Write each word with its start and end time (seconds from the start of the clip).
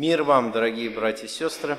Мир 0.00 0.22
вам, 0.22 0.50
дорогие 0.50 0.88
братья 0.88 1.26
и 1.26 1.28
сестры. 1.28 1.76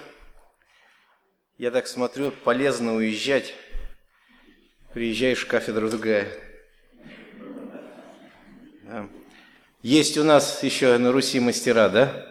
Я 1.58 1.72
так 1.72 1.88
смотрю, 1.88 2.30
полезно 2.30 2.94
уезжать. 2.94 3.56
Приезжаешь, 4.94 5.44
кафедра 5.44 5.90
другая. 5.90 6.32
Да. 8.84 9.10
Есть 9.82 10.20
у 10.20 10.24
нас 10.24 10.62
еще 10.62 10.96
на 11.00 11.12
Руси 11.12 11.40
мастера, 11.40 11.90
да? 11.90 12.28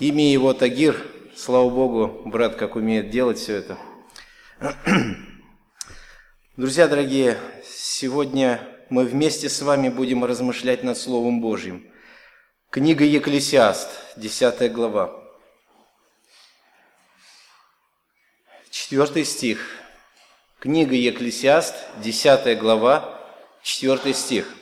Имя 0.00 0.30
его 0.30 0.52
Тагир, 0.52 1.02
слава 1.34 1.70
Богу, 1.70 2.20
брат 2.26 2.56
как 2.56 2.76
умеет 2.76 3.08
делать 3.08 3.38
все 3.38 3.54
это. 3.54 3.78
Друзья 6.58 6.88
дорогие, 6.88 7.38
сегодня 7.64 8.60
мы 8.90 9.06
вместе 9.06 9.48
с 9.48 9.62
вами 9.62 9.88
будем 9.88 10.26
размышлять 10.26 10.84
над 10.84 10.98
Словом 10.98 11.40
Божьим– 11.40 11.86
Книга 12.74 13.04
Екклесиаст, 13.04 13.88
10 14.16 14.72
глава. 14.72 15.12
Четвертый 18.68 19.24
стих. 19.24 19.64
Книга 20.58 20.96
Екклесиаст, 20.96 21.76
10 21.98 22.58
глава, 22.58 23.16
4 23.62 24.12
стих. 24.12 24.52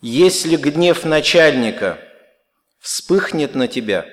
«Если 0.00 0.56
гнев 0.56 1.04
начальника 1.04 2.02
вспыхнет 2.78 3.54
на 3.54 3.68
тебя, 3.68 4.06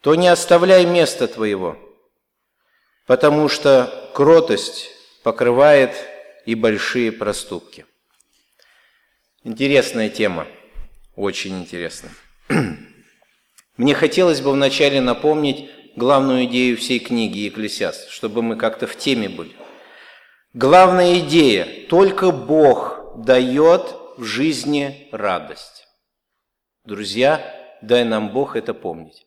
то 0.00 0.14
не 0.14 0.28
оставляй 0.28 0.86
места 0.86 1.28
твоего, 1.28 1.76
потому 3.04 3.50
что 3.50 4.10
кротость 4.14 4.88
покрывает 5.22 5.94
и 6.46 6.54
большие 6.54 7.12
проступки». 7.12 7.84
Интересная 9.44 10.08
тема– 10.08 10.48
очень 11.16 11.58
интересно. 11.58 12.10
Мне 13.76 13.94
хотелось 13.94 14.40
бы 14.40 14.52
вначале 14.52 15.00
напомнить 15.00 15.68
главную 15.96 16.44
идею 16.44 16.76
всей 16.76 16.98
книги 16.98 17.38
Екклесиаст, 17.40 18.10
чтобы 18.10 18.42
мы 18.42 18.56
как-то 18.56 18.86
в 18.86 18.96
теме 18.96 19.28
были. 19.28 19.52
Главная 20.52 21.18
идея– 21.18 21.66
только 21.88 22.30
Бог 22.30 23.24
дает 23.24 23.94
в 24.16 24.24
жизни 24.24 25.08
радость. 25.12 25.86
Друзья, 26.84 27.42
дай 27.82 28.04
нам 28.04 28.30
Бог 28.30 28.56
это 28.56 28.72
помнить. 28.72 29.26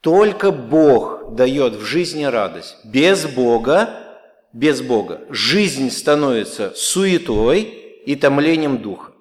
Только 0.00 0.50
Бог 0.50 1.34
дает 1.34 1.74
в 1.74 1.84
жизни 1.84 2.24
радость. 2.24 2.76
Без 2.84 3.26
Бога, 3.26 4.18
без 4.52 4.82
Бога 4.82 5.22
жизнь 5.30 5.90
становится 5.90 6.72
суетой 6.74 7.62
и 7.62 8.16
томлением 8.16 8.78
духа. 8.78 9.11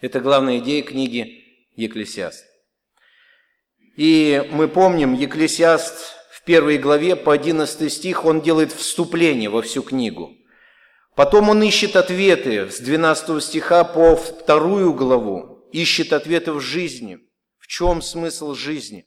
Это 0.00 0.20
главная 0.20 0.58
идея 0.58 0.84
книги 0.84 1.44
Екклесиаст. 1.74 2.46
И 3.96 4.48
мы 4.52 4.68
помним, 4.68 5.14
Екклесиаст 5.14 6.14
в 6.30 6.44
первой 6.44 6.78
главе 6.78 7.16
по 7.16 7.32
11 7.32 7.92
стих, 7.92 8.24
он 8.24 8.40
делает 8.40 8.70
вступление 8.70 9.50
во 9.50 9.60
всю 9.60 9.82
книгу. 9.82 10.36
Потом 11.16 11.48
он 11.48 11.64
ищет 11.64 11.96
ответы 11.96 12.70
с 12.70 12.78
12 12.78 13.42
стиха 13.42 13.82
по 13.82 14.14
вторую 14.14 14.94
главу, 14.94 15.68
ищет 15.72 16.12
ответы 16.12 16.52
в 16.52 16.60
жизни. 16.60 17.18
В 17.58 17.66
чем 17.66 18.00
смысл 18.00 18.54
жизни? 18.54 19.04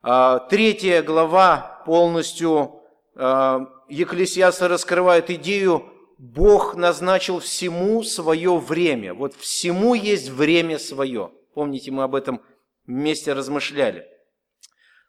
А, 0.00 0.38
третья 0.38 1.02
глава 1.02 1.82
полностью 1.84 2.80
а, 3.14 3.66
Екклесиаста 3.90 4.68
раскрывает 4.68 5.28
идею 5.28 5.92
Бог 6.18 6.74
назначил 6.74 7.40
всему 7.40 8.02
свое 8.02 8.56
время. 8.56 9.12
Вот 9.12 9.34
всему 9.34 9.94
есть 9.94 10.30
время 10.30 10.78
свое. 10.78 11.30
Помните, 11.54 11.90
мы 11.90 12.04
об 12.04 12.14
этом 12.14 12.40
вместе 12.86 13.34
размышляли. 13.34 14.06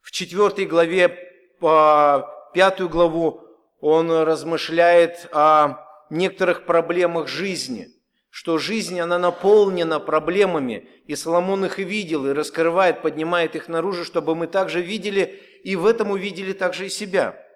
В 0.01 0.11
четвертой 0.11 0.65
главе, 0.65 1.17
по 1.59 2.29
пятую 2.53 2.89
главу, 2.89 3.41
он 3.79 4.11
размышляет 4.11 5.29
о 5.31 5.85
некоторых 6.09 6.65
проблемах 6.65 7.27
жизни, 7.27 7.87
что 8.29 8.57
жизнь, 8.57 8.99
она 8.99 9.17
наполнена 9.17 9.99
проблемами, 9.99 10.89
и 11.05 11.15
Соломон 11.15 11.65
их 11.65 11.77
видел, 11.77 12.25
и 12.25 12.33
раскрывает, 12.33 13.01
поднимает 13.01 13.55
их 13.55 13.69
наружу, 13.69 14.03
чтобы 14.03 14.35
мы 14.35 14.47
также 14.47 14.81
видели, 14.81 15.41
и 15.63 15.75
в 15.75 15.85
этом 15.85 16.11
увидели 16.11 16.51
также 16.51 16.87
и 16.87 16.89
себя– 16.89 17.41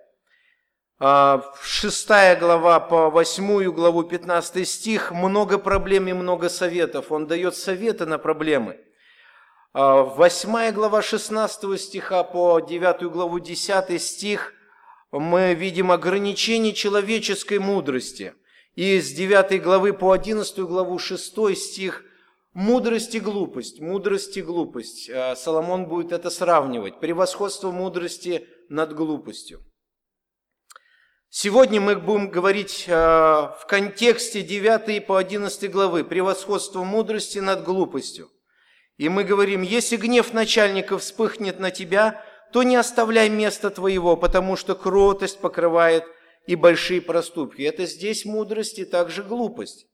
а, 1.04 1.44
шестая 1.64 2.40
глава 2.40 2.80
по 2.80 3.10
восьмую 3.10 3.74
главу, 3.74 4.04
15 4.04 4.68
стих, 4.68 5.12
много 5.12 5.58
проблем 5.58 6.08
и 6.08 6.14
много 6.14 6.48
советов. 6.48 7.12
Он 7.12 7.26
дает 7.26 7.56
советы 7.56 8.06
на 8.06 8.20
проблемы. 8.20 8.78
А, 9.74 10.04
восьмая 10.04 10.72
глава 10.72 11.02
16 11.02 11.82
стиха 11.82 12.24
по 12.24 12.60
9 12.60 13.12
главу 13.12 13.40
10 13.40 14.00
стих 14.00 14.54
мы 15.12 15.56
видим 15.56 15.92
ограничение 15.92 16.74
человеческой 16.74 17.58
мудрости. 17.58 18.36
И 18.76 19.02
с 19.02 19.12
9 19.12 19.60
главы 19.60 19.94
по 19.94 20.12
11 20.12 20.60
главу 20.60 21.00
6 21.00 21.58
стих 21.58 22.04
Мудрость 22.54 23.16
и 23.16 23.22
глупость, 23.22 23.80
мудрость 23.80 24.38
и 24.38 24.42
глупость. 24.44 25.10
А, 25.10 25.36
Соломон 25.36 25.88
будет 25.88 26.12
это 26.12 26.30
сравнивать. 26.30 27.00
Превосходство 27.00 27.72
мудрости 27.72 28.46
над 28.70 28.94
глупостью. 28.94 29.64
Сегодня 31.34 31.80
мы 31.80 31.96
будем 31.96 32.30
говорить 32.30 32.84
э, 32.90 32.92
в 32.92 33.64
контексте 33.66 34.42
9 34.42 35.08
по 35.08 35.16
11 35.16 35.72
главы 35.72 36.03
«Превосходство 36.03 36.84
мудрости 36.84 37.40
над 37.40 37.64
глупостью». 37.64 38.30
И 38.97 39.08
мы 39.08 39.24
говорим, 39.24 39.62
если 39.62 39.96
гнев 39.96 40.34
начальника 40.34 40.97
вспыхнет 40.97 41.58
на 41.58 41.72
тебя, 41.72 42.22
то 42.52 42.64
не 42.64 42.75
оставляй 42.75 43.30
места 43.30 43.70
твоего, 43.70 44.18
потому 44.18 44.58
что 44.58 44.75
кротость 44.75 45.40
покрывает 45.40 46.03
и 46.47 46.56
большие 46.56 47.00
проступки. 47.00 47.62
Это 47.62 47.86
здесь 47.86 48.25
мудрость 48.25 48.80
и 48.80 48.84
также 48.84 49.24
глупость. 49.24 49.88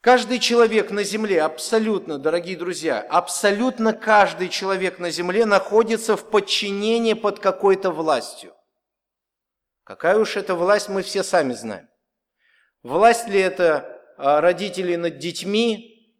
Каждый 0.00 0.38
человек 0.38 0.90
на 0.90 1.04
земле, 1.04 1.42
абсолютно, 1.42 2.16
дорогие 2.16 2.56
друзья, 2.56 3.02
абсолютно 3.02 3.92
каждый 3.92 4.48
человек 4.48 4.98
на 4.98 5.10
земле 5.10 5.44
находится 5.44 6.16
в 6.16 6.24
подчинении 6.30 7.12
под 7.12 7.38
какой-то 7.38 7.90
властью. 7.90 8.54
Какая 9.90 10.18
уж 10.18 10.36
это 10.36 10.54
власть, 10.54 10.88
мы 10.88 11.02
все 11.02 11.24
сами 11.24 11.52
знаем. 11.52 11.88
Власть 12.84 13.26
ли 13.26 13.40
это 13.40 14.00
а, 14.16 14.40
родителей 14.40 14.96
над 14.96 15.18
детьми, 15.18 16.16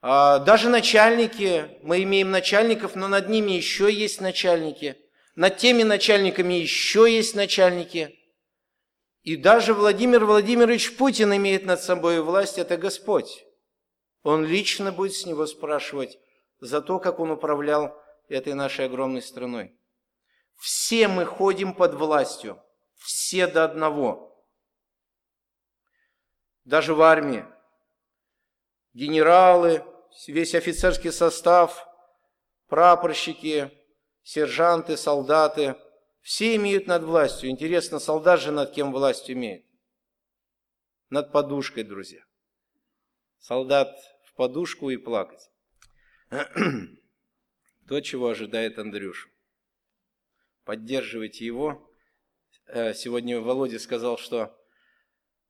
а, 0.00 0.38
даже 0.38 0.68
начальники, 0.68 1.76
мы 1.82 2.04
имеем 2.04 2.30
начальников, 2.30 2.94
но 2.94 3.08
над 3.08 3.28
ними 3.28 3.50
еще 3.50 3.92
есть 3.92 4.20
начальники. 4.20 4.96
Над 5.34 5.56
теми 5.56 5.82
начальниками 5.82 6.54
еще 6.54 7.12
есть 7.12 7.34
начальники. 7.34 8.16
И 9.24 9.34
даже 9.34 9.74
Владимир 9.74 10.24
Владимирович 10.24 10.96
Путин 10.96 11.34
имеет 11.34 11.66
над 11.66 11.82
собой 11.82 12.22
власть, 12.22 12.56
это 12.56 12.76
Господь. 12.76 13.44
Он 14.22 14.44
лично 14.44 14.92
будет 14.92 15.14
с 15.14 15.26
него 15.26 15.46
спрашивать 15.46 16.20
за 16.60 16.80
то, 16.80 17.00
как 17.00 17.18
он 17.18 17.32
управлял 17.32 18.00
этой 18.28 18.54
нашей 18.54 18.84
огромной 18.84 19.22
страной. 19.22 19.74
Все 20.60 21.08
мы 21.08 21.24
ходим 21.24 21.72
под 21.72 21.94
властью, 21.94 22.62
все 22.96 23.46
до 23.46 23.64
одного. 23.64 24.46
Даже 26.64 26.92
в 26.94 27.00
армии. 27.00 27.46
Генералы, 28.92 29.82
весь 30.26 30.54
офицерский 30.54 31.12
состав, 31.12 31.88
прапорщики, 32.68 33.70
сержанты, 34.22 34.98
солдаты, 34.98 35.76
все 36.20 36.56
имеют 36.56 36.86
над 36.86 37.04
властью. 37.04 37.48
Интересно, 37.48 37.98
солдат 37.98 38.40
же 38.40 38.52
над 38.52 38.70
кем 38.72 38.92
власть 38.92 39.30
имеет? 39.30 39.64
Над 41.08 41.32
подушкой, 41.32 41.84
друзья. 41.84 42.22
Солдат 43.38 43.98
в 44.26 44.34
подушку 44.34 44.90
и 44.90 44.98
плакать. 44.98 45.50
То, 47.88 48.00
чего 48.02 48.28
ожидает 48.28 48.78
Андрюша 48.78 49.30
поддерживайте 50.64 51.44
его. 51.44 51.90
Э, 52.66 52.94
сегодня 52.94 53.40
Володя 53.40 53.78
сказал, 53.78 54.18
что 54.18 54.56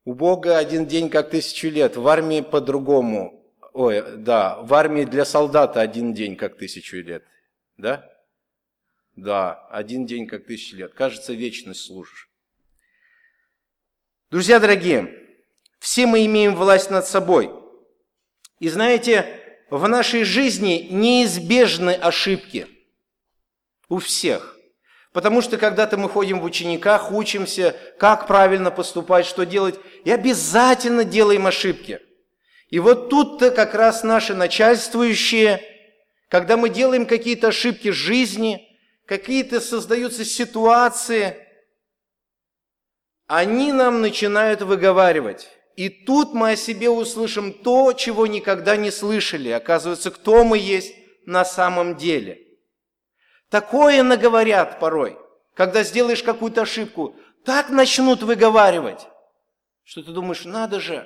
у 0.03 0.13
Бога 0.13 0.57
один 0.57 0.87
день 0.87 1.09
как 1.09 1.29
тысячу 1.29 1.69
лет, 1.69 1.95
в 1.95 2.07
армии 2.07 2.41
по-другому. 2.41 3.45
Ой, 3.73 4.17
да, 4.17 4.61
в 4.61 4.73
армии 4.73 5.05
для 5.05 5.25
солдата 5.25 5.79
один 5.79 6.13
день 6.13 6.35
как 6.35 6.57
тысячу 6.57 6.97
лет. 6.97 7.23
Да? 7.77 8.09
Да, 9.15 9.67
один 9.67 10.05
день 10.05 10.27
как 10.27 10.45
тысячу 10.45 10.77
лет. 10.77 10.93
Кажется, 10.93 11.33
вечность 11.33 11.81
служишь. 11.81 12.29
Друзья 14.31 14.59
дорогие, 14.59 15.13
все 15.79 16.05
мы 16.05 16.25
имеем 16.25 16.55
власть 16.55 16.89
над 16.89 17.05
собой. 17.05 17.51
И 18.59 18.69
знаете, 18.69 19.25
в 19.69 19.87
нашей 19.87 20.23
жизни 20.23 20.87
неизбежны 20.89 21.91
ошибки. 21.91 22.67
У 23.89 23.99
всех. 23.99 24.50
Потому 25.13 25.41
что 25.41 25.57
когда-то 25.57 25.97
мы 25.97 26.07
ходим 26.07 26.39
в 26.39 26.45
учениках, 26.45 27.11
учимся, 27.11 27.75
как 27.99 28.27
правильно 28.27 28.71
поступать, 28.71 29.25
что 29.25 29.45
делать, 29.45 29.75
и 30.05 30.11
обязательно 30.11 31.03
делаем 31.03 31.47
ошибки. 31.47 31.99
И 32.69 32.79
вот 32.79 33.09
тут-то 33.09 33.51
как 33.51 33.75
раз 33.75 34.03
наши 34.03 34.33
начальствующие, 34.33 35.61
когда 36.29 36.55
мы 36.55 36.69
делаем 36.69 37.05
какие-то 37.05 37.49
ошибки 37.49 37.89
жизни, 37.89 38.65
какие-то 39.05 39.59
создаются 39.59 40.23
ситуации, 40.23 41.35
они 43.27 43.73
нам 43.73 44.01
начинают 44.01 44.61
выговаривать. 44.61 45.49
И 45.75 45.89
тут 45.89 46.33
мы 46.33 46.51
о 46.51 46.55
себе 46.55 46.89
услышим 46.89 47.51
то, 47.51 47.91
чего 47.91 48.27
никогда 48.27 48.77
не 48.77 48.91
слышали. 48.91 49.49
Оказывается, 49.49 50.11
кто 50.11 50.45
мы 50.45 50.57
есть 50.57 50.93
на 51.25 51.43
самом 51.43 51.97
деле. 51.97 52.50
Такое 53.51 54.01
наговорят 54.01 54.79
порой, 54.79 55.19
когда 55.53 55.83
сделаешь 55.83 56.23
какую-то 56.23 56.61
ошибку. 56.61 57.17
Так 57.43 57.69
начнут 57.69 58.23
выговаривать, 58.23 59.07
что 59.83 60.01
ты 60.01 60.11
думаешь, 60.11 60.45
надо 60.45 60.79
же. 60.79 61.05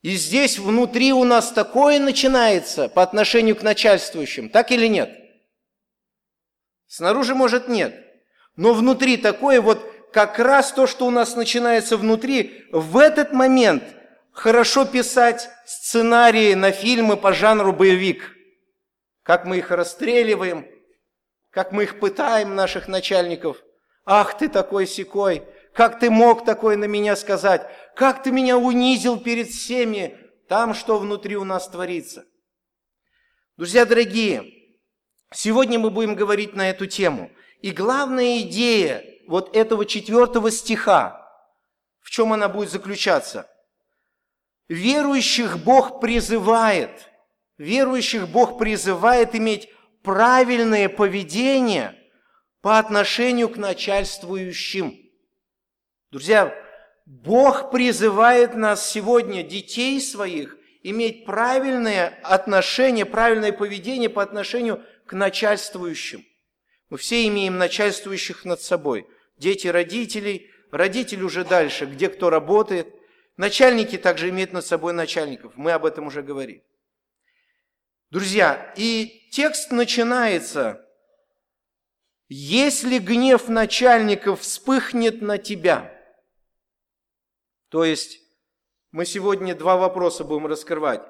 И 0.00 0.16
здесь 0.16 0.58
внутри 0.58 1.12
у 1.12 1.22
нас 1.22 1.52
такое 1.52 2.00
начинается 2.00 2.88
по 2.88 3.04
отношению 3.04 3.54
к 3.54 3.62
начальствующим, 3.62 4.48
так 4.48 4.72
или 4.72 4.88
нет? 4.88 5.16
Снаружи, 6.88 7.36
может, 7.36 7.68
нет. 7.68 7.94
Но 8.56 8.74
внутри 8.74 9.18
такое 9.18 9.60
вот 9.60 9.80
как 10.12 10.40
раз 10.40 10.72
то, 10.72 10.88
что 10.88 11.06
у 11.06 11.10
нас 11.10 11.36
начинается 11.36 11.96
внутри, 11.96 12.66
в 12.72 12.98
этот 12.98 13.32
момент 13.32 13.84
хорошо 14.32 14.86
писать 14.86 15.48
сценарии 15.66 16.54
на 16.54 16.72
фильмы 16.72 17.16
по 17.16 17.32
жанру 17.32 17.72
боевик. 17.72 18.36
Как 19.22 19.44
мы 19.44 19.58
их 19.58 19.70
расстреливаем, 19.70 20.66
как 21.50 21.70
мы 21.70 21.84
их 21.84 22.00
пытаем, 22.00 22.54
наших 22.54 22.88
начальников. 22.88 23.62
Ах 24.04 24.36
ты 24.38 24.48
такой 24.48 24.86
секой, 24.86 25.46
как 25.74 26.00
ты 26.00 26.10
мог 26.10 26.44
такое 26.44 26.76
на 26.76 26.86
меня 26.86 27.14
сказать? 27.14 27.70
Как 27.94 28.22
ты 28.22 28.32
меня 28.32 28.58
унизил 28.58 29.20
перед 29.20 29.48
всеми? 29.48 30.18
Там 30.48 30.74
что 30.74 30.98
внутри 30.98 31.36
у 31.36 31.44
нас 31.44 31.68
творится? 31.68 32.24
Друзья 33.56 33.84
дорогие, 33.84 34.50
сегодня 35.32 35.78
мы 35.78 35.90
будем 35.90 36.14
говорить 36.14 36.54
на 36.54 36.70
эту 36.70 36.86
тему. 36.86 37.30
И 37.60 37.70
главная 37.70 38.40
идея 38.40 39.04
вот 39.28 39.54
этого 39.54 39.86
четвертого 39.86 40.50
стиха, 40.50 41.30
в 42.00 42.10
чем 42.10 42.32
она 42.32 42.48
будет 42.48 42.70
заключаться? 42.70 43.48
Верующих 44.68 45.58
Бог 45.58 46.00
призывает, 46.00 47.11
верующих 47.62 48.28
Бог 48.28 48.58
призывает 48.58 49.34
иметь 49.36 49.70
правильное 50.02 50.88
поведение 50.88 51.96
по 52.60 52.78
отношению 52.78 53.48
к 53.48 53.56
начальствующим. 53.56 54.98
Друзья, 56.10 56.54
Бог 57.06 57.70
призывает 57.70 58.56
нас 58.56 58.90
сегодня, 58.90 59.44
детей 59.44 60.00
своих, 60.00 60.56
иметь 60.82 61.24
правильное 61.24 62.18
отношение, 62.24 63.06
правильное 63.06 63.52
поведение 63.52 64.10
по 64.10 64.22
отношению 64.22 64.82
к 65.06 65.12
начальствующим. 65.12 66.24
Мы 66.90 66.98
все 66.98 67.26
имеем 67.28 67.58
начальствующих 67.58 68.44
над 68.44 68.60
собой. 68.60 69.06
Дети 69.38 69.68
родителей, 69.68 70.50
родители 70.72 71.22
уже 71.22 71.44
дальше, 71.44 71.86
где 71.86 72.08
кто 72.08 72.28
работает. 72.28 72.92
Начальники 73.36 73.96
также 73.96 74.30
имеют 74.30 74.52
над 74.52 74.66
собой 74.66 74.92
начальников. 74.92 75.52
Мы 75.56 75.70
об 75.72 75.86
этом 75.86 76.08
уже 76.08 76.22
говорили. 76.22 76.64
Друзья, 78.12 78.74
и 78.76 79.26
текст 79.30 79.70
начинается 79.70 80.86
«Если 82.28 82.98
гнев 82.98 83.48
начальников 83.48 84.42
вспыхнет 84.42 85.22
на 85.22 85.38
тебя». 85.38 85.90
То 87.70 87.86
есть 87.86 88.20
мы 88.90 89.06
сегодня 89.06 89.54
два 89.54 89.78
вопроса 89.78 90.24
будем 90.24 90.46
раскрывать. 90.46 91.00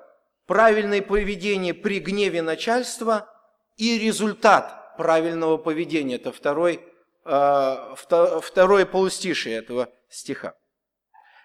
Правильное 0.46 1.02
поведение 1.02 1.74
при 1.74 1.98
гневе 1.98 2.40
начальства 2.40 3.28
и 3.76 3.98
результат– 3.98 4.96
правильного 4.96 5.56
поведения. 5.56 6.14
Это 6.14 6.30
второй, 6.30 6.88
э, 7.24 7.94
второе 7.96 8.86
полустишие 8.86 9.56
этого 9.56 9.92
стиха. 10.08 10.54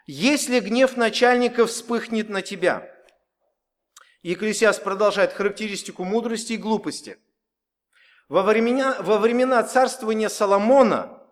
«Если 0.06 0.60
гнев 0.60 0.98
начальника 0.98 1.66
вспыхнет 1.66 2.30
на 2.30 2.44
тебя». 2.44 2.94
Екклесиас 4.28 4.78
продолжает 4.80 5.32
характеристику 5.32 6.04
мудрости 6.04 6.52
и 6.52 6.58
глупости. 6.58 7.18
Во 8.28 8.44
времена, 8.44 8.98
во 9.00 9.20
времена 9.20 9.64
царствования 9.64 10.28
Соломона, 10.28 11.24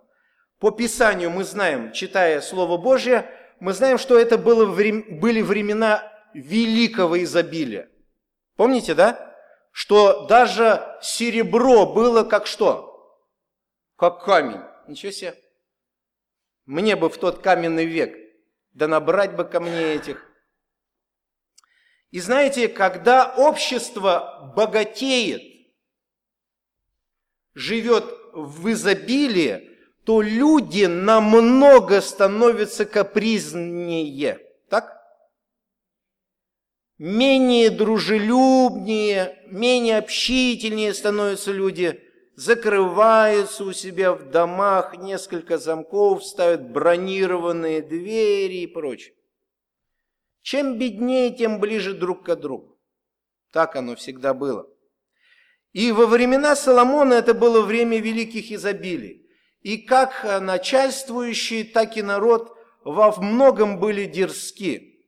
по 0.59 0.71
Писанию 0.71 1.29
мы 1.29 1.43
знаем, 1.43 1.91
читая 1.91 2.39
Слово 2.39 2.77
Божье, 2.77 3.29
мы 3.59 3.73
знаем, 3.73 3.97
что 3.97 4.17
это 4.17 4.37
было, 4.37 4.65
были 4.65 5.41
времена 5.41 6.09
великого 6.33 7.21
изобилия. 7.21 7.89
Помните, 8.55 8.93
да? 8.95 9.35
что 9.73 10.25
даже 10.27 10.81
серебро 11.01 11.85
было 11.87 12.23
как 12.23 12.47
что? 12.47 13.19
Как 13.97 14.23
камень. 14.23 14.61
Ничего 14.87 15.11
себе. 15.11 15.35
Мне 16.65 16.95
бы 16.95 17.09
в 17.09 17.17
тот 17.17 17.39
каменный 17.39 17.83
век, 17.87 18.15
да 18.71 18.87
набрать 18.87 19.35
бы 19.35 19.43
ко 19.43 19.59
мне 19.59 19.95
этих. 19.95 20.24
И 22.15 22.21
знаете, 22.21 22.69
когда 22.69 23.35
общество 23.35 24.53
богатеет, 24.55 25.41
живет 27.53 28.05
в 28.31 28.71
изобилии, 28.71 29.69
то 30.05 30.21
люди 30.21 30.85
намного 30.85 31.99
становятся 31.99 32.85
капризнее. 32.85 34.39
Так? 34.69 34.97
менее 36.97 37.69
дружелюбнее, 37.69 39.37
менее 39.47 39.97
общительнее 39.97 40.93
становятся 40.93 41.51
люди, 41.51 42.01
закрываются 42.37 43.65
у 43.65 43.73
себя 43.73 44.13
в 44.13 44.31
домах, 44.31 44.97
несколько 44.97 45.57
замков, 45.57 46.23
ставят 46.23 46.71
бронированные 46.71 47.81
двери 47.81 48.61
и 48.61 48.67
прочее. 48.67 49.14
Чем 50.45 50.77
беднее, 50.77 51.35
тем 51.35 51.59
ближе 51.59 51.95
друг 51.95 52.23
к 52.23 52.35
другу. 52.35 52.79
Так 53.51 53.75
оно 53.75 53.95
всегда 53.95 54.35
было. 54.35 54.69
И 55.73 55.91
во 55.91 56.05
времена 56.05 56.55
Соломона 56.55 57.15
это 57.15 57.33
было 57.33 57.61
время 57.61 57.99
великих 57.99 58.51
изобилий. 58.51 59.27
И 59.61 59.77
как 59.77 60.23
начальствующие, 60.41 61.63
так 61.63 61.97
и 61.97 62.03
народ 62.03 62.55
во 62.83 63.11
многом 63.19 63.79
были 63.79 64.05
дерзки. 64.05 65.03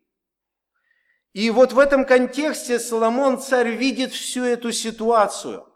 И 1.34 1.52
вот 1.52 1.72
в 1.72 1.78
этом 1.78 2.04
контексте 2.04 2.80
Соломон, 2.80 3.40
царь, 3.40 3.70
видит 3.70 4.14
всю 4.14 4.44
эту 4.44 4.72
ситуацию. 4.72 5.72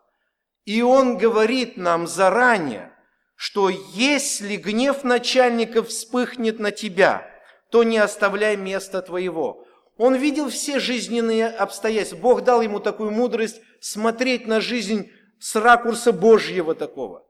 И 0.65 0.81
он 0.81 1.19
говорит 1.19 1.77
нам 1.77 2.07
заранее, 2.07 2.91
что 3.35 3.69
если 3.69 4.55
гнев 4.55 5.03
начальника 5.03 5.83
вспыхнет 5.83 6.57
на 6.57 6.71
тебя, 6.71 7.30
то 7.71 7.83
не 7.83 7.97
оставляй 7.97 8.57
места 8.57 9.01
твоего. 9.01 9.65
Он 9.97 10.15
видел 10.15 10.49
все 10.49 10.79
жизненные 10.79 11.47
обстоятельства. 11.47 12.17
Бог 12.17 12.43
дал 12.43 12.61
ему 12.61 12.79
такую 12.79 13.11
мудрость 13.11 13.61
смотреть 13.79 14.45
на 14.45 14.61
жизнь 14.61 15.09
с 15.39 15.55
ракурса 15.55 16.11
Божьего 16.11 16.75
такого 16.75 17.25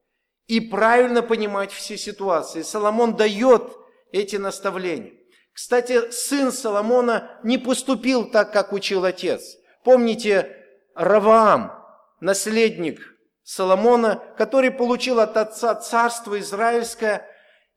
и 0.48 0.60
правильно 0.60 1.22
понимать 1.22 1.72
все 1.72 1.98
ситуации. 1.98 2.62
Соломон 2.62 3.16
дает 3.16 3.72
эти 4.12 4.36
наставления. 4.36 5.14
Кстати, 5.54 6.12
сын 6.12 6.52
Соломона 6.52 7.40
не 7.44 7.58
поступил 7.58 8.30
так, 8.30 8.52
как 8.52 8.74
учил 8.74 9.06
отец. 9.06 9.58
Помните, 9.84 10.58
Раваам, 10.96 11.72
наследник 12.20 13.00
Соломона, 13.44 14.22
который 14.38 14.72
получил 14.72 15.20
от 15.20 15.38
отца 15.38 15.76
царство 15.76 16.40
Израильское 16.40 17.28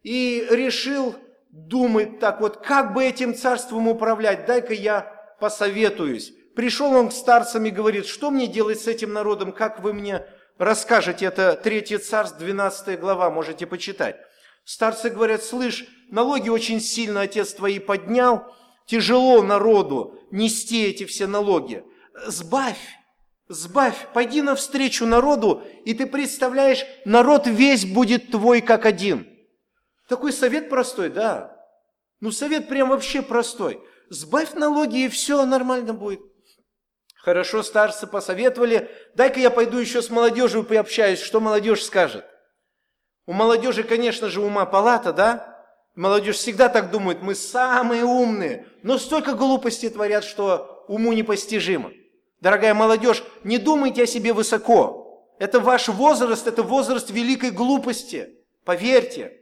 и 0.02 0.46
решил 0.50 1.14
думать 1.54 2.18
так 2.18 2.40
вот, 2.40 2.56
как 2.56 2.92
бы 2.92 3.04
этим 3.04 3.34
царством 3.34 3.86
управлять, 3.86 4.44
дай-ка 4.44 4.74
я 4.74 5.02
посоветуюсь. 5.40 6.32
Пришел 6.56 6.92
он 6.92 7.08
к 7.08 7.12
старцам 7.12 7.64
и 7.64 7.70
говорит, 7.70 8.06
что 8.06 8.30
мне 8.30 8.48
делать 8.48 8.80
с 8.80 8.88
этим 8.88 9.12
народом, 9.12 9.52
как 9.52 9.80
вы 9.80 9.92
мне 9.92 10.26
расскажете, 10.58 11.26
это 11.26 11.54
3 11.54 11.98
царств, 11.98 12.38
12 12.38 12.98
глава, 12.98 13.30
можете 13.30 13.66
почитать. 13.66 14.16
Старцы 14.64 15.10
говорят, 15.10 15.44
слышь, 15.44 15.86
налоги 16.10 16.48
очень 16.48 16.80
сильно 16.80 17.22
отец 17.22 17.52
твои 17.52 17.78
поднял, 17.78 18.52
тяжело 18.86 19.42
народу 19.42 20.18
нести 20.30 20.84
эти 20.84 21.04
все 21.04 21.26
налоги. 21.28 21.84
Сбавь, 22.26 22.80
сбавь, 23.48 24.08
пойди 24.12 24.42
навстречу 24.42 25.06
народу, 25.06 25.62
и 25.84 25.94
ты 25.94 26.06
представляешь, 26.06 26.84
народ 27.04 27.46
весь 27.46 27.84
будет 27.84 28.30
твой 28.30 28.60
как 28.60 28.86
один. 28.86 29.28
Такой 30.08 30.32
совет 30.32 30.68
простой, 30.68 31.08
да. 31.08 31.56
Ну, 32.20 32.30
совет 32.30 32.68
прям 32.68 32.90
вообще 32.90 33.22
простой. 33.22 33.82
Сбавь 34.10 34.54
налоги, 34.54 35.04
и 35.04 35.08
все 35.08 35.44
нормально 35.44 35.94
будет. 35.94 36.20
Хорошо, 37.16 37.62
старцы 37.62 38.06
посоветовали, 38.06 38.90
дай-ка 39.14 39.40
я 39.40 39.50
пойду 39.50 39.78
еще 39.78 40.02
с 40.02 40.10
молодежью 40.10 40.62
пообщаюсь, 40.62 41.20
что 41.20 41.40
молодежь 41.40 41.82
скажет. 41.82 42.26
У 43.24 43.32
молодежи, 43.32 43.82
конечно 43.82 44.28
же, 44.28 44.42
ума 44.42 44.66
палата, 44.66 45.12
да? 45.12 45.66
Молодежь 45.94 46.36
всегда 46.36 46.68
так 46.68 46.90
думает, 46.90 47.22
мы 47.22 47.34
самые 47.34 48.04
умные, 48.04 48.66
но 48.82 48.98
столько 48.98 49.32
глупостей 49.32 49.88
творят, 49.88 50.22
что 50.24 50.84
уму 50.86 51.14
непостижимо. 51.14 51.92
Дорогая 52.40 52.74
молодежь, 52.74 53.24
не 53.42 53.56
думайте 53.56 54.02
о 54.02 54.06
себе 54.06 54.34
высоко. 54.34 55.26
Это 55.38 55.60
ваш 55.60 55.88
возраст, 55.88 56.46
это 56.46 56.62
возраст 56.62 57.08
великой 57.08 57.52
глупости. 57.52 58.34
Поверьте. 58.64 59.40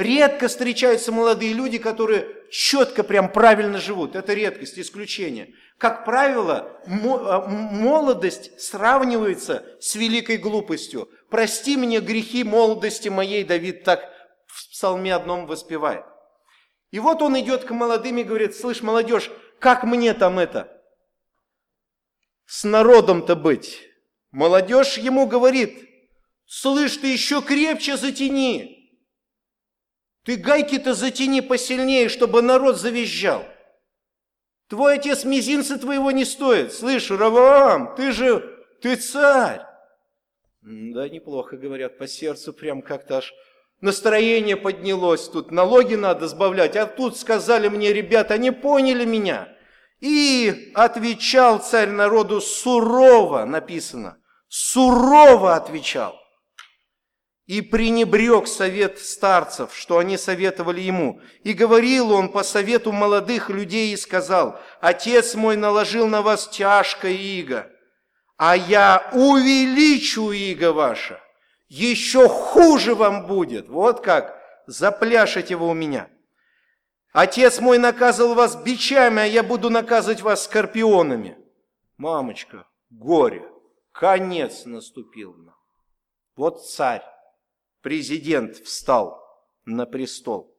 Редко 0.00 0.48
встречаются 0.48 1.12
молодые 1.12 1.52
люди, 1.52 1.76
которые 1.76 2.26
четко, 2.50 3.04
прям 3.04 3.30
правильно 3.30 3.78
живут. 3.78 4.16
Это 4.16 4.32
редкость, 4.32 4.78
исключение. 4.78 5.52
Как 5.76 6.06
правило, 6.06 6.80
а, 6.86 7.46
молодость 7.46 8.58
сравнивается 8.58 9.62
с 9.78 9.94
великой 9.96 10.38
глупостью. 10.38 11.10
«Прости 11.28 11.76
мне 11.76 12.00
грехи 12.00 12.44
молодости 12.44 13.10
моей», 13.10 13.44
Давид 13.44 13.84
так 13.84 14.00
в 14.46 14.70
псалме 14.70 15.14
одном 15.14 15.44
воспевает. 15.44 16.06
И 16.92 16.98
вот 16.98 17.20
он 17.20 17.38
идет 17.38 17.64
к 17.64 17.70
молодым 17.72 18.16
и 18.16 18.24
говорит, 18.24 18.56
слышь, 18.56 18.80
молодежь, 18.80 19.30
как 19.58 19.84
мне 19.84 20.14
там 20.14 20.38
это? 20.38 20.82
С 22.46 22.64
народом-то 22.64 23.36
быть. 23.36 23.82
Молодежь 24.30 24.96
ему 24.96 25.26
говорит, 25.26 25.86
слышь, 26.46 26.96
ты 26.96 27.08
еще 27.08 27.42
крепче 27.42 27.98
затяни. 27.98 28.79
Ты 30.30 30.36
гайки-то 30.36 30.94
затяни 30.94 31.40
посильнее, 31.40 32.08
чтобы 32.08 32.40
народ 32.40 32.78
завизжал. 32.78 33.44
Твой 34.68 34.94
отец 34.94 35.24
мизинца 35.24 35.76
твоего 35.76 36.12
не 36.12 36.24
стоит. 36.24 36.72
Слышь, 36.72 37.10
Раваам, 37.10 37.96
ты 37.96 38.12
же, 38.12 38.64
ты 38.80 38.94
царь. 38.94 39.62
Да, 40.62 41.08
неплохо, 41.08 41.56
говорят, 41.56 41.98
по 41.98 42.06
сердцу 42.06 42.52
прям 42.52 42.80
как-то 42.80 43.16
аж 43.16 43.34
настроение 43.80 44.56
поднялось 44.56 45.28
тут. 45.28 45.50
Налоги 45.50 45.96
надо 45.96 46.28
сбавлять. 46.28 46.76
А 46.76 46.86
тут 46.86 47.16
сказали 47.16 47.66
мне, 47.66 47.92
ребята, 47.92 48.34
они 48.34 48.52
поняли 48.52 49.04
меня. 49.04 49.48
И 49.98 50.70
отвечал 50.76 51.58
царь 51.58 51.90
народу 51.90 52.40
сурово, 52.40 53.46
написано. 53.46 54.18
Сурово 54.46 55.56
отвечал 55.56 56.19
и 57.50 57.62
пренебрег 57.62 58.46
совет 58.46 59.00
старцев, 59.00 59.74
что 59.74 59.98
они 59.98 60.16
советовали 60.16 60.80
ему. 60.80 61.20
И 61.42 61.52
говорил 61.52 62.12
он 62.12 62.28
по 62.28 62.44
совету 62.44 62.92
молодых 62.92 63.50
людей 63.50 63.92
и 63.92 63.96
сказал, 63.96 64.60
«Отец 64.80 65.34
мой 65.34 65.56
наложил 65.56 66.06
на 66.06 66.22
вас 66.22 66.46
тяжкое 66.46 67.10
иго, 67.10 67.68
а 68.36 68.56
я 68.56 69.10
увеличу 69.12 70.30
иго 70.30 70.72
ваше, 70.72 71.18
еще 71.66 72.28
хуже 72.28 72.94
вам 72.94 73.26
будет». 73.26 73.68
Вот 73.68 74.00
как, 74.00 74.40
запляшете 74.68 75.56
вы 75.56 75.70
у 75.70 75.74
меня. 75.74 76.08
Отец 77.12 77.58
мой 77.58 77.78
наказывал 77.78 78.34
вас 78.34 78.54
бичами, 78.54 79.22
а 79.22 79.26
я 79.26 79.42
буду 79.42 79.70
наказывать 79.70 80.20
вас 80.20 80.44
скорпионами. 80.44 81.36
Мамочка, 81.96 82.68
горе, 82.90 83.42
конец 83.90 84.66
наступил 84.66 85.34
нам. 85.34 85.56
Вот 86.36 86.64
царь 86.64 87.02
президент 87.82 88.56
встал 88.56 89.22
на 89.64 89.86
престол. 89.86 90.54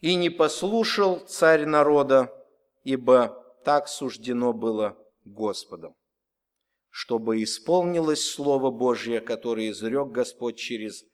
И 0.00 0.14
не 0.14 0.30
послушал 0.30 1.20
царь 1.20 1.66
народа, 1.66 2.32
ибо 2.84 3.36
так 3.64 3.88
суждено 3.88 4.52
было 4.52 4.96
Господом, 5.24 5.94
чтобы 6.88 7.42
исполнилось 7.42 8.30
Слово 8.30 8.70
Божье, 8.70 9.20
которое 9.20 9.70
изрек 9.70 10.08
Господь 10.08 10.56
через 10.56 11.04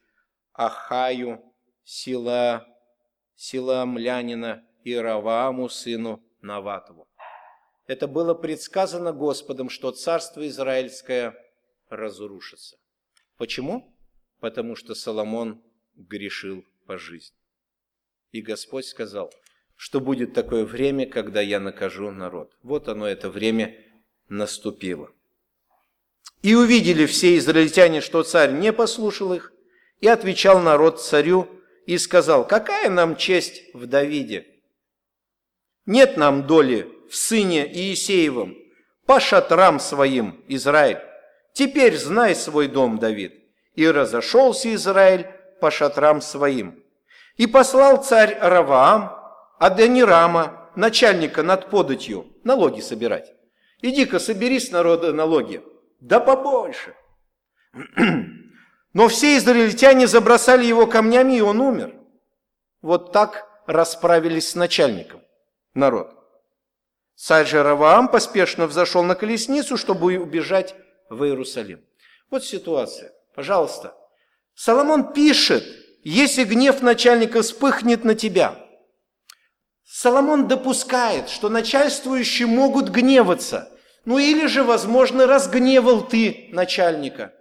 Ахаю, 0.52 1.42
сила, 1.84 2.66
сила 3.34 3.84
Млянина 3.84 4.64
и 4.84 4.94
Равааму, 4.94 5.68
сыну 5.68 6.22
Наватову. 6.40 7.08
Это 7.86 8.06
было 8.06 8.34
предсказано 8.34 9.12
Господом, 9.12 9.68
что 9.68 9.90
царство 9.90 10.46
Израильское 10.46 11.34
разрушится. 11.88 12.78
Почему? 13.36 13.94
Потому 14.40 14.76
что 14.76 14.94
Соломон 14.94 15.62
грешил 15.94 16.64
по 16.86 16.98
жизни. 16.98 17.36
И 18.32 18.40
Господь 18.40 18.86
сказал, 18.86 19.32
что 19.76 20.00
будет 20.00 20.34
такое 20.34 20.64
время, 20.64 21.06
когда 21.06 21.40
я 21.40 21.60
накажу 21.60 22.10
народ. 22.10 22.56
Вот 22.62 22.88
оно, 22.88 23.06
это 23.06 23.30
время 23.30 23.76
наступило. 24.28 25.10
И 26.42 26.54
увидели 26.54 27.06
все 27.06 27.36
израильтяне, 27.36 28.00
что 28.00 28.22
царь 28.22 28.52
не 28.52 28.72
послушал 28.72 29.32
их, 29.32 29.52
и 30.00 30.08
отвечал 30.08 30.60
народ 30.60 31.00
царю 31.00 31.48
и 31.86 31.98
сказал, 31.98 32.46
какая 32.46 32.90
нам 32.90 33.16
честь 33.16 33.62
в 33.74 33.86
Давиде? 33.86 34.46
Нет 35.86 36.16
нам 36.16 36.46
доли 36.46 36.88
в 37.08 37.16
сыне 37.16 37.66
Иисеевом, 37.72 38.56
по 39.06 39.20
шатрам 39.20 39.78
своим, 39.78 40.44
Израиль. 40.48 40.98
Теперь 41.56 41.96
знай 41.96 42.34
свой 42.34 42.68
дом, 42.68 42.98
Давид. 42.98 43.32
И 43.76 43.90
разошелся 43.90 44.74
Израиль 44.74 45.26
по 45.58 45.70
шатрам 45.70 46.20
своим. 46.20 46.84
И 47.38 47.46
послал 47.46 48.04
царь 48.04 48.36
Раваам 48.38 49.16
Аденирама, 49.58 50.70
начальника 50.76 51.42
над 51.42 51.70
податью, 51.70 52.26
налоги 52.44 52.82
собирать. 52.82 53.32
Иди-ка 53.80 54.18
собери 54.18 54.60
с 54.60 54.70
народа 54.70 55.14
налоги. 55.14 55.62
Да 55.98 56.20
побольше. 56.20 56.94
Но 58.92 59.08
все 59.08 59.38
израильтяне 59.38 60.06
забросали 60.06 60.66
его 60.66 60.86
камнями, 60.86 61.38
и 61.38 61.40
он 61.40 61.62
умер. 61.62 61.94
Вот 62.82 63.12
так 63.12 63.48
расправились 63.66 64.50
с 64.50 64.56
начальником 64.56 65.22
народ. 65.72 66.12
Царь 67.14 67.46
же 67.46 67.62
Раваам 67.62 68.08
поспешно 68.08 68.66
взошел 68.66 69.02
на 69.02 69.14
колесницу, 69.14 69.78
чтобы 69.78 70.18
убежать 70.18 70.74
в 71.08 71.24
Иерусалим. 71.24 71.84
Вот 72.30 72.44
ситуация. 72.44 73.12
Пожалуйста. 73.34 73.94
Соломон 74.54 75.12
пишет, 75.12 75.64
если 76.02 76.44
гнев 76.44 76.82
начальника 76.82 77.42
вспыхнет 77.42 78.04
на 78.04 78.14
тебя. 78.14 78.56
Соломон 79.84 80.48
допускает, 80.48 81.28
что 81.28 81.48
начальствующие 81.48 82.46
могут 82.46 82.88
гневаться. 82.88 83.72
Ну 84.04 84.18
или 84.18 84.46
же, 84.46 84.62
возможно, 84.62 85.26
разгневал 85.26 86.06
ты 86.06 86.48
начальника. 86.52 87.32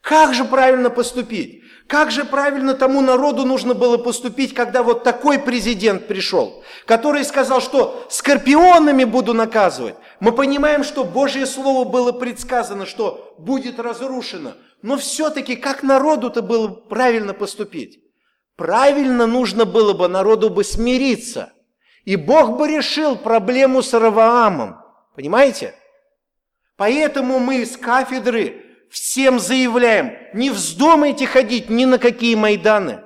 Как 0.00 0.34
же 0.34 0.44
правильно 0.44 0.90
поступить? 0.90 1.61
Как 1.86 2.10
же 2.10 2.24
правильно 2.24 2.74
тому 2.74 3.00
народу 3.00 3.44
нужно 3.44 3.74
было 3.74 3.98
поступить, 3.98 4.54
когда 4.54 4.82
вот 4.82 5.04
такой 5.04 5.38
президент 5.38 6.06
пришел, 6.06 6.62
который 6.86 7.24
сказал, 7.24 7.60
что 7.60 8.06
скорпионами 8.08 9.04
буду 9.04 9.34
наказывать. 9.34 9.96
Мы 10.20 10.32
понимаем, 10.32 10.84
что 10.84 11.04
Божье 11.04 11.46
Слово 11.46 11.88
было 11.88 12.12
предсказано, 12.12 12.86
что 12.86 13.34
будет 13.38 13.78
разрушено. 13.78 14.52
Но 14.80 14.96
все-таки 14.96 15.56
как 15.56 15.82
народу-то 15.82 16.42
было 16.42 16.68
правильно 16.68 17.34
поступить? 17.34 18.00
Правильно 18.56 19.26
нужно 19.26 19.64
было 19.64 19.92
бы 19.92 20.08
народу 20.08 20.50
бы 20.50 20.64
смириться. 20.64 21.52
И 22.04 22.16
Бог 22.16 22.56
бы 22.56 22.68
решил 22.68 23.16
проблему 23.16 23.82
с 23.82 23.92
Раваамом. 23.92 24.78
Понимаете? 25.14 25.74
Поэтому 26.76 27.38
мы 27.38 27.64
с 27.64 27.76
кафедры 27.76 28.71
всем 28.92 29.40
заявляем, 29.40 30.12
не 30.34 30.50
вздумайте 30.50 31.26
ходить 31.26 31.70
ни 31.70 31.86
на 31.86 31.98
какие 31.98 32.34
Майданы. 32.34 33.00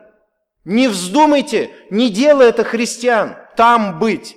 Не 0.64 0.88
вздумайте, 0.88 1.71
не 1.90 2.11
дело 2.11 2.43
это 2.43 2.64
христиан, 2.64 3.37
там 3.57 4.00
быть. 4.00 4.37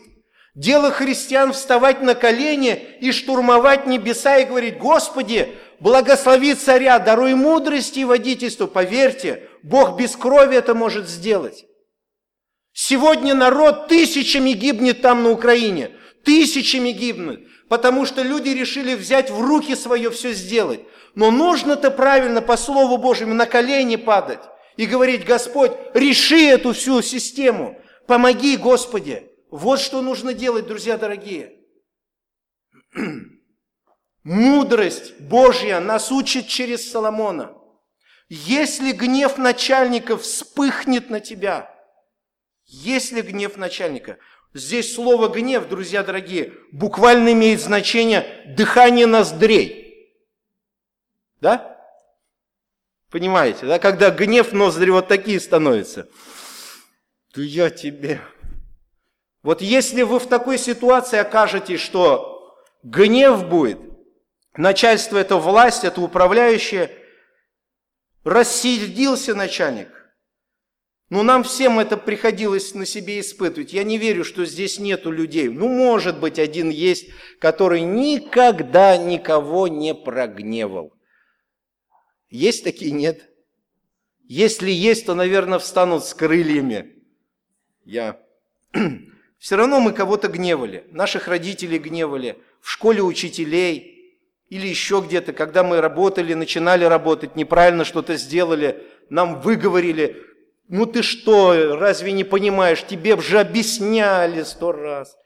Дело 0.53 0.91
христиан 0.91 1.53
вставать 1.53 2.03
на 2.03 2.13
колени 2.13 2.75
и 3.01 3.11
штурмовать 3.11 3.87
небеса 3.87 4.37
и 4.37 4.45
говорить, 4.45 4.77
Господи, 4.77 5.55
благослови 5.79 6.53
царя, 6.53 6.99
даруй 6.99 7.33
мудрости 7.33 7.99
и 7.99 8.05
водительство. 8.05 8.67
Поверьте, 8.67 9.49
Бог 9.63 9.97
без 9.97 10.15
крови 10.15 10.55
это 10.55 10.75
может 10.75 11.09
сделать. 11.09 11.65
Сегодня 12.73 13.33
народ 13.33 13.87
тысячами 13.87 14.51
гибнет 14.51 15.01
там 15.01 15.23
на 15.23 15.31
Украине, 15.31 15.91
тысячами 16.23 16.91
гибнет, 16.91 17.39
потому 17.69 18.05
что 18.05 18.21
люди 18.21 18.49
решили 18.49 18.93
взять 18.93 19.31
в 19.31 19.41
руки 19.41 19.75
свое 19.75 20.11
все 20.11 20.33
сделать. 20.33 20.81
Но 21.15 21.31
нужно-то 21.31 21.91
правильно 21.91 22.41
по 22.41 22.57
Слову 22.57 22.97
Божьему 22.97 23.33
на 23.33 23.45
колени 23.45 23.95
падать 23.95 24.41
и 24.77 24.85
говорить, 24.85 25.25
Господь, 25.25 25.71
реши 25.93 26.47
эту 26.47 26.73
всю 26.73 27.01
систему, 27.01 27.79
помоги, 28.07 28.55
Господи. 28.57 29.29
Вот 29.51 29.79
что 29.79 30.01
нужно 30.01 30.33
делать, 30.33 30.67
друзья 30.67 30.97
дорогие. 30.97 31.57
Мудрость 34.23 35.19
Божья 35.19 35.79
нас 35.79 36.11
учит 36.11 36.47
через 36.47 36.89
Соломона. 36.91 37.55
Если 38.29 38.91
гнев 38.91 39.37
начальника 39.37 40.15
вспыхнет 40.17 41.09
на 41.09 41.19
тебя, 41.19 41.75
если 42.65 43.21
гнев 43.21 43.57
начальника, 43.57 44.19
здесь 44.53 44.93
слово 44.93 45.29
гнев, 45.29 45.67
друзья 45.67 46.03
дорогие, 46.03 46.53
буквально 46.71 47.33
имеет 47.33 47.59
значение 47.59 48.53
дыхание 48.55 49.07
ноздрей. 49.07 49.88
Да? 51.41 51.77
Понимаете, 53.09 53.65
да? 53.65 53.79
Когда 53.79 54.11
гнев 54.11 54.53
ноздри 54.53 54.89
вот 54.89 55.07
такие 55.07 55.39
становятся. 55.39 56.07
то 57.33 57.41
я 57.41 57.69
тебе. 57.69 58.21
Вот 59.41 59.61
если 59.61 60.01
вы 60.01 60.19
в 60.19 60.27
такой 60.27 60.57
ситуации 60.57 61.17
окажетесь, 61.17 61.79
что 61.79 62.55
гнев 62.83 63.47
будет, 63.47 63.79
начальство 64.55 65.17
это 65.17 65.37
власть, 65.37 65.83
это 65.83 66.01
управляющее, 66.01 66.91
рассердился 68.23 69.33
начальник, 69.33 69.89
ну, 71.09 71.23
нам 71.23 71.43
всем 71.43 71.79
это 71.79 71.97
приходилось 71.97 72.75
на 72.75 72.85
себе 72.85 73.19
испытывать. 73.19 73.73
Я 73.73 73.83
не 73.83 73.97
верю, 73.97 74.23
что 74.23 74.45
здесь 74.45 74.77
нету 74.77 75.09
людей. 75.09 75.49
Ну, 75.49 75.67
может 75.67 76.19
быть, 76.19 76.37
один 76.37 76.69
есть, 76.69 77.07
который 77.39 77.81
никогда 77.81 78.95
никого 78.95 79.67
не 79.67 79.95
прогневал. 79.95 80.93
Есть 82.29 82.63
такие? 82.63 82.91
Нет. 82.91 83.29
Если 84.23 84.69
есть, 84.69 85.05
то, 85.05 85.15
наверное, 85.15 85.59
встанут 85.59 86.05
с 86.05 86.13
крыльями. 86.13 86.95
Я. 87.83 88.19
Все 89.39 89.55
равно 89.55 89.79
мы 89.79 89.93
кого-то 89.93 90.27
гневали. 90.27 90.85
Наших 90.91 91.27
родителей 91.27 91.79
гневали. 91.79 92.37
В 92.61 92.69
школе 92.69 93.01
учителей. 93.01 93.99
Или 94.49 94.67
еще 94.67 95.03
где-то, 95.05 95.33
когда 95.33 95.63
мы 95.63 95.79
работали, 95.79 96.33
начинали 96.33 96.83
работать, 96.83 97.35
неправильно 97.35 97.85
что-то 97.85 98.15
сделали, 98.17 98.83
нам 99.09 99.41
выговорили, 99.41 100.25
ну 100.67 100.87
ты 100.87 101.03
что, 101.03 101.75
разве 101.77 102.11
не 102.11 102.23
понимаешь? 102.23 102.83
Тебе 102.83 103.19
же 103.21 103.39
объясняли 103.39 104.41
сто 104.43 104.71
раз. 104.71 105.17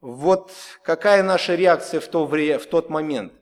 Вот 0.00 0.52
какая 0.82 1.22
наша 1.22 1.56
реакция 1.56 2.00
в, 2.00 2.06
то 2.06 2.26
время, 2.26 2.58
в 2.58 2.66
тот 2.66 2.90
момент? 2.90 3.32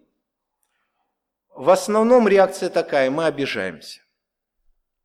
В 1.54 1.70
основном 1.70 2.28
реакция 2.28 2.70
такая, 2.70 3.10
мы 3.10 3.26
обижаемся. 3.26 4.00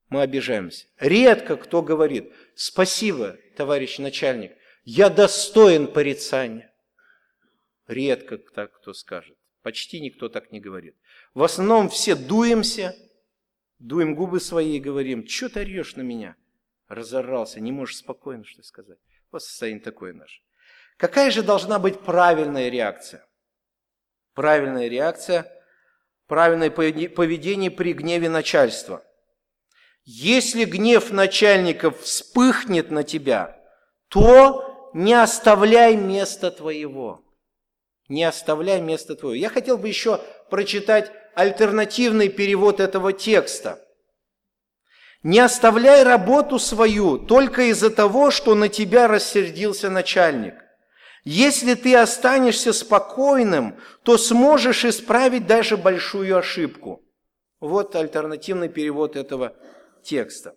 Мы 0.09 0.21
обижаемся. 0.21 0.87
Редко 0.99 1.57
кто 1.57 1.81
говорит, 1.81 2.33
спасибо, 2.55 3.37
товарищ 3.55 3.99
начальник, 3.99 4.53
я 4.83 5.09
достоин 5.09 5.87
порицания. 5.87 6.73
Редко 7.87 8.37
так 8.37 8.73
кто 8.73 8.93
скажет. 8.93 9.37
Почти 9.61 9.99
никто 9.99 10.29
так 10.29 10.51
не 10.51 10.59
говорит. 10.59 10.95
В 11.33 11.43
основном 11.43 11.89
все 11.89 12.15
дуемся– 12.15 12.95
Дуем 13.79 14.15
губы 14.15 14.39
свои 14.39 14.77
и 14.77 14.79
говорим, 14.79 15.27
что 15.27 15.49
ты 15.49 15.59
орешь 15.59 15.95
на 15.95 16.01
меня? 16.01 16.35
Разорался, 16.87 17.59
не 17.59 17.71
можешь 17.71 17.97
спокойно 17.97 18.43
что 18.43 18.63
сказать. 18.63 18.97
Вот 19.31 19.43
состояние 19.43 19.83
такое 19.83 20.13
наше. 20.13 20.41
Какая 20.97 21.29
же 21.29 21.43
должна 21.43 21.77
быть 21.77 21.99
правильная 21.99 22.69
реакция? 22.69 23.27
Правильная 24.33 24.87
реакция, 24.87 25.51
правильное 26.27 26.69
поведение 26.69 27.71
при 27.71 27.93
гневе 27.93 28.29
начальства. 28.29 29.03
Если 30.03 30.65
гнев 30.65 31.11
начальников 31.11 32.01
вспыхнет 32.01 32.91
на 32.91 33.03
тебя, 33.03 33.57
то 34.09 34.91
не 34.93 35.13
оставляй 35.13 35.95
места 35.95 36.51
твоего. 36.51 37.23
Не 38.07 38.23
оставляй 38.23 38.79
места 38.79 39.15
твоего. 39.15 39.35
Я 39.35 39.49
хотел 39.49 39.77
бы 39.77 39.87
еще 39.87 40.21
прочитать 40.49 41.11
альтернативный 41.35 42.29
перевод 42.29 42.79
этого 42.79 43.11
текста. 43.11 43.83
Не 45.23 45.39
оставляй 45.39 46.03
работу 46.03 46.57
свою 46.57 47.17
только 47.17 47.63
из-за 47.63 47.89
того, 47.89 48.31
что 48.31 48.55
на 48.55 48.69
тебя 48.69 49.07
рассердился 49.07 49.89
начальник. 49.89 50.55
Если 51.29 51.73
ты 51.73 51.93
останешься 51.93 52.71
спокойным, 52.71 53.75
то 54.03 54.17
сможешь 54.17 54.85
исправить 54.85 55.45
даже 55.45 55.75
большую 55.75 56.37
ошибку. 56.37 57.03
Вот 57.59 57.97
альтернативный 57.97 58.69
перевод 58.69 59.17
этого 59.17 59.53
текста. 60.01 60.55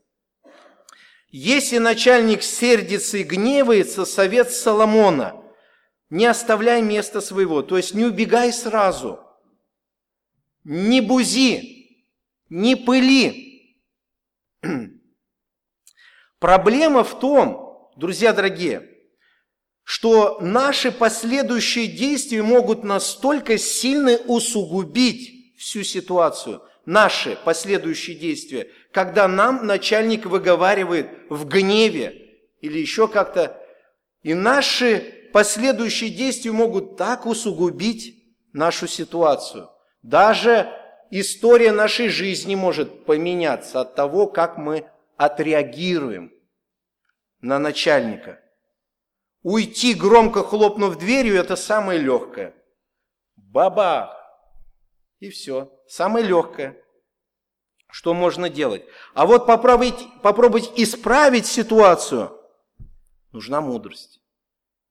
Если 1.27 1.79
начальник 1.79 2.45
сердится 2.45 3.19
и 3.19 3.25
гневается, 3.25 4.05
совет 4.05 4.53
Соломона– 4.53 5.43
не 6.09 6.27
оставляй 6.27 6.83
места 6.83 7.21
своего, 7.21 7.63
то 7.63 7.77
есть 7.77 7.95
не 7.95 8.05
убегай 8.05 8.53
сразу– 8.53 9.19
не 10.63 11.01
бузи, 11.01 12.07
не 12.49 12.77
пыли. 12.77 13.77
Проблема 16.39 17.03
в 17.03 17.19
том, 17.19 17.91
друзья 17.97 18.33
дорогие, 18.33 18.90
что 19.91 20.39
наши 20.41 20.93
последующие 20.93 21.89
действия 21.89 22.43
могут 22.43 22.85
настолько 22.85 23.59
сильно 23.59 24.17
усугубить 24.27 25.57
всю 25.59 25.83
ситуацию, 25.83 26.63
наши 26.87 27.37
последующие 27.45 28.17
действия, 28.17 28.71
когда 28.93 29.27
нам 29.27 29.67
начальник 29.67 30.27
выговаривает 30.27 31.09
в 31.29 31.45
гневе 31.45 32.39
или 32.61 32.79
еще 32.79 33.09
как-то, 33.09 33.61
и 34.23 34.33
наши 34.35 35.29
последующие 35.33 36.11
действия 36.11 36.53
могут 36.53 36.97
так 36.97 37.27
усугубить 37.27 38.15
нашу 38.53 38.87
ситуацию– 38.87 39.71
даже 40.03 40.73
история 41.11 41.73
нашей 41.73 42.09
жизни 42.09 42.55
может 42.55 43.05
поменяться 43.05 43.81
от 43.81 43.95
того, 43.95 44.27
как 44.27 44.57
мы 44.57 44.87
отреагируем 45.17 46.33
на 47.41 47.59
начальника. 47.59 48.41
Уйти, 49.43 49.95
громко 49.95 50.43
хлопнув 50.43 50.99
дверью, 50.99 51.37
это 51.37 51.57
самое 51.57 51.99
легкое. 51.99 52.55
Бабах! 53.37 54.17
И 55.19 55.31
все. 55.31 55.73
Самое 55.89 56.25
легкое. 56.27 56.83
Что 57.91 58.15
можно 58.15 58.49
делать? 58.49 58.85
А 59.15 59.27
вот 59.27 59.47
попробовать, 59.47 60.07
попробовать 60.23 60.71
исправить 60.77 61.47
ситуацию, 61.47 62.39
нужна 63.33 63.61
мудрость. 63.61 64.21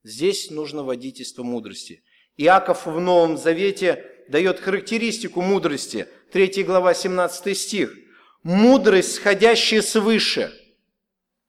Здесь 0.04 0.50
нужно 0.50 0.84
водительство 0.84 1.44
мудрости. 1.44 2.04
Иаков 2.38 2.86
в 2.86 3.00
Новом 3.00 3.38
Завете 3.38 4.26
дает 4.30 4.60
характеристику 4.60 5.42
мудрости. 5.42 6.08
3 6.32 6.64
глава, 6.64 6.94
17 6.94 7.58
стих. 7.58 7.96
Мудрость, 8.44 9.16
сходящая 9.16 9.82
свыше, 9.82 10.54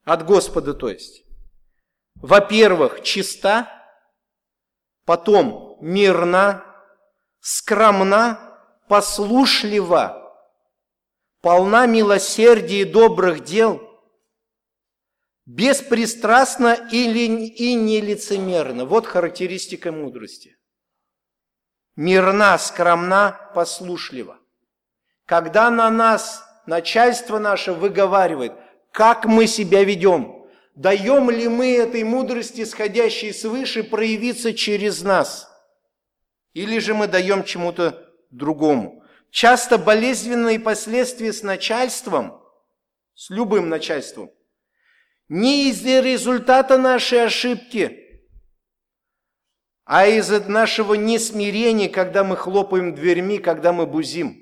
от 0.04 0.24
Господа, 0.26 0.74
то 0.74 0.88
есть. 0.88 1.24
Во-первых, 2.22 3.02
чиста, 3.02 3.68
потом 5.04 5.76
мирна, 5.80 6.64
скромна, 7.40 8.59
послушлива, 8.88 10.35
полна 11.40 11.87
милосердия 11.87 12.83
и 12.83 12.85
добрых 12.85 13.44
дел, 13.44 13.80
беспристрастна 15.46 16.74
и 16.92 17.74
нелицемерна. 17.74 18.85
Вот 18.85 19.06
характеристика 19.06 19.90
мудрости 19.90 20.61
мирна, 22.00 22.59
скромна, 22.59 23.50
послушлива. 23.54 24.38
Когда 25.26 25.70
на 25.70 25.90
нас 25.90 26.44
начальство 26.66 27.38
наше 27.38 27.72
выговаривает, 27.72 28.52
как 28.90 29.26
мы 29.26 29.46
себя 29.46 29.85
ведем, 29.85 30.39
даем 30.80 31.28
ли 31.30 31.46
мы 31.46 31.76
этой 31.76 32.04
мудрости, 32.04 32.64
сходящей 32.64 33.34
свыше, 33.34 33.84
проявиться 33.84 34.54
через 34.54 35.02
нас, 35.02 35.50
или 36.54 36.78
же 36.78 36.94
мы 36.94 37.06
даем 37.06 37.44
чему-то 37.44 38.10
другому. 38.30 39.04
Часто 39.30 39.76
болезненные 39.76 40.58
последствия 40.58 41.34
с 41.34 41.42
начальством, 41.42 42.42
с 43.14 43.28
любым 43.28 43.68
начальством, 43.68 44.30
не 45.28 45.68
из-за 45.68 46.00
результата 46.00 46.78
нашей 46.78 47.24
ошибки– 47.24 47.96
а 49.92 50.06
из-за 50.06 50.38
нашего 50.48 50.94
несмирения, 50.94 51.88
когда 51.88 52.22
мы 52.22 52.36
хлопаем 52.36 52.94
дверьми, 52.94 53.38
когда 53.38 53.72
мы 53.72 53.88
бузим. 53.88 54.39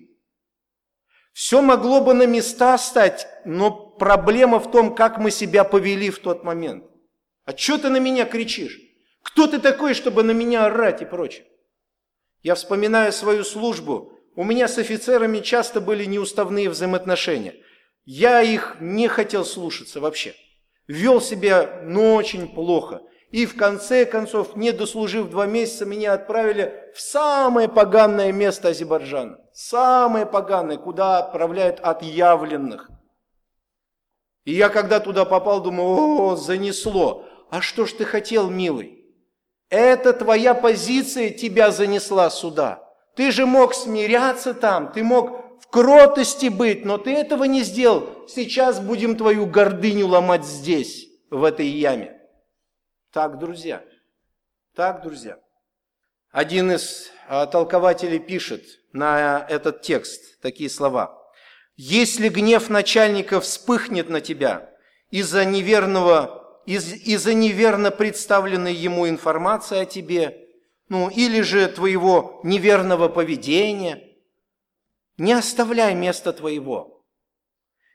Все 1.38 1.62
могло 1.62 2.00
бы 2.00 2.14
на 2.14 2.26
места 2.26 2.76
стать, 2.78 3.28
но 3.44 3.70
проблема 3.70 4.58
в 4.58 4.72
том, 4.72 4.92
как 4.92 5.18
мы 5.18 5.30
себя 5.30 5.62
повели 5.62 6.10
в 6.10 6.18
тот 6.18 6.42
момент. 6.42 6.84
А 7.44 7.56
что 7.56 7.78
ты 7.78 7.90
на 7.90 7.98
меня 7.98 8.24
кричишь? 8.24 8.80
Кто 9.22 9.46
ты 9.46 9.60
такой, 9.60 9.94
чтобы 9.94 10.24
на 10.24 10.32
меня 10.32 10.66
орать 10.66 11.00
и 11.00 11.04
прочее? 11.04 11.44
Я 12.42 12.56
вспоминаю 12.56 13.12
свою 13.12 13.44
службу. 13.44 14.18
У 14.34 14.42
меня 14.42 14.66
с 14.66 14.78
офицерами 14.78 15.38
часто 15.38 15.80
были 15.80 16.06
неуставные 16.06 16.68
взаимоотношения. 16.68 17.54
Я 18.04 18.42
их 18.42 18.78
не 18.80 19.06
хотел 19.06 19.44
слушаться 19.44 20.00
вообще. 20.00 20.34
Вел 20.88 21.20
себя, 21.20 21.82
ну, 21.84 22.16
очень 22.16 22.48
плохо. 22.48 23.00
И 23.30 23.44
в 23.44 23.56
конце 23.56 24.06
концов, 24.06 24.56
не 24.56 24.72
дослужив 24.72 25.28
два 25.28 25.46
месяца, 25.46 25.84
меня 25.84 26.14
отправили 26.14 26.90
в 26.94 27.00
самое 27.00 27.68
поганое 27.68 28.32
место 28.32 28.68
Азербайджана. 28.68 29.38
Самое 29.52 30.24
поганое, 30.24 30.78
куда 30.78 31.18
отправляют 31.18 31.78
отъявленных. 31.80 32.90
И 34.44 34.54
я 34.54 34.70
когда 34.70 34.98
туда 34.98 35.26
попал, 35.26 35.60
думаю, 35.62 36.30
о, 36.30 36.36
занесло. 36.36 37.26
А 37.50 37.60
что 37.60 37.84
ж 37.84 37.92
ты 37.92 38.04
хотел, 38.06 38.48
милый? 38.48 39.04
Это 39.68 40.14
твоя 40.14 40.54
позиция 40.54 41.28
тебя 41.28 41.70
занесла 41.70 42.30
сюда. 42.30 42.82
Ты 43.14 43.30
же 43.30 43.44
мог 43.44 43.74
смиряться 43.74 44.54
там, 44.54 44.90
ты 44.90 45.02
мог 45.02 45.60
в 45.60 45.68
кротости 45.68 46.48
быть, 46.48 46.86
но 46.86 46.96
ты 46.96 47.12
этого 47.12 47.44
не 47.44 47.62
сделал. 47.62 48.26
Сейчас 48.26 48.80
будем 48.80 49.16
твою 49.16 49.44
гордыню 49.44 50.06
ломать 50.06 50.46
здесь, 50.46 51.08
в 51.28 51.44
этой 51.44 51.66
яме. 51.66 52.17
Так, 53.12 53.38
друзья, 53.38 53.82
так, 54.74 55.02
друзья. 55.02 55.38
Один 56.30 56.72
из 56.72 57.10
а, 57.26 57.46
толкователей 57.46 58.18
пишет 58.18 58.64
на 58.92 59.46
этот 59.48 59.80
текст 59.80 60.38
такие 60.42 60.68
слова. 60.68 61.18
«Если 61.74 62.28
гнев 62.28 62.68
начальника 62.68 63.40
вспыхнет 63.40 64.10
на 64.10 64.20
тебя 64.20 64.70
из-за 65.10 65.46
неверного, 65.46 66.60
из, 66.66 66.92
из-за 66.92 67.32
неверно 67.32 67.90
представленной 67.90 68.74
ему 68.74 69.08
информации 69.08 69.78
о 69.78 69.86
тебе, 69.86 70.46
ну 70.90 71.08
или 71.08 71.40
же 71.40 71.66
твоего 71.68 72.40
неверного 72.44 73.08
поведения, 73.08 74.18
не 75.16 75.32
оставляй 75.32 75.94
места 75.94 76.34
твоего. 76.34 77.06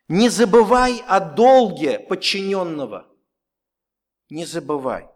Не 0.08 0.30
забывай 0.30 1.04
о 1.08 1.20
долге 1.20 2.00
подчиненного. 2.00 3.13
Не 4.34 4.46
забывай. 4.46 5.08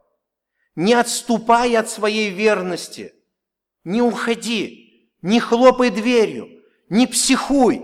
Не 0.76 0.94
отступай 0.94 1.76
от 1.76 1.90
своей 1.90 2.30
верности. 2.30 3.16
Не 3.84 4.04
уходи. 4.04 5.12
Не 5.24 5.40
хлопай 5.40 5.90
дверью. 5.90 6.64
Не 6.90 7.08
психуй. 7.08 7.82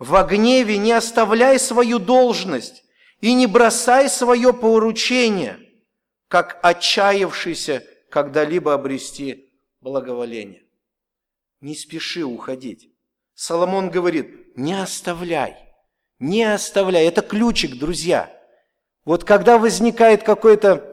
В 0.00 0.20
гневе 0.24 0.78
не 0.78 0.90
оставляй 0.90 1.60
свою 1.60 2.00
должность 2.00 2.82
и 3.20 3.32
не 3.32 3.46
бросай 3.46 4.08
свое 4.08 4.52
поручение, 4.52 5.60
как 6.26 6.58
отчаявшийся 6.64 7.86
когда-либо 8.10 8.74
обрести 8.74 9.52
благоволение. 9.80 10.64
Не 11.60 11.76
спеши 11.76 12.24
уходить. 12.24 12.90
Соломон 13.34 13.88
говорит, 13.88 14.56
не 14.56 14.74
оставляй, 14.74 15.54
не 16.18 16.42
оставляй. 16.42 17.04
Это 17.04 17.22
ключик, 17.22 17.78
друзья. 17.78 18.35
Вот 19.06 19.22
когда 19.22 19.56
возникает 19.56 20.24
какое-то 20.24 20.92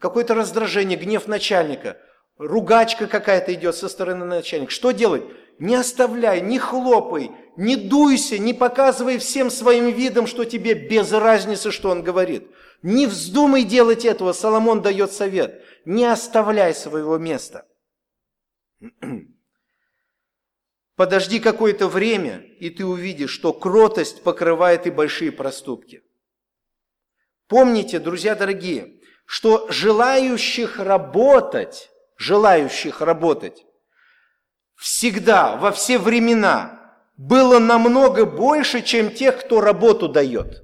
какое 0.00 0.26
раздражение, 0.26 0.98
гнев 0.98 1.28
начальника, 1.28 1.98
ругачка 2.38 3.06
какая-то 3.06 3.52
идет 3.52 3.76
со 3.76 3.88
стороны 3.88 4.24
начальника, 4.24 4.72
что 4.72 4.90
делать? 4.90 5.22
Не 5.58 5.74
оставляй, 5.74 6.40
не 6.40 6.58
хлопай, 6.58 7.32
не 7.58 7.76
дуйся, 7.76 8.38
не 8.38 8.54
показывай 8.54 9.18
всем 9.18 9.50
своим 9.50 9.90
видом, 9.90 10.26
что 10.26 10.46
тебе 10.46 10.72
без 10.72 11.12
разницы, 11.12 11.70
что 11.70 11.90
он 11.90 12.02
говорит. 12.02 12.50
Не 12.82 13.06
вздумай 13.06 13.64
делать 13.64 14.06
этого, 14.06 14.32
Соломон 14.32 14.80
дает 14.80 15.12
совет. 15.12 15.62
Не 15.84 16.06
оставляй 16.06 16.74
своего 16.74 17.18
места. 17.18 17.66
Подожди 20.96 21.40
какое-то 21.40 21.88
время, 21.88 22.38
и 22.58 22.70
ты 22.70 22.86
увидишь, 22.86 23.32
что 23.32 23.52
кротость 23.52 24.22
покрывает 24.22 24.86
и 24.86 24.90
большие 24.90 25.30
проступки. 25.30 26.02
Помните, 27.50 27.98
друзья 27.98 28.36
дорогие, 28.36 29.00
что 29.26 29.66
желающих 29.70 30.78
работать, 30.78 31.90
желающих 32.16 33.00
работать, 33.00 33.66
всегда, 34.76 35.56
во 35.56 35.72
все 35.72 35.98
времена 35.98 36.96
было 37.16 37.58
намного 37.58 38.24
больше, 38.24 38.82
чем 38.82 39.12
тех, 39.12 39.40
кто 39.40 39.60
работу 39.60 40.08
дает. 40.08 40.62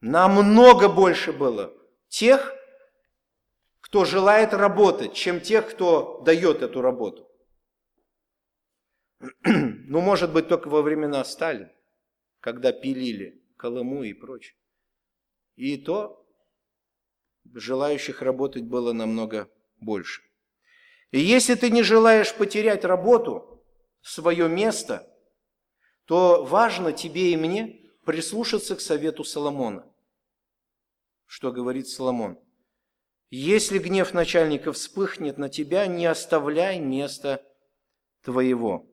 Намного 0.00 0.88
больше 0.88 1.32
было 1.32 1.74
тех, 2.06 2.54
кто 3.80 4.04
желает 4.04 4.54
работать, 4.54 5.14
чем 5.14 5.40
тех, 5.40 5.68
кто 5.68 6.20
дает 6.20 6.62
эту 6.62 6.80
работу. 6.80 7.28
Ну, 9.88 10.00
может 10.00 10.32
быть, 10.32 10.46
только 10.46 10.68
во 10.68 10.82
времена 10.82 11.24
Сталина, 11.24 11.72
когда 12.38 12.70
пилили 12.70 13.42
Колыму 13.56 14.04
и 14.04 14.12
прочее. 14.12 14.54
И 15.56 15.76
то 15.76 16.24
желающих 17.54 18.22
работать 18.22 18.64
было 18.64 18.92
намного 18.92 19.50
больше. 19.80 20.22
И 21.10 21.20
если 21.20 21.54
ты 21.54 21.70
не 21.70 21.82
желаешь 21.82 22.34
потерять 22.34 22.84
работу, 22.84 23.64
свое 24.02 24.48
место, 24.48 25.12
то 26.04 26.44
важно 26.44 26.92
тебе 26.92 27.32
и 27.32 27.36
мне 27.36 27.80
прислушаться 28.04 28.76
к 28.76 28.80
совету 28.80 29.24
Соломона. 29.24 29.84
Что 31.24 31.50
говорит 31.50 31.88
Соломон? 31.88 32.38
Если 33.30 33.80
гнев 33.80 34.14
начальника 34.14 34.72
вспыхнет 34.72 35.38
на 35.38 35.48
тебя, 35.48 35.88
не 35.88 36.06
оставляй 36.06 36.78
места 36.78 37.44
твоего. 38.22 38.88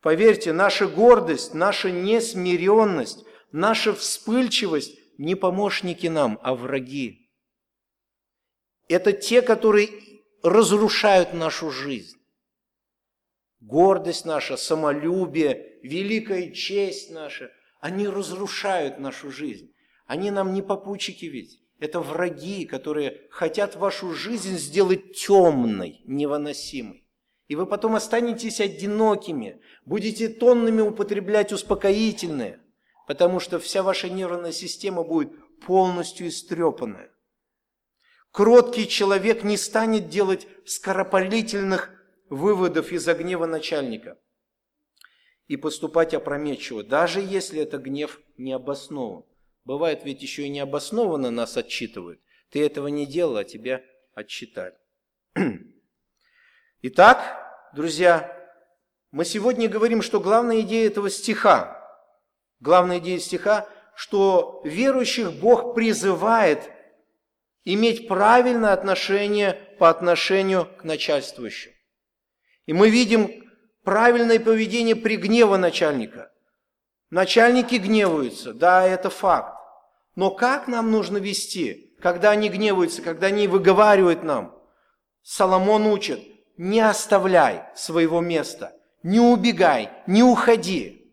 Поверьте, 0.00 0.52
наша 0.52 0.88
гордость, 0.88 1.54
наша 1.54 1.92
несмиренность, 1.92 3.24
наша 3.52 3.94
вспыльчивость 3.94 4.98
не 5.18 5.34
помощники 5.34 6.06
нам, 6.06 6.38
а 6.42 6.54
враги. 6.54 7.30
Это 8.88 9.12
те, 9.12 9.42
которые 9.42 9.88
разрушают 10.42 11.32
нашу 11.34 11.70
жизнь. 11.70 12.16
Гордость 13.60 14.24
наша, 14.24 14.56
самолюбие, 14.56 15.80
великая 15.82 16.52
честь 16.52 17.10
наша, 17.10 17.50
они 17.80 18.06
разрушают 18.06 18.98
нашу 18.98 19.30
жизнь. 19.30 19.72
Они 20.06 20.30
нам 20.30 20.54
не 20.54 20.62
попутчики 20.62 21.26
ведь. 21.26 21.60
Это 21.78 22.00
враги, 22.00 22.64
которые 22.64 23.26
хотят 23.30 23.76
вашу 23.76 24.12
жизнь 24.14 24.56
сделать 24.56 25.14
темной, 25.14 26.00
невыносимой. 26.04 27.04
И 27.48 27.54
вы 27.54 27.66
потом 27.66 27.94
останетесь 27.94 28.60
одинокими, 28.60 29.60
будете 29.84 30.28
тоннами 30.28 30.80
употреблять 30.80 31.52
успокоительные, 31.52 32.60
потому 33.06 33.40
что 33.40 33.58
вся 33.58 33.82
ваша 33.82 34.08
нервная 34.08 34.52
система 34.52 35.04
будет 35.04 35.32
полностью 35.60 36.28
истрепанная. 36.28 37.10
Кроткий 38.32 38.86
человек 38.86 39.44
не 39.44 39.56
станет 39.56 40.08
делать 40.08 40.46
скоропалительных 40.66 41.90
выводов 42.28 42.92
из-за 42.92 43.14
гнева 43.14 43.46
начальника 43.46 44.18
и 45.46 45.56
поступать 45.56 46.12
опрометчиво, 46.12 46.82
даже 46.82 47.20
если 47.20 47.60
это 47.60 47.78
гнев 47.78 48.20
не 48.36 48.52
обоснован. 48.52 49.24
Бывает 49.64 50.04
ведь 50.04 50.22
еще 50.22 50.42
и 50.42 50.48
необоснованно 50.48 51.30
нас 51.30 51.56
отчитывают. 51.56 52.20
Ты 52.50 52.64
этого 52.64 52.88
не 52.88 53.06
делал, 53.06 53.36
а 53.36 53.44
тебя 53.44 53.82
отчитали. 54.14 54.74
Итак, 56.82 57.70
друзья, 57.74 58.32
мы 59.12 59.24
сегодня 59.24 59.68
говорим, 59.68 60.02
что 60.02 60.20
главная 60.20 60.60
идея 60.60 60.86
этого 60.86 61.10
стиха, 61.10 61.85
главная 62.60 62.98
идея 62.98 63.18
стиха, 63.18 63.68
что 63.94 64.60
верующих 64.64 65.32
Бог 65.32 65.74
призывает 65.74 66.70
иметь 67.64 68.08
правильное 68.08 68.72
отношение 68.72 69.54
по 69.78 69.90
отношению 69.90 70.66
к 70.78 70.84
начальствующим. 70.84 71.72
И 72.66 72.72
мы 72.72 72.90
видим 72.90 73.44
правильное 73.84 74.40
поведение 74.40 74.96
при 74.96 75.16
гневе 75.16 75.56
начальника. 75.56 76.32
Начальники 77.10 77.76
гневаются, 77.76 78.52
да, 78.52 78.86
это 78.86 79.10
факт. 79.10 79.56
Но 80.16 80.30
как 80.30 80.66
нам 80.66 80.90
нужно 80.90 81.18
вести, 81.18 81.94
когда 82.00 82.30
они 82.30 82.48
гневаются, 82.48 83.02
когда 83.02 83.28
они 83.28 83.46
выговаривают 83.46 84.24
нам? 84.24 84.58
Соломон 85.22 85.86
учит, 85.86 86.20
не 86.56 86.80
оставляй 86.80 87.64
своего 87.74 88.20
места, 88.20 88.72
не 89.02 89.20
убегай, 89.20 89.90
не 90.06 90.22
уходи. 90.22 91.05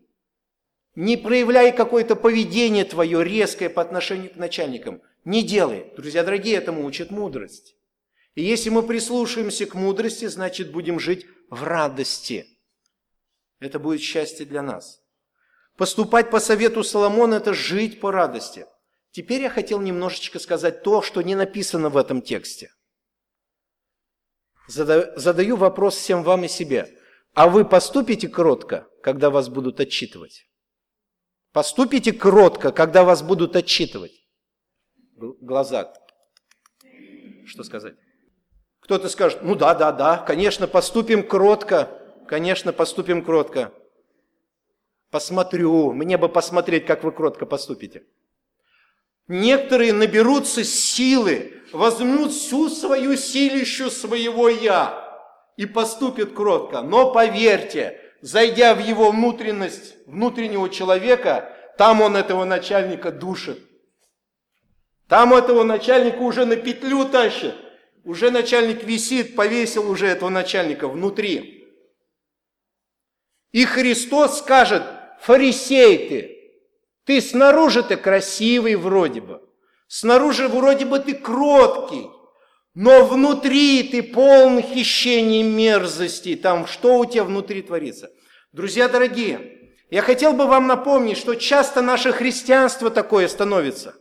Не 0.95 1.17
проявляй 1.17 1.71
какое-то 1.75 2.15
поведение 2.15 2.85
твое 2.85 3.23
резкое 3.23 3.69
по 3.69 3.81
отношению 3.81 4.31
к 4.31 4.35
начальникам– 4.35 5.01
не 5.25 5.41
делай. 5.41 5.91
Друзья 5.95 6.23
дорогие, 6.23 6.55
этому 6.55 6.85
учит 6.85 7.09
мудрость. 7.09 7.75
И 8.35 8.43
если 8.43 8.69
мы 8.69 8.83
прислушаемся 8.83 9.65
к 9.65 9.75
мудрости, 9.75 10.25
значит 10.25 10.71
будем 10.71 10.99
жить 10.99 11.25
в 11.49 11.63
радости. 11.63 12.47
Это 13.59 13.79
будет 13.79 14.01
счастье 14.01 14.45
для 14.45 14.61
нас. 14.61 15.01
Поступать 15.77 16.29
по 16.29 16.39
совету 16.39 16.83
Соломона– 16.83 17.35
это 17.35 17.53
жить 17.53 18.01
по 18.01 18.11
радости. 18.11 18.65
Теперь 19.11 19.41
я 19.41 19.49
хотел 19.49 19.79
немножечко 19.79 20.39
сказать 20.39 20.83
то, 20.83 21.01
что 21.01 21.21
не 21.21 21.35
написано 21.35 21.89
в 21.89 21.97
этом 21.97 22.21
тексте. 22.21 22.73
Задаю 24.67 25.55
вопрос 25.55 25.95
всем 25.95 26.23
вам 26.23 26.43
и 26.43 26.47
себе. 26.47 26.97
А 27.33 27.47
вы 27.47 27.63
поступите 27.63 28.27
кротко, 28.27 28.87
когда 29.01 29.29
вас 29.29 29.49
будут 29.49 29.79
отчитывать? 29.79 30.47
Поступите 31.53 32.11
кротко, 32.11 32.71
когда 32.71 33.03
вас 33.03 33.21
будут 33.21 33.55
отчитывать? 33.55 34.11
глаза. 35.15 35.93
Что 37.45 37.63
сказать? 37.63 37.93
Кто-то 38.81 39.07
скажет, 39.07 39.43
ну 39.43 39.55
да, 39.55 39.75
да, 39.75 39.91
да, 39.91 40.17
конечно, 40.17 40.67
поступим 40.67 41.25
кротко, 41.25 41.89
конечно, 42.27 42.73
поступим 42.73 43.23
кротко. 43.23 43.71
Посмотрю, 45.11 45.93
мне 45.93 46.17
бы 46.17 46.27
посмотреть, 46.27 46.85
как 46.85 47.03
вы 47.03 47.11
кротко 47.11 47.45
поступите. 47.45 48.03
Некоторые 49.27 49.93
наберутся 49.93 50.63
силы, 50.63 51.61
возьмут 51.71 52.31
всю 52.31 52.67
свою 52.67 53.15
силищу 53.15 53.89
своего 53.89 54.49
«я» 54.49 54.99
и 55.55 55.65
поступит 55.65 56.33
кротко. 56.33 56.81
Но 56.81 57.13
поверьте, 57.13 58.02
зайдя 58.23 58.73
в 58.73 58.79
его 58.79 59.11
внутренность, 59.11 59.95
внутреннего 60.07 60.69
человека, 60.69 61.53
там 61.77 62.01
он 62.01 62.15
этого 62.15 62.45
начальника 62.45 63.11
душит. 63.11 63.59
Там 65.09 65.33
этого 65.33 65.63
начальника 65.63 66.19
уже 66.19 66.45
на 66.45 66.55
петлю 66.55 67.03
тащит. 67.03 67.53
Уже 68.05 68.31
начальник 68.31 68.83
висит, 68.85 69.35
повесил 69.35 69.91
уже 69.91 70.07
этого 70.07 70.29
начальника 70.29 70.87
внутри. 70.87 71.67
И 73.51 73.65
Христос 73.65 74.39
скажет, 74.39 74.83
фарисей 75.19 76.09
ты, 76.09 76.37
ты 77.03 77.21
снаружи-то 77.21 77.97
красивый 77.97 78.75
вроде 78.75 79.19
бы, 79.19 79.41
снаружи 79.87 80.47
вроде 80.47 80.85
бы 80.85 80.99
ты 80.99 81.13
кроткий, 81.13 82.09
но 82.75 83.05
внутри 83.05 83.83
ты 83.83 84.01
полон 84.01 84.61
хищений 84.61 85.41
и 85.41 85.43
мерзостей. 85.43 86.35
Там 86.35 86.65
что 86.65 86.97
у 86.97 87.05
тебя 87.05 87.23
внутри 87.23 87.61
творится? 87.61 88.11
Друзья 88.51 88.87
дорогие, 88.87 89.73
я 89.89 90.01
хотел 90.01 90.33
бы 90.33 90.47
вам 90.47 90.67
напомнить, 90.67 91.17
что 91.17 91.35
часто 91.35 91.81
наше 91.81 92.11
христианство 92.11 92.89
такое 92.89 93.27
становится. 93.27 93.95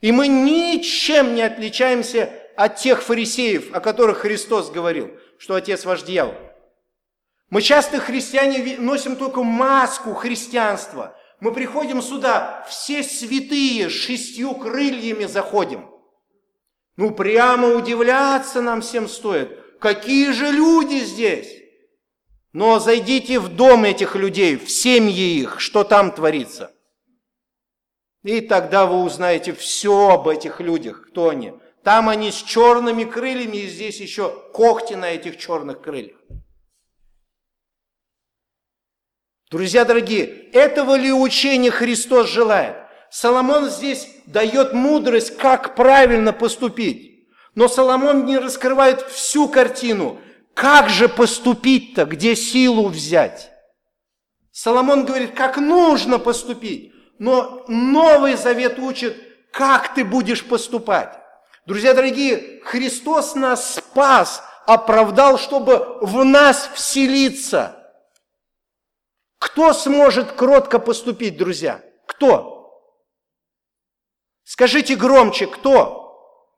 И 0.00 0.12
мы 0.12 0.28
ничем 0.28 1.34
не 1.34 1.42
отличаемся 1.42 2.30
от 2.56 2.76
тех 2.76 3.02
фарисеев, 3.02 3.74
о 3.74 3.80
которых 3.80 4.18
Христос 4.18 4.70
говорил, 4.70 5.10
что 5.38 5.54
отец 5.54 5.84
ваш 5.86 6.02
дьявол. 6.02 6.34
Мы 7.48 7.62
часто, 7.62 8.00
христиане, 8.00 8.76
носим 8.78 9.16
только 9.16 9.42
маску 9.42 10.12
христианства. 10.12 11.16
Мы 11.40 11.52
приходим 11.52 12.02
сюда, 12.02 12.66
все 12.68 13.02
святые, 13.02 13.88
шестью 13.88 14.54
крыльями 14.54 15.24
заходим. 15.24 15.93
Ну, 16.96 17.12
прямо 17.12 17.74
удивляться 17.74 18.62
нам 18.62 18.80
всем 18.80 19.08
стоит. 19.08 19.78
Какие 19.80 20.30
же 20.30 20.50
люди 20.50 21.04
здесь? 21.04 21.62
Но 22.52 22.78
зайдите 22.78 23.40
в 23.40 23.48
дом 23.48 23.84
этих 23.84 24.14
людей, 24.14 24.56
в 24.56 24.70
семьи 24.70 25.40
их, 25.40 25.60
что 25.60 25.82
там 25.82 26.12
творится. 26.12 26.72
И 28.22 28.40
тогда 28.40 28.86
вы 28.86 29.02
узнаете 29.02 29.52
все 29.52 30.10
об 30.10 30.28
этих 30.28 30.60
людях, 30.60 31.08
кто 31.08 31.30
они. 31.30 31.52
Там 31.82 32.08
они 32.08 32.30
с 32.30 32.36
черными 32.36 33.04
крыльями, 33.04 33.58
и 33.58 33.68
здесь 33.68 34.00
еще 34.00 34.30
когти 34.52 34.94
на 34.94 35.10
этих 35.10 35.36
черных 35.36 35.82
крыльях. 35.82 36.16
Друзья 39.50 39.84
дорогие, 39.84 40.24
этого 40.52 40.94
ли 40.94 41.12
учения 41.12 41.70
Христос 41.70 42.30
желает? 42.30 42.83
Соломон 43.14 43.70
здесь 43.70 44.08
дает 44.26 44.72
мудрость, 44.72 45.36
как 45.36 45.76
правильно 45.76 46.32
поступить. 46.32 47.28
Но 47.54 47.68
Соломон 47.68 48.26
не 48.26 48.38
раскрывает 48.38 49.02
всю 49.02 49.48
картину. 49.48 50.18
Как 50.52 50.88
же 50.88 51.08
поступить-то? 51.08 52.06
Где 52.06 52.34
силу 52.34 52.88
взять? 52.88 53.52
Соломон 54.50 55.04
говорит, 55.04 55.32
как 55.32 55.58
нужно 55.58 56.18
поступить. 56.18 56.92
Но 57.20 57.64
Новый 57.68 58.34
Завет 58.34 58.80
учит, 58.80 59.16
как 59.52 59.94
ты 59.94 60.04
будешь 60.04 60.44
поступать. 60.44 61.16
Друзья 61.66 61.94
дорогие, 61.94 62.62
Христос 62.64 63.36
нас 63.36 63.76
спас, 63.76 64.42
оправдал, 64.66 65.38
чтобы 65.38 65.98
в 66.00 66.24
нас 66.24 66.68
вселиться. 66.74 67.76
Кто 69.38 69.72
сможет 69.72 70.32
кротко 70.32 70.80
поступить, 70.80 71.36
друзья? 71.36 71.80
Кто? 72.06 72.53
Скажите 74.44 74.94
громче, 74.94 75.46
кто? 75.46 76.50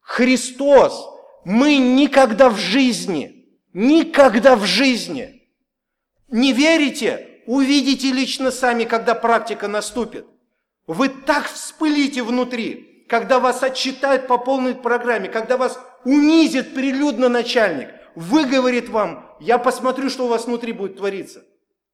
Христос. 0.00 1.08
Мы 1.44 1.78
никогда 1.78 2.50
в 2.50 2.58
жизни, 2.58 3.46
никогда 3.72 4.56
в 4.56 4.64
жизни 4.64 5.38
не 6.28 6.52
верите, 6.52 7.42
увидите 7.46 8.12
лично 8.12 8.50
сами, 8.50 8.84
когда 8.84 9.14
практика 9.14 9.68
наступит. 9.68 10.26
Вы 10.86 11.08
так 11.08 11.46
вспылите 11.46 12.22
внутри, 12.22 13.04
когда 13.08 13.38
вас 13.38 13.62
отчитают 13.62 14.26
по 14.26 14.38
полной 14.38 14.74
программе, 14.74 15.28
когда 15.28 15.56
вас 15.56 15.78
унизит 16.04 16.74
прилюдно 16.74 17.28
начальник, 17.28 17.88
выговорит 18.14 18.88
вам, 18.88 19.36
я 19.40 19.58
посмотрю, 19.58 20.10
что 20.10 20.26
у 20.26 20.28
вас 20.28 20.46
внутри 20.46 20.72
будет 20.72 20.96
твориться. 20.96 21.44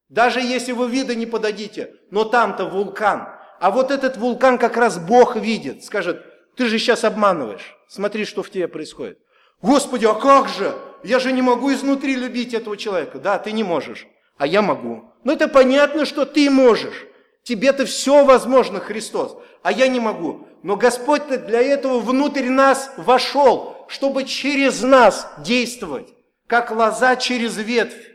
Даже 0.08 0.40
если 0.40 0.72
вы 0.72 0.88
вида 0.88 1.14
не 1.14 1.26
подадите, 1.26 1.94
но 2.10 2.24
там-то 2.24 2.66
вулкан. 2.66 3.28
А 3.64 3.70
вот 3.70 3.90
этот 3.90 4.18
вулкан 4.18 4.58
как 4.58 4.76
раз 4.76 4.98
Бог 4.98 5.36
видит. 5.36 5.84
Скажет, 5.84 6.22
ты 6.54 6.66
же 6.66 6.78
сейчас 6.78 7.02
обманываешь. 7.02 7.78
Смотри, 7.88 8.26
что 8.26 8.42
в 8.42 8.50
тебе 8.50 8.68
происходит. 8.68 9.18
Господи, 9.62 10.04
а 10.04 10.12
как 10.12 10.50
же? 10.50 10.76
Я 11.02 11.18
же 11.18 11.32
не 11.32 11.40
могу 11.40 11.72
изнутри 11.72 12.14
любить 12.14 12.52
этого 12.52 12.76
человека. 12.76 13.18
Да, 13.18 13.38
ты 13.38 13.52
не 13.52 13.64
можешь, 13.64 14.06
а 14.36 14.46
я 14.46 14.60
могу. 14.60 15.10
Ну 15.24 15.32
это 15.32 15.48
понятно, 15.48 16.04
что 16.04 16.26
ты 16.26 16.50
можешь. 16.50 17.06
Тебе-то 17.42 17.86
все 17.86 18.26
возможно, 18.26 18.80
Христос, 18.80 19.38
а 19.62 19.72
я 19.72 19.88
не 19.88 19.98
могу. 19.98 20.46
Но 20.62 20.76
Господь-то 20.76 21.38
для 21.38 21.62
этого 21.62 22.00
внутрь 22.00 22.50
нас 22.50 22.92
вошел, 22.98 23.86
чтобы 23.88 24.24
через 24.24 24.82
нас 24.82 25.26
действовать, 25.38 26.12
как 26.48 26.70
лоза 26.70 27.16
через 27.16 27.56
ветвь. 27.56 28.10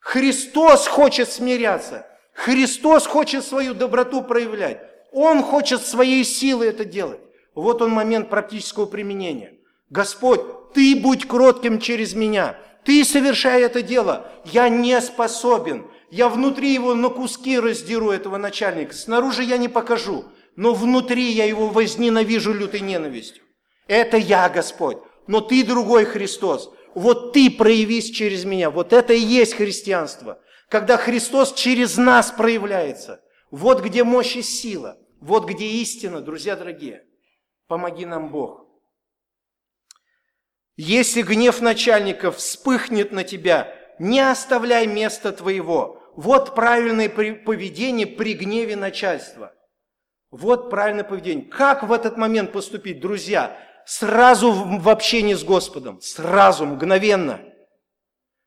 Христос 0.00 0.88
хочет 0.88 1.30
смиряться. 1.30 2.04
Христос 2.34 3.06
хочет 3.06 3.44
свою 3.44 3.74
доброту 3.74 4.22
проявлять. 4.22 4.80
Он 5.12 5.42
хочет 5.42 5.82
своей 5.82 6.24
силой 6.24 6.68
это 6.68 6.84
делать. 6.84 7.20
Вот 7.54 7.80
он 7.80 7.90
момент 7.90 8.28
практического 8.28 8.86
применения. 8.86 9.54
Господь, 9.88 10.72
ты 10.74 10.96
будь 10.96 11.26
кротким 11.28 11.78
через 11.78 12.14
меня. 12.14 12.58
Ты 12.84 13.04
совершай 13.04 13.62
это 13.62 13.80
дело. 13.80 14.30
Я 14.44 14.68
не 14.68 15.00
способен. 15.00 15.86
Я 16.10 16.28
внутри 16.28 16.72
его 16.72 16.94
на 16.94 17.08
куски 17.08 17.58
раздеру 17.58 18.10
этого 18.10 18.36
начальника. 18.36 18.94
Снаружи 18.94 19.44
я 19.44 19.56
не 19.56 19.68
покажу. 19.68 20.24
Но 20.56 20.74
внутри 20.74 21.30
я 21.30 21.44
его 21.44 21.68
возненавижу 21.68 22.52
лютой 22.52 22.80
ненавистью. 22.80 23.44
Это 23.86 24.16
я, 24.16 24.48
Господь. 24.48 24.98
Но 25.26 25.40
ты 25.40 25.64
другой 25.64 26.04
Христос. 26.04 26.70
Вот 26.94 27.32
ты 27.32 27.50
проявись 27.50 28.10
через 28.10 28.44
меня. 28.44 28.70
Вот 28.70 28.92
это 28.92 29.12
и 29.12 29.20
есть 29.20 29.54
христианство 29.54 30.38
когда 30.68 30.96
Христос 30.96 31.52
через 31.52 31.96
нас 31.96 32.30
проявляется. 32.30 33.22
Вот 33.50 33.82
где 33.82 34.04
мощь 34.04 34.36
и 34.36 34.42
сила, 34.42 34.98
вот 35.20 35.46
где 35.46 35.66
истина, 35.66 36.20
друзья 36.20 36.56
дорогие. 36.56 37.04
Помоги 37.66 38.04
нам 38.04 38.30
Бог. 38.30 38.66
Если 40.76 41.22
гнев 41.22 41.60
начальников 41.60 42.38
вспыхнет 42.38 43.12
на 43.12 43.22
тебя, 43.22 43.72
не 43.98 44.20
оставляй 44.20 44.86
места 44.86 45.32
твоего. 45.32 46.02
Вот 46.16 46.54
правильное 46.54 47.08
поведение 47.08 48.06
при 48.06 48.34
гневе 48.34 48.76
начальства. 48.76 49.54
Вот 50.30 50.68
правильное 50.68 51.04
поведение. 51.04 51.44
Как 51.44 51.84
в 51.84 51.92
этот 51.92 52.16
момент 52.16 52.52
поступить, 52.52 53.00
друзья? 53.00 53.56
Сразу 53.86 54.50
в 54.52 54.88
общении 54.88 55.34
с 55.34 55.44
Господом, 55.44 56.00
сразу, 56.00 56.66
мгновенно– 56.66 57.40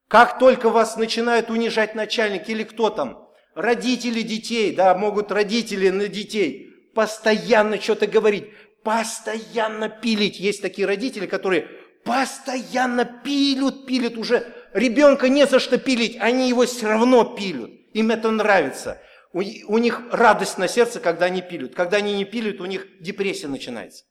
как 0.07 0.39
только 0.39 0.69
вас 0.69 0.97
начинают 0.97 1.49
унижать 1.49 1.95
начальник 1.95 2.49
или 2.49 2.63
кто 2.63 2.89
там, 2.89 3.27
родители 3.55 4.21
детей, 4.21 4.75
да, 4.75 4.95
могут 4.95 5.31
родители 5.31 5.89
на 5.89 6.07
детей 6.07 6.67
постоянно 6.93 7.79
что-то 7.79 8.07
говорить, 8.07 8.45
постоянно 8.83 9.89
пилить. 9.89 10.39
Есть 10.39 10.61
такие 10.61 10.87
родители, 10.87 11.27
которые 11.27 11.67
постоянно 12.03 13.05
пилют, 13.05 13.85
пилют 13.85 14.17
уже. 14.17 14.51
Ребенка 14.73 15.29
не 15.29 15.45
за 15.45 15.59
что 15.59 15.77
пилить, 15.77 16.17
они 16.19 16.49
его 16.49 16.65
все 16.65 16.87
равно 16.87 17.23
пилют. 17.35 17.71
Им 17.93 18.11
это 18.11 18.31
нравится. 18.31 19.01
У, 19.33 19.77
них 19.77 20.01
радость 20.11 20.57
на 20.57 20.67
сердце, 20.67 20.99
когда 20.99 21.25
они 21.25 21.41
пилют. 21.41 21.75
Когда 21.75 21.97
они 21.97 22.13
не 22.13 22.25
пилют, 22.25 22.61
у 22.61 22.65
них 22.65 22.87
депрессия 22.99 23.47
начинается. 23.47 24.05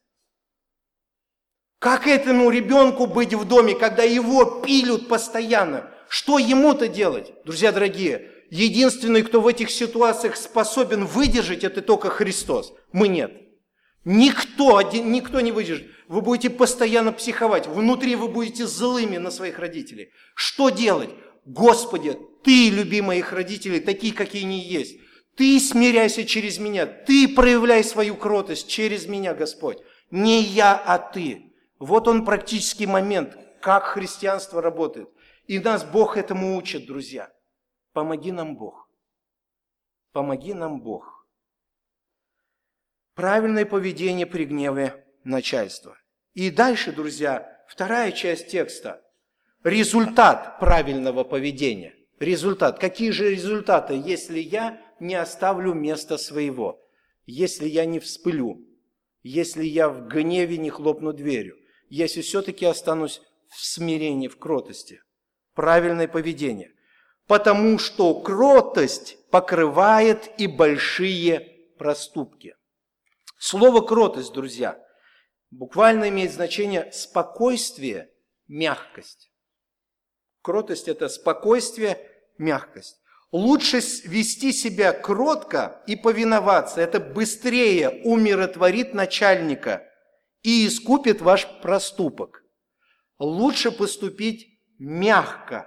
Как 1.78 2.06
этому 2.06 2.50
ребенку 2.50 3.06
быть 3.06 3.34
в 3.34 3.44
доме, 3.44 3.74
когда 3.74 4.02
его 4.02 4.62
пилют 4.62 5.08
постоянно? 5.08 5.90
Что 6.08 6.38
ему-то 6.38 6.88
делать? 6.88 7.32
Друзья 7.44 7.70
дорогие, 7.70 8.30
единственный, 8.50 9.22
кто 9.22 9.40
в 9.40 9.46
этих 9.46 9.70
ситуациях 9.70 10.36
способен 10.36 11.04
выдержать, 11.04 11.64
это 11.64 11.82
только 11.82 12.08
Христос. 12.08 12.72
Мы 12.92 13.08
нет. 13.08 13.32
Никто, 14.04 14.80
никто 14.82 15.40
не 15.40 15.52
выдержит. 15.52 15.90
Вы 16.08 16.22
будете 16.22 16.48
постоянно 16.48 17.12
психовать. 17.12 17.66
Внутри 17.66 18.14
вы 18.14 18.28
будете 18.28 18.66
злыми 18.66 19.16
на 19.16 19.30
своих 19.30 19.58
родителей. 19.58 20.10
Что 20.34 20.70
делать? 20.70 21.10
Господи, 21.44 22.16
Ты 22.44 22.70
люби 22.70 23.00
моих 23.00 23.32
родителей, 23.32 23.80
такие, 23.80 24.12
какие 24.12 24.44
они 24.44 24.60
есть. 24.60 24.96
Ты 25.36 25.58
смиряйся 25.60 26.24
через 26.24 26.58
меня. 26.58 26.86
Ты 26.86 27.28
проявляй 27.28 27.84
свою 27.84 28.14
кротость 28.14 28.68
через 28.68 29.06
меня, 29.06 29.34
Господь. 29.34 29.78
Не 30.10 30.40
я, 30.40 30.74
а 30.76 30.98
Ты. 30.98 31.45
Вот 31.78 32.08
он 32.08 32.24
практический 32.24 32.86
момент, 32.86 33.36
как 33.60 33.84
христианство 33.84 34.62
работает. 34.62 35.08
И 35.46 35.58
нас 35.58 35.84
Бог 35.84 36.16
этому 36.16 36.56
учит, 36.56 36.86
друзья. 36.86 37.32
Помоги 37.92 38.32
нам, 38.32 38.56
Бог. 38.56 38.88
Помоги 40.12 40.54
нам, 40.54 40.80
Бог. 40.80 41.26
Правильное 43.14 43.64
поведение 43.64 44.26
при 44.26 44.44
гневе 44.44 45.06
начальства. 45.24 45.96
И 46.34 46.50
дальше, 46.50 46.92
друзья, 46.92 47.64
вторая 47.68 48.12
часть 48.12 48.48
текста. 48.48 49.02
результат 49.64 50.58
правильного 50.60 51.24
поведения. 51.24 51.94
Результат. 52.18 52.78
Какие 52.78 53.10
же 53.10 53.30
результаты, 53.30 53.94
если 53.94 54.38
я 54.38 54.80
не 55.00 55.14
оставлю 55.14 55.74
места 55.74 56.16
своего? 56.18 56.80
Если 57.26 57.66
я 57.68 57.84
не 57.84 57.98
вспылю? 57.98 58.64
Если 59.22 59.64
я 59.64 59.88
в 59.88 60.06
гневе 60.06 60.56
не 60.56 60.70
хлопну 60.70 61.12
дверью? 61.12 61.58
Если 61.88 62.20
все-таки 62.20 62.64
останусь 62.66 63.22
в 63.48 63.64
смирении, 63.64 64.28
в 64.28 64.38
кротости? 64.38 65.02
Правильное 65.54 66.08
поведение. 66.08 66.72
Потому 67.26 67.78
что 67.78 68.20
кротость 68.20 69.16
покрывает 69.30 70.30
и 70.38 70.46
большие 70.46 71.40
проступки. 71.78 72.54
Слово 73.38 73.80
кротость, 73.80 74.32
друзья, 74.32 74.78
буквально 75.50 76.08
имеет 76.08 76.32
значение 76.32 76.90
спокойствие, 76.92 78.10
мягкость. 78.48 79.30
Кротость– 80.42 80.88
это 80.88 81.08
спокойствие, 81.08 81.98
мягкость. 82.38 83.00
Лучше 83.32 83.78
вести 84.04 84.52
себя 84.52 84.92
кротко 84.92 85.82
и 85.86 85.96
повиноваться. 85.96 86.80
Это 86.80 87.00
быстрее 87.00 88.00
умиротворит 88.04 88.94
начальника 88.94 89.82
и 90.46 90.68
искупит 90.68 91.20
ваш 91.22 91.48
проступок. 91.60 92.44
Лучше 93.18 93.72
поступить 93.72 94.46
мягко. 94.78 95.66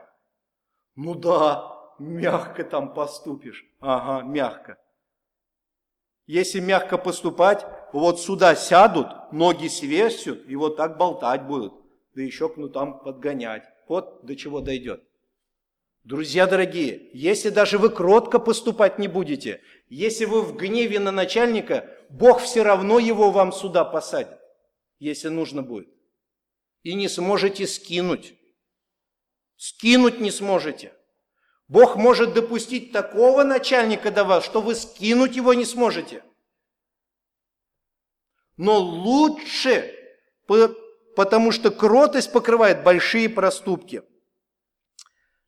Ну 0.95 1.15
да, 1.15 1.77
мягко 1.99 2.63
там 2.63 2.93
поступишь. 2.93 3.65
Ага, 3.81 4.25
мягко. 4.25 4.77
Если 6.27 6.61
мягко 6.61 6.97
поступать, 6.97 7.65
вот 7.91 8.21
сюда 8.21 8.55
сядут, 8.55 9.33
ноги 9.33 9.67
свесят 9.67 10.47
и 10.47 10.55
вот 10.55 10.77
так 10.77 10.97
болтать 10.97 11.43
будут. 11.45 11.73
Да 12.15 12.21
еще 12.21 12.47
кнутам 12.47 12.99
подгонять. 12.99 13.63
Вот 13.89 14.25
до 14.25 14.37
чего 14.37 14.61
дойдет. 14.61 15.03
Друзья 16.05 16.47
дорогие, 16.47 17.09
если 17.13 17.49
даже 17.49 17.77
вы 17.77 17.89
кротко 17.89 18.39
поступать 18.39 18.97
не 18.97 19.09
будете, 19.09 19.61
если 19.89 20.23
вы 20.23 20.41
в 20.41 20.55
гневе 20.55 20.99
на 20.99 21.11
начальника, 21.11 21.89
Бог 22.09 22.39
все 22.39 22.63
равно 22.63 22.97
его 22.97 23.29
вам 23.29 23.51
сюда 23.51 23.83
посадит, 23.83 24.38
если 24.99 25.29
нужно 25.29 25.63
будет. 25.63 25.89
И 26.83 26.93
не 26.93 27.07
сможете 27.07 27.67
скинуть. 27.67 28.35
Скинуть 29.55 30.19
не 30.19 30.31
сможете. 30.31 30.93
Бог 31.67 31.95
может 31.95 32.33
допустить 32.33 32.91
такого 32.91 33.43
начальника 33.43 34.11
до 34.11 34.23
вас, 34.23 34.45
что 34.45 34.61
вы 34.61 34.75
скинуть 34.75 35.35
его 35.35 35.53
не 35.53 35.65
сможете. 35.65 36.23
Но 38.57 38.77
лучше, 38.79 39.95
потому 41.15 41.51
что 41.51 41.71
кротость 41.71 42.31
покрывает 42.31 42.83
большие 42.83 43.29
проступки. 43.29 44.03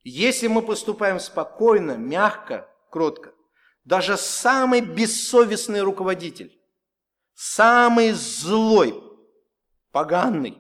Если 0.04 0.48
мы 0.48 0.62
поступаем 0.62 1.20
спокойно, 1.20 1.98
мягко, 1.98 2.70
кротко, 2.90 3.34
даже 3.84 4.18
самый 4.18 4.82
бессовестный 4.82 5.82
руководитель, 5.82 6.60
самый 7.34 8.12
злой, 8.12 9.11
поганый, 9.92 10.58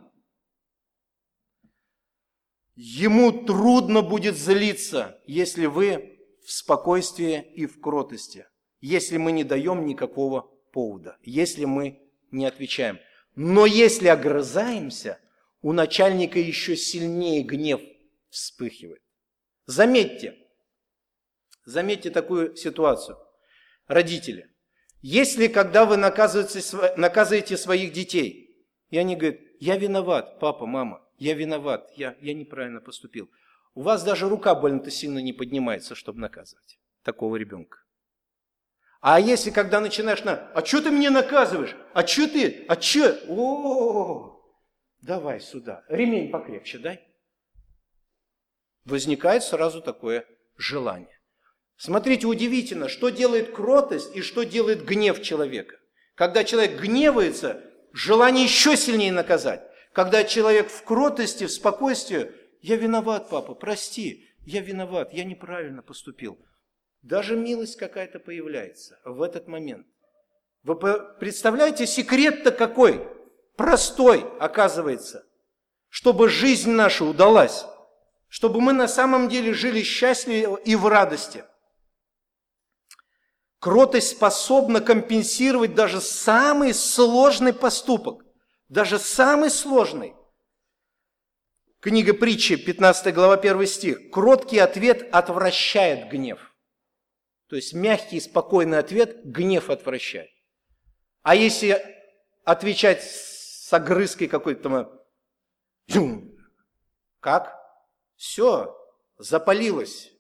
Ему 2.83 3.45
трудно 3.45 4.01
будет 4.01 4.35
злиться, 4.35 5.21
если 5.27 5.67
вы 5.67 6.19
в 6.43 6.51
спокойствии 6.51 7.39
и 7.53 7.67
в 7.67 7.79
кротости, 7.79 8.47
если 8.79 9.17
мы 9.17 9.33
не 9.33 9.43
даем 9.43 9.85
никакого 9.85 10.49
повода, 10.71 11.15
если 11.21 11.65
мы 11.65 12.01
не 12.31 12.47
отвечаем. 12.47 12.99
Но 13.35 13.67
если 13.67 14.07
огрызаемся, 14.07 15.19
у 15.61 15.73
начальника 15.73 16.39
еще 16.39 16.75
сильнее 16.75 17.43
гнев 17.43 17.81
вспыхивает. 18.29 19.03
Заметьте, 19.67 20.35
заметьте 21.65 22.09
такую 22.09 22.55
ситуацию. 22.55 23.19
Родители, 23.85 24.49
если 25.01 25.47
когда 25.47 25.85
вы 25.85 25.97
наказываете, 25.97 26.95
наказываете 26.97 27.57
своих 27.57 27.93
детей, 27.93 28.40
и 28.91 28.97
они 28.97 29.15
говорят, 29.15 29.39
я 29.59 29.77
виноват, 29.77 30.39
папа, 30.39 30.65
мама, 30.65 31.01
я 31.17 31.33
виноват, 31.33 31.91
я, 31.95 32.15
я 32.21 32.33
неправильно 32.33 32.81
поступил. 32.81 33.29
У 33.73 33.81
вас 33.81 34.03
даже 34.03 34.29
рука 34.29 34.53
больно-то 34.53 34.91
сильно 34.91 35.19
не 35.19 35.33
поднимается, 35.33 35.95
чтобы 35.95 36.19
наказывать 36.19 36.77
такого 37.03 37.37
ребенка. 37.37 37.79
А 38.99 39.19
если 39.19 39.49
когда 39.49 39.79
начинаешь 39.79 40.23
на, 40.23 40.51
а 40.51 40.63
что 40.63 40.81
ты 40.83 40.91
меня 40.91 41.09
наказываешь? 41.09 41.75
А 41.93 42.05
что 42.05 42.27
ты? 42.27 42.65
А 42.67 42.79
что? 42.79 43.17
О, 43.29 44.41
давай 45.01 45.39
сюда, 45.39 45.83
ремень 45.87 46.29
покрепче 46.29 46.77
дай. 46.77 47.01
Возникает 48.83 49.43
сразу 49.43 49.81
такое 49.81 50.25
желание. 50.57 51.17
Смотрите, 51.77 52.27
удивительно, 52.27 52.89
что 52.89 53.09
делает 53.09 53.55
кротость 53.55 54.15
и 54.15 54.21
что 54.21 54.43
делает 54.43 54.85
гнев 54.85 55.21
человека. 55.21 55.77
Когда 56.13 56.43
человек 56.43 56.79
гневается, 56.79 57.70
желание 57.93 58.45
еще 58.45 58.75
сильнее 58.75 59.11
наказать. 59.11 59.61
Когда 59.93 60.23
человек 60.23 60.69
в 60.69 60.83
кротости, 60.83 61.45
в 61.45 61.51
спокойствии, 61.51 62.31
я 62.61 62.75
виноват, 62.75 63.29
папа, 63.29 63.53
прости, 63.53 64.29
я 64.45 64.61
виноват, 64.61 65.13
я 65.13 65.23
неправильно 65.23 65.81
поступил. 65.81 66.37
Даже 67.01 67.35
милость 67.35 67.77
какая-то 67.77 68.19
появляется 68.19 68.99
в 69.03 69.21
этот 69.21 69.47
момент. 69.47 69.87
Вы 70.63 70.75
представляете, 71.19 71.87
секрет-то 71.87 72.51
какой? 72.51 73.07
Простой, 73.55 74.25
оказывается. 74.39 75.25
Чтобы 75.89 76.29
жизнь 76.29 76.71
наша 76.71 77.03
удалась. 77.03 77.65
Чтобы 78.27 78.61
мы 78.61 78.71
на 78.71 78.87
самом 78.87 79.27
деле 79.27 79.53
жили 79.53 79.81
счастливо 79.81 80.55
и 80.55 80.75
в 80.75 80.87
радости. 80.87 81.43
Кротость 83.61 84.17
способна 84.17 84.81
компенсировать 84.81 85.75
даже 85.75 86.01
самый 86.01 86.73
сложный 86.73 87.53
поступок 87.53 88.25
даже 88.71 88.99
самый 88.99 89.49
сложный. 89.49 90.15
Книга 91.81 92.13
притчи, 92.13 92.55
15 92.55 93.13
глава, 93.13 93.33
1 93.33 93.67
стих. 93.67 94.09
Кроткий 94.09 94.59
ответ 94.59 95.13
отвращает 95.13 96.09
гнев. 96.09 96.55
То 97.47 97.57
есть 97.57 97.73
мягкий 97.73 98.17
и 98.17 98.21
спокойный 98.21 98.79
ответ 98.79 99.25
гнев 99.25 99.69
отвращает. 99.69 100.29
А 101.21 101.35
если 101.35 101.83
отвечать 102.45 103.03
с 103.03 103.73
огрызкой 103.73 104.29
какой-то, 104.29 105.01
как? 107.19 107.59
Все, 108.15 108.73
запалилось. 109.17 110.13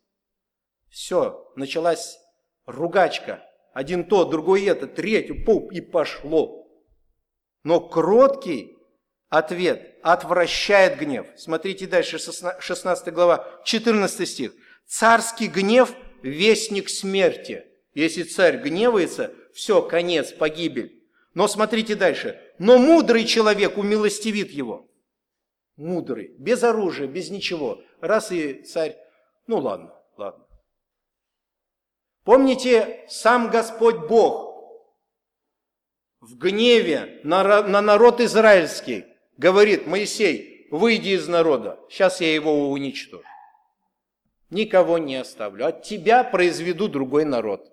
Все, 0.89 1.49
началась 1.55 2.19
ругачка. 2.71 3.43
Один 3.73 4.03
то, 4.03 4.25
другой 4.25 4.65
это, 4.65 4.87
третий, 4.87 5.33
пуп, 5.33 5.71
и 5.71 5.81
пошло. 5.81 6.67
Но 7.63 7.79
кроткий 7.79 8.77
ответ 9.29 9.95
отвращает 10.03 10.97
гнев. 10.97 11.27
Смотрите 11.37 11.87
дальше, 11.87 12.17
16 12.19 13.13
глава, 13.13 13.47
14 13.63 14.27
стих. 14.27 14.53
Царский 14.85 15.47
гнев– 15.47 15.93
вестник 16.21 16.89
смерти. 16.89 17.65
Если 17.93 18.23
царь 18.23 18.57
гневается, 18.57 19.33
все, 19.53 19.81
конец, 19.81 20.31
погибель. 20.31 21.03
Но 21.33 21.47
смотрите 21.47 21.95
дальше. 21.95 22.39
Но 22.59 22.77
мудрый 22.77 23.25
человек 23.25 23.77
умилостивит 23.77 24.51
его. 24.51 24.89
Мудрый, 25.77 26.35
без 26.37 26.63
оружия, 26.63 27.07
без 27.07 27.29
ничего. 27.29 27.81
Раз 28.01 28.31
и 28.31 28.63
царь, 28.63 28.97
ну 29.47 29.59
ладно, 29.59 29.93
ладно. 30.17 30.45
Помните, 32.23 33.05
сам 33.09 33.49
Господь 33.49 34.07
Бог 34.07 34.51
в 36.19 36.37
гневе 36.37 37.19
на, 37.23 37.63
на 37.63 37.81
народ 37.81 38.21
израильский 38.21 39.05
говорит, 39.37 39.87
Моисей, 39.87 40.67
выйди 40.69 41.09
из 41.09 41.27
народа, 41.27 41.79
сейчас 41.89 42.21
я 42.21 42.33
его 42.33 42.69
уничтожу. 42.69 43.23
Никого 44.51 44.97
не 44.97 45.15
оставлю, 45.15 45.65
от 45.65 45.81
тебя 45.81 46.23
произведу 46.23 46.87
другой 46.87 47.25
народ. 47.25 47.71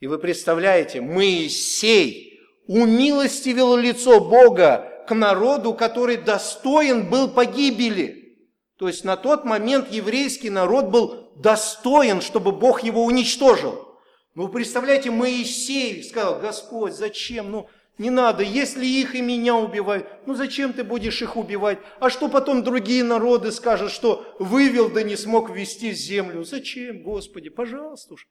И 0.00 0.06
вы 0.06 0.18
представляете, 0.18 1.00
Моисей 1.00 2.40
умилостивил 2.66 3.76
лицо 3.76 4.20
Бога 4.20 5.04
к 5.06 5.14
народу, 5.14 5.74
который 5.74 6.16
достоин 6.16 7.10
был 7.10 7.32
погибели. 7.32 8.38
То 8.78 8.88
есть 8.88 9.04
на 9.04 9.16
тот 9.16 9.44
момент 9.44 9.90
еврейский 9.90 10.50
народ 10.50 10.86
был 10.86 11.21
достоин, 11.36 12.20
чтобы 12.20 12.52
Бог 12.52 12.82
его 12.82 13.04
уничтожил. 13.04 13.98
Ну, 14.34 14.44
вы 14.44 14.48
представляете, 14.48 15.10
Моисей 15.10 16.02
сказал, 16.02 16.40
Господь, 16.40 16.94
зачем? 16.94 17.50
Ну, 17.50 17.68
не 17.98 18.10
надо, 18.10 18.42
если 18.42 18.86
их 18.86 19.14
и 19.14 19.20
меня 19.20 19.54
убивают, 19.54 20.08
ну 20.26 20.34
зачем 20.34 20.72
ты 20.72 20.82
будешь 20.82 21.20
их 21.20 21.36
убивать? 21.36 21.78
А 22.00 22.08
что 22.08 22.28
потом 22.28 22.64
другие 22.64 23.04
народы 23.04 23.52
скажут, 23.52 23.90
что 23.90 24.34
вывел, 24.38 24.90
да 24.90 25.02
не 25.02 25.16
смог 25.16 25.50
ввести 25.50 25.92
землю? 25.92 26.42
Зачем, 26.44 27.02
Господи, 27.02 27.50
пожалуйста 27.50 28.14
уж. 28.14 28.26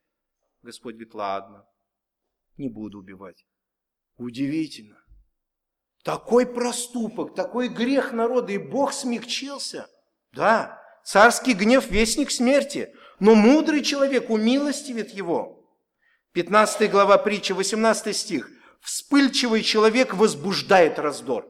Господь 0.63 0.95
говорит, 0.95 1.13
ладно, 1.13 1.65
не 2.57 2.69
буду 2.69 2.99
убивать. 2.99 3.45
Удивительно. 4.17 4.97
Такой 6.03 6.47
проступок, 6.47 7.35
такой 7.35 7.69
грех 7.69 8.11
народа, 8.11 8.53
и 8.53 8.57
Бог 8.57 8.93
смягчился. 8.93 9.87
Да, 10.33 10.80
царский 11.03 11.53
гнев– 11.53 11.87
вестник 11.89 12.31
смерти, 12.31 12.93
но 13.19 13.35
мудрый 13.35 13.83
человек 13.83 14.29
умилостивит 14.29 15.11
его. 15.11 15.65
15 16.33 16.89
глава 16.89 17.17
притчи, 17.17 17.51
18 17.51 18.15
стих. 18.15 18.49
«Вспыльчивый 18.81 19.61
человек 19.61 20.15
возбуждает 20.15 20.97
раздор, 20.97 21.47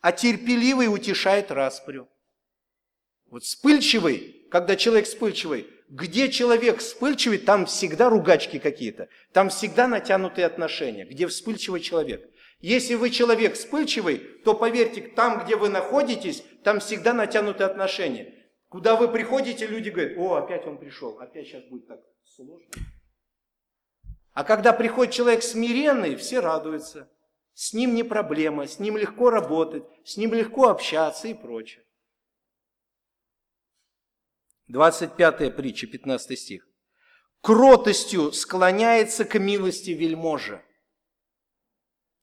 а 0.00 0.12
терпеливый 0.12 0.92
утешает 0.92 1.50
распрю». 1.50 2.06
Вот 3.30 3.44
вспыльчивый, 3.44 4.46
когда 4.50 4.76
человек 4.76 5.06
вспыльчивый, 5.06 5.68
где 5.88 6.30
человек 6.30 6.80
вспыльчивый, 6.80 7.38
там 7.38 7.66
всегда 7.66 8.10
ругачки 8.10 8.58
какие-то, 8.58 9.08
там 9.32 9.48
всегда 9.48 9.88
натянутые 9.88 10.46
отношения, 10.46 11.04
где 11.04 11.26
вспыльчивый 11.26 11.80
человек. 11.80 12.28
Если 12.60 12.94
вы 12.94 13.10
человек 13.10 13.54
вспыльчивый, 13.54 14.18
то 14.18 14.54
поверьте, 14.54 15.00
там, 15.00 15.44
где 15.44 15.56
вы 15.56 15.68
находитесь, 15.68 16.42
там 16.64 16.80
всегда 16.80 17.12
натянутые 17.12 17.66
отношения. 17.66 18.34
Куда 18.68 18.96
вы 18.96 19.08
приходите, 19.08 19.66
люди 19.66 19.88
говорят, 19.88 20.18
о, 20.18 20.34
опять 20.34 20.66
он 20.66 20.78
пришел, 20.78 21.18
опять 21.20 21.46
сейчас 21.46 21.64
будет 21.64 21.86
так 21.86 22.00
сложно. 22.24 22.68
А 24.32 24.44
когда 24.44 24.72
приходит 24.72 25.14
человек 25.14 25.42
смиренный, 25.42 26.16
все 26.16 26.40
радуются. 26.40 27.10
С 27.54 27.72
ним 27.72 27.94
не 27.94 28.04
проблема, 28.04 28.66
с 28.68 28.78
ним 28.78 28.96
легко 28.96 29.30
работать, 29.30 29.84
с 30.04 30.16
ним 30.16 30.34
легко 30.34 30.68
общаться 30.68 31.28
и 31.28 31.34
прочее. 31.34 31.84
25 34.68 35.56
притча, 35.56 35.86
15 35.86 36.38
стих. 36.38 36.68
Кротостью 37.40 38.32
склоняется 38.32 39.24
к 39.24 39.38
милости 39.38 39.90
вельможа. 39.90 40.62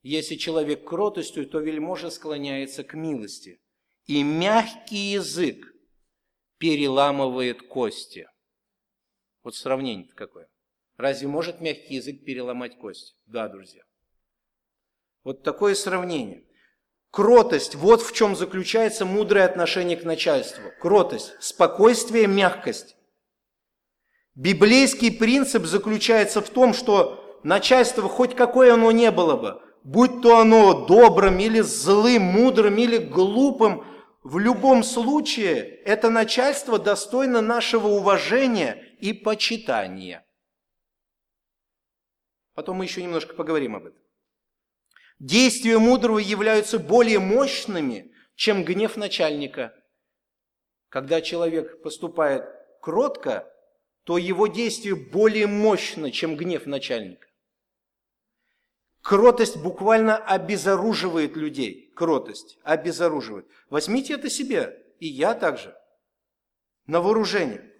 Если 0.03 0.35
человек 0.35 0.87
кротостью, 0.87 1.49
то 1.49 1.59
вельможа 1.59 2.11
склоняется 2.11 2.83
к 2.83 2.93
милости. 2.93 3.59
И 4.05 4.21
мягкий 4.21 5.13
язык 5.13 5.74
переламывает 6.65 7.61
кости. 7.61 8.27
Вот 9.43 9.55
сравнение 9.55 10.07
какое. 10.15 10.47
Разве 10.97 11.27
может 11.27 11.61
мягкий 11.61 11.95
язык 11.95 12.25
переломать 12.25 12.75
кость? 12.79 13.15
Да, 13.27 13.47
друзья. 13.47 13.83
Вот 15.23 15.43
такое 15.43 15.75
сравнение. 15.75 16.43
Кротость, 17.11 17.75
вот 17.75 18.01
в 18.01 18.13
чем 18.13 18.35
заключается 18.35 19.05
мудрое 19.05 19.45
отношение 19.45 19.95
к 19.95 20.05
начальству. 20.05 20.63
Кротость, 20.81 21.33
спокойствие, 21.39 22.25
мягкость. 22.25 22.95
Библейский 24.33 25.11
принцип 25.11 25.65
заключается 25.65 26.41
в 26.41 26.49
том, 26.49 26.73
что 26.73 27.39
начальство, 27.43 28.09
хоть 28.09 28.35
какое 28.35 28.73
оно 28.73 28.91
не 28.91 29.11
было 29.11 29.37
бы, 29.37 29.61
будь 29.83 30.23
то 30.23 30.39
оно 30.39 30.87
добрым 30.87 31.37
или 31.37 31.61
злым, 31.61 32.23
мудрым 32.23 32.75
или 32.77 32.97
глупым, 32.97 33.85
в 34.25 34.39
любом 34.39 34.83
случае 34.83 35.59
это 35.85 36.09
начальство 36.09 36.79
достойно 36.79 37.41
нашего 37.41 37.89
уважения 37.89 38.97
и 38.99 39.13
почитания. 39.13 40.25
Потом 42.55 42.77
мы 42.77 42.85
еще 42.85 43.03
немножко 43.03 43.35
поговорим 43.35 43.75
об 43.75 43.85
этом. 43.85 44.01
Действия 45.19 45.77
мудрого 45.77 46.17
являются 46.17 46.79
более 46.79 47.19
мощными, 47.19 48.15
чем 48.33 48.65
гнев 48.65 48.97
начальника. 48.97 49.75
Когда 50.89 51.21
человек 51.21 51.83
поступает 51.83 52.45
кротко, 52.81 53.47
то 54.05 54.17
его 54.17 54.47
действие 54.47 54.95
более 54.95 55.45
мощно, 55.45 56.09
чем 56.09 56.35
гнев 56.35 56.65
начальника. 56.65 57.27
Кротость 59.03 59.57
буквально 59.57 60.17
обезоруживает 60.17 61.35
людей. 61.35 61.84
Кротость 61.95 62.59
обезоруживает. 62.63 63.47
Возьмите 63.69 64.13
это 64.13 64.29
себе, 64.29 64.85
и 64.99 65.07
я 65.07 65.33
также. 65.33 65.75
На 66.87 67.01
вооружение. 67.01 67.71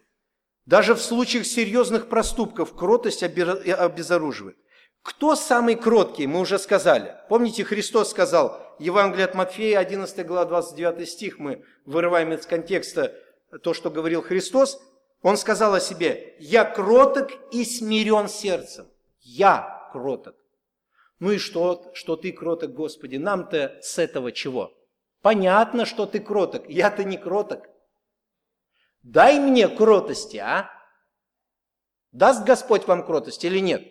Даже 0.65 0.95
в 0.95 1.01
случаях 1.01 1.45
серьезных 1.45 2.07
проступков 2.07 2.75
кротость 2.75 3.23
обезоруживает. 3.23 4.57
Кто 5.03 5.35
самый 5.35 5.75
кроткий, 5.75 6.25
мы 6.25 6.39
уже 6.39 6.57
сказали. 6.57 7.15
Помните, 7.29 7.63
Христос 7.63 8.09
сказал, 8.09 8.59
Евангелие 8.79 9.25
от 9.25 9.35
Матфея, 9.35 9.79
11 9.79 10.25
глава, 10.25 10.45
29 10.45 11.07
стих, 11.07 11.37
мы 11.37 11.63
вырываем 11.85 12.33
из 12.33 12.47
контекста 12.47 13.13
то, 13.61 13.73
что 13.73 13.91
говорил 13.91 14.23
Христос. 14.23 14.81
Он 15.21 15.37
сказал 15.37 15.75
о 15.75 15.79
себе, 15.79 16.35
«Я 16.39 16.65
кроток 16.65 17.31
и 17.51 17.63
смирен 17.65 18.27
сердцем». 18.27 18.87
Я 19.19 19.89
кроток. 19.91 20.35
Ну 21.19 21.31
и 21.31 21.37
что, 21.37 21.91
что 21.93 22.15
ты 22.15 22.31
кроток, 22.31 22.73
Господи? 22.73 23.15
Нам-то 23.17 23.79
с 23.81 23.97
этого 23.97 24.31
чего? 24.31 24.73
Понятно, 25.21 25.85
что 25.85 26.05
ты 26.05 26.19
кроток. 26.19 26.69
Я-то 26.69 27.03
не 27.03 27.17
кроток. 27.17 27.67
Дай 29.01 29.39
мне 29.39 29.67
кротости, 29.67 30.37
а? 30.37 30.69
Даст 32.11 32.45
Господь 32.45 32.87
вам 32.87 33.05
кротость 33.05 33.43
или 33.45 33.59
нет? 33.59 33.83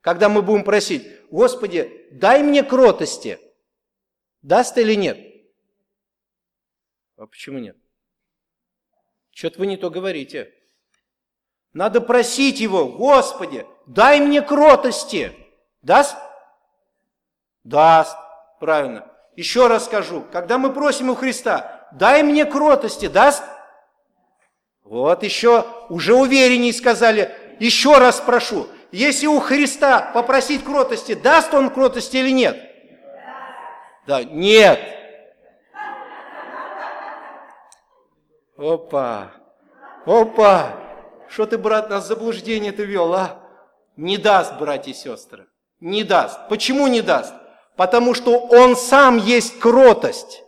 Когда 0.00 0.28
мы 0.28 0.40
будем 0.40 0.64
просить, 0.64 1.06
Господи, 1.30 2.08
дай 2.12 2.42
мне 2.42 2.62
кротости, 2.62 3.38
даст 4.40 4.78
или 4.78 4.94
нет? 4.94 5.18
А 7.16 7.26
почему 7.26 7.58
нет? 7.58 7.76
Что-то 9.30 9.58
вы 9.58 9.66
не 9.66 9.76
то 9.76 9.90
говорите. 9.90 10.54
Надо 11.72 12.00
просить 12.00 12.60
Его, 12.60 12.88
Господи, 12.88 13.66
дай 13.86 14.20
мне 14.20 14.42
кротости. 14.42 15.32
Даст? 15.82 16.16
Даст. 17.64 18.16
Правильно. 18.58 19.06
Еще 19.36 19.68
раз 19.68 19.86
скажу, 19.86 20.24
когда 20.32 20.58
мы 20.58 20.72
просим 20.72 21.10
у 21.10 21.14
Христа, 21.14 21.88
дай 21.92 22.22
мне 22.22 22.44
кротости, 22.44 23.06
даст? 23.06 23.42
Вот 24.84 25.22
еще, 25.22 25.64
уже 25.88 26.14
увереннее 26.14 26.72
сказали, 26.72 27.34
еще 27.58 27.98
раз 27.98 28.20
прошу, 28.20 28.66
если 28.90 29.26
у 29.26 29.38
Христа 29.38 30.10
попросить 30.12 30.64
кротости, 30.64 31.14
даст 31.14 31.54
он 31.54 31.70
кротости 31.70 32.16
или 32.16 32.30
нет? 32.30 32.58
Да, 34.06 34.24
нет. 34.24 34.80
Опа, 38.58 39.30
опа, 40.04 40.72
что 41.28 41.46
ты, 41.46 41.56
брат, 41.56 41.88
нас 41.88 42.06
заблуждение 42.06 42.72
ты 42.72 42.84
вел, 42.84 43.14
а? 43.14 43.40
Не 43.96 44.18
даст, 44.18 44.58
братья 44.58 44.90
и 44.90 44.94
сестры, 44.94 45.46
не 45.78 46.04
даст. 46.04 46.48
Почему 46.48 46.86
не 46.88 47.00
даст? 47.00 47.32
Потому 47.76 48.14
что 48.14 48.38
он 48.38 48.76
сам 48.76 49.18
есть 49.18 49.58
кротость. 49.58 50.42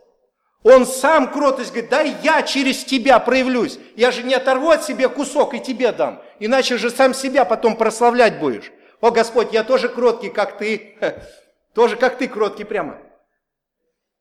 Он 0.63 0.85
сам 0.85 1.31
кротость 1.31 1.71
говорит, 1.71 1.89
дай 1.89 2.15
я 2.23 2.41
через 2.41 2.85
тебя 2.85 3.19
проявлюсь. 3.19 3.79
Я 3.95 4.11
же 4.11 4.23
не 4.23 4.33
оторву 4.33 4.69
от 4.69 4.83
себя 4.83 5.09
кусок 5.09 5.53
и 5.53 5.59
тебе 5.59 5.91
дам. 5.91 6.21
Иначе 6.39 6.77
же 6.77 6.89
сам 6.89 7.13
себя 7.13 7.43
потом 7.43 7.75
прославлять 7.75 8.39
будешь. 8.39 8.71
О, 9.01 9.11
Господь, 9.11 9.51
я 9.51 9.63
тоже 9.65 9.89
кроткий, 9.89 10.29
как 10.29 10.57
ты. 10.57 10.97
Тоже 11.73 11.97
как 11.97 12.17
ты 12.17 12.27
кроткий 12.27 12.63
прямо. 12.63 12.99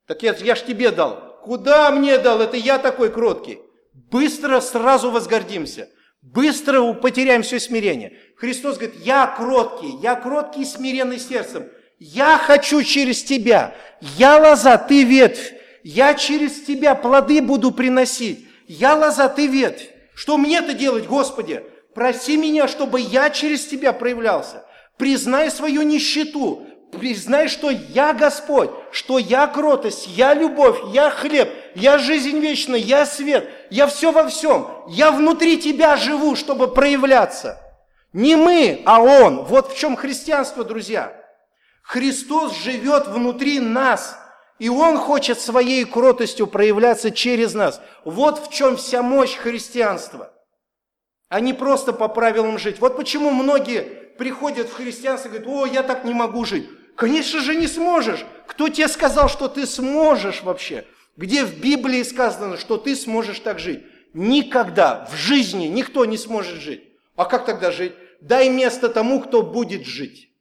Так 0.07 0.23
я, 0.23 0.35
я 0.35 0.55
ж 0.55 0.63
тебе 0.63 0.91
дал. 0.91 1.39
Куда 1.43 1.91
мне 1.91 2.19
дал? 2.19 2.41
Это 2.41 2.57
я 2.57 2.79
такой 2.79 3.11
кроткий. 3.11 3.61
Быстро 3.93 4.61
сразу 4.61 5.11
возгордимся. 5.11 5.89
Быстро 6.23 6.93
потеряем 6.95 7.43
все 7.43 7.61
смирение. 7.61 8.19
Христос 8.37 8.79
говорит, 8.79 9.01
я 9.01 9.27
кроткий, 9.27 9.97
я 10.01 10.15
кроткий 10.15 10.63
и 10.63 10.65
смиренный 10.65 11.19
сердцем. 11.19 11.69
Я 12.05 12.37
хочу 12.37 12.83
через 12.83 13.23
тебя. 13.23 13.77
Я 14.01 14.37
лоза, 14.37 14.77
ты 14.77 15.05
ветвь. 15.05 15.53
Я 15.85 16.15
через 16.15 16.65
тебя 16.65 16.97
плоды 16.97 17.41
буду 17.41 17.71
приносить. 17.71 18.45
Я 18.67 18.97
лоза, 18.97 19.29
ты 19.29 19.47
ветвь. 19.47 19.89
Что 20.13 20.37
мне-то 20.37 20.75
делать, 20.75 21.07
Господи? 21.07 21.63
Проси 21.95 22.37
меня, 22.37 22.67
чтобы 22.67 23.01
я 23.01 23.31
через 23.31 23.67
тебя 23.67 23.93
проявлялся. 23.93 24.67
Признай 24.99 25.49
свою 25.49 25.83
нищету. 25.83 26.67
Признай, 26.91 27.47
что 27.47 27.71
я 27.71 28.13
Господь, 28.15 28.71
что 28.91 29.19
я 29.19 29.47
кротость, 29.47 30.09
я 30.09 30.35
любовь, 30.35 30.79
я 30.93 31.09
хлеб, 31.09 31.49
я 31.75 31.97
жизнь 31.99 32.39
вечная, 32.39 32.81
я 32.81 33.07
свет, 33.07 33.49
я 33.71 33.87
все 33.87 34.11
во 34.11 34.29
всем. 34.29 34.67
Я 34.89 35.13
внутри 35.13 35.57
тебя 35.57 35.97
живу, 35.97 36.35
чтобы 36.35 36.67
проявляться. 36.67 37.61
Не 38.13 38.35
мы, 38.35 38.83
а 38.87 39.01
Он. 39.01 39.45
Вот 39.45 39.73
в 39.73 39.79
чем 39.79 39.95
христианство, 39.95 40.65
друзья. 40.65 41.22
Христос 41.83 42.57
живет 42.57 43.07
внутри 43.09 43.61
нас– 43.61 44.19
и 44.63 44.69
Он 44.69 44.97
хочет 44.97 45.41
своей 45.41 45.85
кротостью 45.85 46.47
проявляться 46.47 47.11
через 47.11 47.53
нас. 47.53 47.81
Вот 48.05 48.47
в 48.47 48.53
чем 48.53 48.77
вся 48.77 49.03
мощь 49.03 49.35
христианства. 49.35 50.33
А 51.29 51.41
не 51.41 51.53
просто 51.53 51.93
по 51.93 52.07
правилам 52.07 52.61
жить. 52.61 52.79
Вот 52.79 52.97
почему 52.97 53.33
многие 53.33 53.81
приходят 54.19 54.69
в 54.69 54.75
христианство 54.75 55.27
и 55.27 55.31
говорят, 55.33 55.49
о, 55.49 55.67
я 55.67 55.83
так 55.83 56.05
не 56.05 56.15
могу 56.15 56.45
жить. 56.45 56.69
Конечно 56.95 57.41
же 57.41 57.57
не 57.57 57.67
сможешь. 57.67 58.25
Кто 58.47 58.69
тебе 58.69 58.87
сказал, 58.87 59.29
что 59.29 59.49
ты 59.49 59.67
сможешь 59.67 60.45
вообще? 60.45 60.85
Где 61.17 61.45
в 61.45 61.59
Библии 61.59 62.05
сказано, 62.05 62.57
что 62.57 62.77
ты 62.77 62.95
сможешь 62.95 63.41
так 63.41 63.59
жить? 63.59 63.85
Никогда 64.15 65.09
в 65.11 65.17
жизни 65.17 65.67
никто 65.67 66.05
не 66.05 66.17
сможет 66.17 66.61
жить. 66.61 66.85
А 67.17 67.25
как 67.25 67.47
тогда 67.47 67.73
жить? 67.73 67.95
Дай 68.21 68.49
место 68.49 68.89
тому, 68.89 69.21
кто 69.23 69.43
будет 69.43 69.87
жить. 69.87 70.32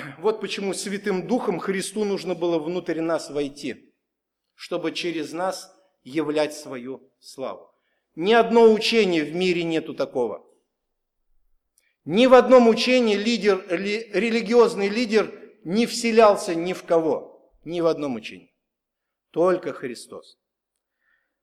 Вот 0.18 0.40
почему 0.40 0.74
Святым 0.74 1.26
Духом 1.26 1.58
Христу 1.58 2.04
нужно 2.04 2.34
было 2.34 2.58
внутрь 2.58 3.00
нас 3.00 3.30
войти, 3.30 3.94
чтобы 4.54 4.92
через 4.92 5.32
нас 5.32 5.74
являть 6.02 6.54
свою 6.54 7.12
славу. 7.18 7.72
Ни 8.14 8.32
одно 8.32 8.72
учение 8.72 9.24
в 9.24 9.34
мире 9.34 9.62
нету 9.62 9.94
такого. 9.94 10.46
Ни 12.04 12.26
в 12.26 12.34
одном 12.34 12.68
учении 12.68 13.14
лидер, 13.14 13.64
религиозный 13.68 14.88
лидер 14.88 15.32
не 15.64 15.86
вселялся 15.86 16.54
ни 16.54 16.72
в 16.72 16.84
кого. 16.84 17.52
Ни 17.64 17.80
в 17.80 17.86
одном 17.86 18.16
учении. 18.16 18.54
Только 19.30 19.72
Христос. 19.72 20.38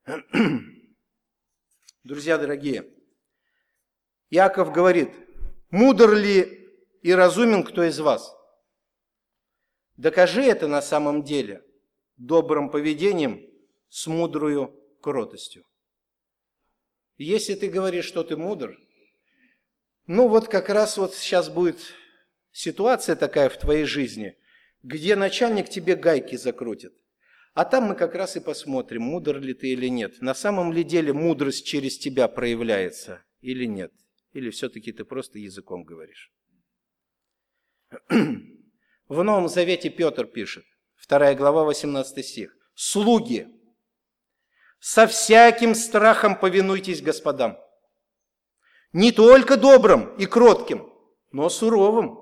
Друзья 2.03 2.37
дорогие, 2.37 2.89
Яков 4.29 4.71
говорит, 4.71 5.13
мудр 5.69 6.13
ли 6.13 6.69
и 7.01 7.13
разумен 7.13 7.63
кто 7.63 7.83
из 7.83 7.99
вас? 7.99 8.36
Докажи 9.97 10.43
это 10.43 10.67
на 10.67 10.81
самом 10.81 11.23
деле 11.23 11.63
добрым 12.17 12.69
поведением 12.69 13.43
с 13.89 14.05
мудрую 14.05 14.79
кротостью. 15.01 15.65
Если 17.17 17.55
ты 17.55 17.67
говоришь, 17.67 18.05
что 18.05 18.23
ты 18.23 18.37
мудр, 18.37 18.77
ну 20.05 20.27
вот 20.27 20.47
как 20.47 20.69
раз 20.69 20.97
вот 20.97 21.15
сейчас 21.15 21.49
будет 21.49 21.79
ситуация 22.51 23.15
такая 23.15 23.49
в 23.49 23.57
твоей 23.57 23.85
жизни, 23.85 24.37
где 24.83 25.15
начальник 25.15 25.67
тебе 25.67 25.95
гайки 25.95 26.35
закрутит. 26.35 26.93
А 27.55 27.65
там 27.65 27.85
мы 27.85 27.95
как 27.95 28.13
раз 28.13 28.35
и 28.35 28.39
посмотрим, 28.39 29.01
мудр 29.01 29.39
ли 29.39 29.55
ты 29.55 29.69
или 29.69 29.87
нет. 29.87 30.21
На 30.21 30.35
самом 30.35 30.71
ли 30.71 30.83
деле 30.83 31.11
мудрость 31.11 31.65
через 31.65 31.97
тебя 31.97 32.27
проявляется 32.27 33.23
или 33.41 33.65
нет. 33.65 33.91
Или 34.33 34.51
все-таки 34.51 34.91
ты 34.91 35.03
просто 35.05 35.39
языком 35.39 35.83
говоришь. 35.83 36.31
В 39.07 39.23
Новом 39.23 39.47
Завете 39.47 39.89
Петр 39.89 40.25
пишет, 40.25 40.65
2 41.07 41.35
глава, 41.35 41.63
18 41.63 42.25
стих. 42.25 42.53
«Слуги, 42.75 43.47
со 44.79 45.07
всяким 45.07 45.75
страхом 45.75 46.37
повинуйтесь 46.37 47.01
господам, 47.01 47.57
не 48.91 49.11
только 49.11 49.57
добрым 49.57 50.13
и 50.17 50.25
кротким, 50.25 50.91
но 51.31 51.49
суровым. 51.49 52.19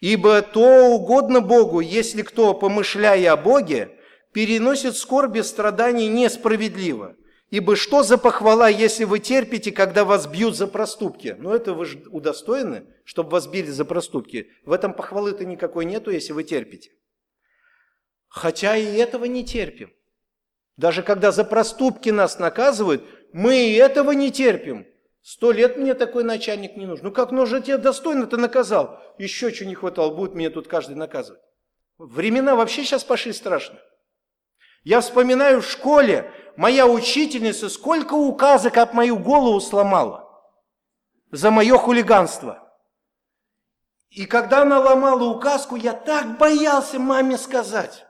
Ибо 0.00 0.42
то 0.42 0.88
угодно 0.88 1.40
Богу, 1.40 1.80
если 1.80 2.22
кто, 2.22 2.52
помышляя 2.52 3.32
о 3.32 3.36
Боге, 3.36 3.98
переносит 4.32 4.96
скорби, 4.96 5.40
страдания 5.40 6.08
несправедливо. 6.08 7.16
Ибо 7.54 7.76
что 7.76 8.02
за 8.02 8.18
похвала, 8.18 8.68
если 8.68 9.04
вы 9.04 9.20
терпите, 9.20 9.70
когда 9.70 10.04
вас 10.04 10.26
бьют 10.26 10.56
за 10.56 10.66
проступки? 10.66 11.36
Ну 11.38 11.54
это 11.54 11.72
вы 11.72 11.84
же 11.84 12.02
удостоены, 12.10 12.84
чтобы 13.04 13.30
вас 13.30 13.46
били 13.46 13.70
за 13.70 13.84
проступки. 13.84 14.50
В 14.64 14.72
этом 14.72 14.92
похвалы-то 14.92 15.44
никакой 15.44 15.84
нету, 15.84 16.10
если 16.10 16.32
вы 16.32 16.42
терпите. 16.42 16.90
Хотя 18.26 18.76
и 18.76 18.96
этого 18.96 19.26
не 19.26 19.44
терпим. 19.44 19.92
Даже 20.76 21.04
когда 21.04 21.30
за 21.30 21.44
проступки 21.44 22.08
нас 22.10 22.40
наказывают, 22.40 23.04
мы 23.32 23.68
и 23.68 23.74
этого 23.74 24.10
не 24.10 24.32
терпим. 24.32 24.84
Сто 25.22 25.52
лет 25.52 25.76
мне 25.76 25.94
такой 25.94 26.24
начальник 26.24 26.76
не 26.76 26.86
нужен. 26.86 27.04
Ну 27.04 27.12
как, 27.12 27.30
ну 27.30 27.46
же 27.46 27.62
тебя 27.62 27.78
достойно-то 27.78 28.36
наказал. 28.36 29.00
Еще 29.16 29.54
что 29.54 29.64
не 29.64 29.76
хватало, 29.76 30.12
будет 30.12 30.34
меня 30.34 30.50
тут 30.50 30.66
каждый 30.66 30.96
наказывать. 30.96 31.40
Времена 31.98 32.56
вообще 32.56 32.82
сейчас 32.82 33.04
пошли 33.04 33.32
страшно. 33.32 33.78
Я 34.84 35.00
вспоминаю 35.00 35.62
в 35.62 35.66
школе, 35.66 36.30
моя 36.56 36.86
учительница 36.86 37.68
сколько 37.68 38.14
указок 38.14 38.76
об 38.76 38.94
мою 38.94 39.18
голову 39.18 39.60
сломала 39.60 40.28
за 41.30 41.50
мое 41.50 41.76
хулиганство. 41.78 42.60
И 44.10 44.26
когда 44.26 44.62
она 44.62 44.78
ломала 44.78 45.24
указку, 45.24 45.74
я 45.74 45.92
так 45.92 46.38
боялся 46.38 46.98
маме 47.00 47.36
сказать, 47.36 48.06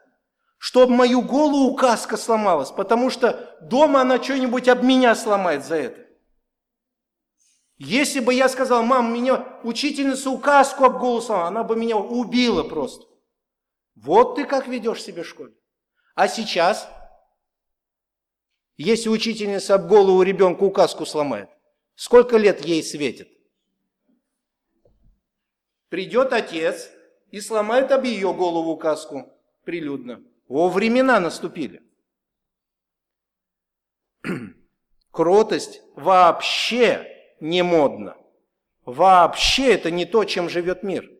чтобы 0.58 0.92
мою 0.94 1.22
голову 1.22 1.70
указка 1.70 2.16
сломалась, 2.16 2.70
потому 2.70 3.08
что 3.08 3.56
дома 3.62 4.02
она 4.02 4.22
что-нибудь 4.22 4.68
об 4.68 4.82
меня 4.82 5.14
сломает 5.14 5.64
за 5.64 5.76
это. 5.76 6.04
Если 7.78 8.20
бы 8.20 8.32
я 8.32 8.48
сказал, 8.48 8.82
мам, 8.82 9.12
меня 9.12 9.58
учительница 9.64 10.30
указку 10.30 10.84
об 10.84 10.98
голосу, 10.98 11.34
она 11.34 11.64
бы 11.64 11.74
меня 11.74 11.96
убила 11.96 12.62
просто. 12.62 13.04
Вот 13.96 14.36
ты 14.36 14.44
как 14.44 14.68
ведешь 14.68 15.02
себя 15.02 15.22
в 15.22 15.26
школе. 15.26 15.54
А 16.14 16.28
сейчас, 16.28 16.88
если 18.76 19.08
учительница 19.08 19.76
об 19.76 19.86
голову 19.86 20.22
ребенка 20.22 20.62
указку 20.62 21.06
сломает, 21.06 21.48
сколько 21.94 22.36
лет 22.36 22.64
ей 22.64 22.82
светит? 22.82 23.28
Придет 25.88 26.32
отец 26.32 26.90
и 27.30 27.40
сломает 27.40 27.92
об 27.92 28.04
ее 28.04 28.34
голову 28.34 28.72
указку 28.72 29.32
прилюдно. 29.64 30.22
О, 30.48 30.68
времена 30.68 31.20
наступили. 31.20 31.82
Кротость 35.10 35.82
вообще 35.94 37.06
не 37.40 37.62
модно. 37.62 38.16
Вообще 38.84 39.74
это 39.74 39.90
не 39.90 40.04
то, 40.04 40.24
чем 40.24 40.48
живет 40.48 40.82
мир. 40.82 41.10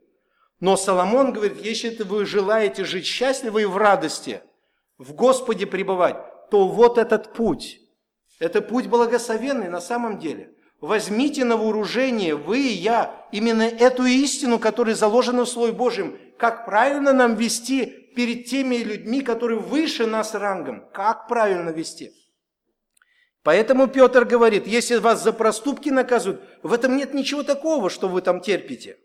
Но 0.61 0.77
Соломон 0.77 1.33
говорит, 1.33 1.61
если 1.61 2.03
вы 2.03 2.27
желаете 2.27 2.85
жить 2.85 3.07
счастливо 3.07 3.59
и 3.59 3.65
в 3.65 3.77
радости, 3.77 4.43
в 4.99 5.13
Господе 5.15 5.67
пребывать, 5.67 6.17
то 6.55 6.69
вот 6.69 6.99
этот 6.99 7.33
путь. 7.33 7.81
Это 8.39 8.63
путь 8.63 8.87
благословенный 8.87 9.69
на 9.69 9.81
самом 9.81 10.21
деле. 10.21 10.53
Возьмите 10.81 11.45
на 11.45 11.57
вооружение, 11.57 12.37
вы 12.37 12.61
и 12.61 12.75
я, 12.75 13.27
именно 13.33 13.63
эту 13.63 14.05
истину, 14.05 14.61
которая 14.61 14.95
заложена 14.95 15.47
в 15.47 15.49
Слове 15.49 15.73
Божьем, 15.73 16.17
как 16.39 16.65
правильно 16.65 17.13
нам 17.13 17.35
вести 17.35 17.87
перед 18.15 18.47
теми 18.47 18.77
людьми, 18.77 19.21
которые 19.21 19.59
выше 19.59 20.07
нас 20.07 20.33
рангом, 20.33 20.85
как 20.93 21.27
правильно 21.27 21.71
вести. 21.71 22.13
Поэтому 23.43 23.89
Петр 23.89 24.25
говорит, 24.25 24.69
если 24.69 24.99
вас 24.99 25.25
за 25.25 25.33
проступки 25.33 25.89
наказывают, 25.89 26.41
в 26.63 26.73
этом 26.73 26.97
нет 26.97 27.15
ничего 27.15 27.43
такого, 27.43 27.91
что 27.91 28.07
вы 28.07 28.23
там 28.23 28.41
терпите. 28.41 28.99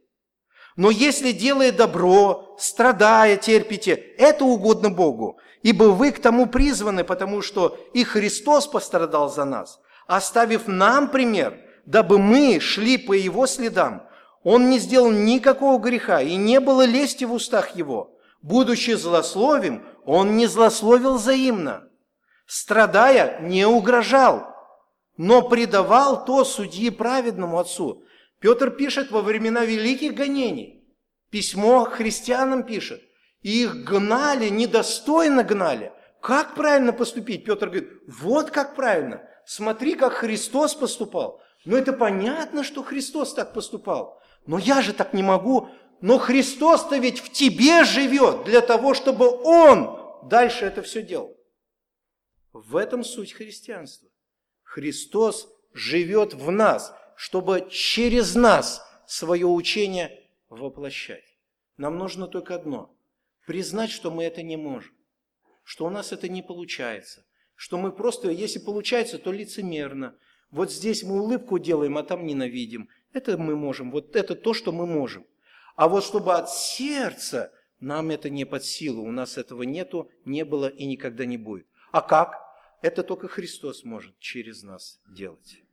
Но 0.75 0.91
если 0.91 1.31
делая 1.31 1.71
добро, 1.71 2.55
страдая, 2.59 3.37
терпите, 3.37 3.93
это 4.19 4.45
угодно 4.45 4.91
Богу, 4.91 5.39
ибо 5.63 5.85
вы 5.85 6.11
к 6.11 6.19
тому 6.19 6.45
призваны, 6.45 7.03
потому 7.03 7.41
что 7.41 7.77
и 7.93 8.03
Христос 8.03 8.67
пострадал 8.67 9.29
за 9.29 9.45
нас, 9.45 9.79
оставив 10.07 10.67
нам 10.67 11.09
пример, 11.09 11.59
дабы 11.85 12.17
мы 12.17 12.59
шли 12.59 12.97
по 12.97 13.13
Его 13.13 13.47
следам. 13.47 14.03
Он 14.43 14.69
не 14.69 14.79
сделал 14.79 15.11
никакого 15.11 15.79
греха, 15.79 16.21
и 16.21 16.35
не 16.35 16.59
было 16.59 16.85
лести 16.85 17.25
в 17.25 17.33
устах 17.33 17.75
Его. 17.75 18.17
Будучи 18.41 18.91
злословим, 18.91 19.83
Он 20.05 20.37
не 20.37 20.47
злословил 20.47 21.15
взаимно 21.15 21.89
страдая, 22.49 23.39
не 23.41 23.67
угрожал, 23.67 24.55
но 25.17 25.47
предавал 25.47 26.25
то 26.25 26.43
судьи 26.43 26.89
праведному 26.89 27.59
отцу. 27.59 28.03
Петр 28.39 28.71
пишет 28.71 29.11
во 29.11 29.21
времена 29.21 29.65
великих 29.65 30.15
гонений, 30.15 30.83
письмо 31.29 31.85
христианам 31.85 32.63
пишет, 32.63 33.01
и 33.41 33.63
их 33.63 33.83
гнали, 33.83 34.49
недостойно 34.49 35.43
гнали. 35.43 35.93
Как 36.21 36.55
правильно 36.55 36.91
поступить? 36.91 37.45
Петр 37.45 37.67
говорит, 37.67 37.89
вот 38.07 38.51
как 38.51 38.75
правильно. 38.75 39.23
Смотри, 39.45 39.95
как 39.95 40.13
Христос 40.13 40.75
поступал. 40.75 41.41
Ну 41.65 41.77
это 41.77 41.93
понятно, 41.93 42.63
что 42.63 42.83
Христос 42.83 43.33
так 43.33 43.53
поступал. 43.53 44.21
Но 44.45 44.57
я 44.57 44.81
же 44.81 44.93
так 44.93 45.13
не 45.13 45.23
могу. 45.23 45.69
Но 46.01 46.17
Христос-то 46.17 46.97
ведь 46.97 47.19
в 47.19 47.31
тебе 47.31 47.83
живет 47.83 48.43
для 48.45 48.61
того, 48.61 48.93
чтобы 48.93 49.29
Он 49.43 49.99
дальше 50.23 50.65
это 50.65 50.81
все 50.81 51.01
делал. 51.01 51.35
В 52.51 52.75
этом 52.75 53.03
суть 53.03 53.33
христианства. 53.33 54.09
Христос 54.63 55.49
живет 55.73 56.33
в 56.33 56.51
нас, 56.51 56.93
чтобы 57.15 57.67
через 57.69 58.35
нас 58.35 58.85
свое 59.07 59.45
учение 59.45 60.27
воплощать. 60.49 61.23
Нам 61.77 61.97
нужно 61.97 62.27
только 62.27 62.55
одно– 62.55 62.93
признать, 63.49 63.89
что 63.89 64.11
мы 64.11 64.25
это 64.25 64.43
не 64.43 64.57
можем, 64.57 64.93
что 65.63 65.87
у 65.87 65.89
нас 65.89 66.11
это 66.11 66.29
не 66.29 66.43
получается, 66.43 67.25
что 67.55 67.79
мы 67.79 67.91
просто, 67.91 68.29
если 68.29 68.59
получается, 68.59 69.17
то 69.17 69.31
лицемерно. 69.31 70.15
Вот 70.51 70.71
здесь 70.71 71.01
мы 71.01 71.19
улыбку 71.19 71.57
делаем, 71.57 71.97
а 71.97 72.03
там 72.03 72.27
ненавидим. 72.27 72.89
Это 73.11 73.39
мы 73.39 73.55
можем, 73.55 73.89
вот 73.89 74.15
это 74.15 74.35
то, 74.35 74.53
что 74.53 74.71
мы 74.71 74.85
можем. 74.85 75.25
А 75.75 75.89
вот 75.89 76.03
чтобы 76.03 76.35
от 76.35 76.51
сердца 76.51 77.51
нам 77.79 78.11
это 78.11 78.29
не 78.29 78.45
под 78.45 78.63
силу, 78.63 79.01
у 79.01 79.11
нас 79.11 79.35
этого 79.35 79.63
нету, 79.63 80.11
не 80.25 80.45
было 80.45 80.67
и 80.67 80.85
никогда 80.85 81.25
не 81.25 81.37
будет. 81.37 81.65
А 81.91 82.03
как? 82.03 82.35
Это 82.83 83.01
только 83.01 83.27
Христос 83.27 83.83
может 83.83 84.19
через 84.19 84.61
нас 84.61 85.01
делать. 85.07 85.63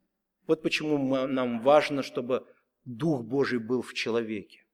Вот 0.47 0.63
почему 0.63 1.27
нам 1.27 1.61
важно, 1.61 2.03
чтобы 2.03 2.47
Дух 2.87 3.23
Божий 3.23 3.59
был 3.59 3.83
в 3.83 3.93
человеке. 3.93 4.65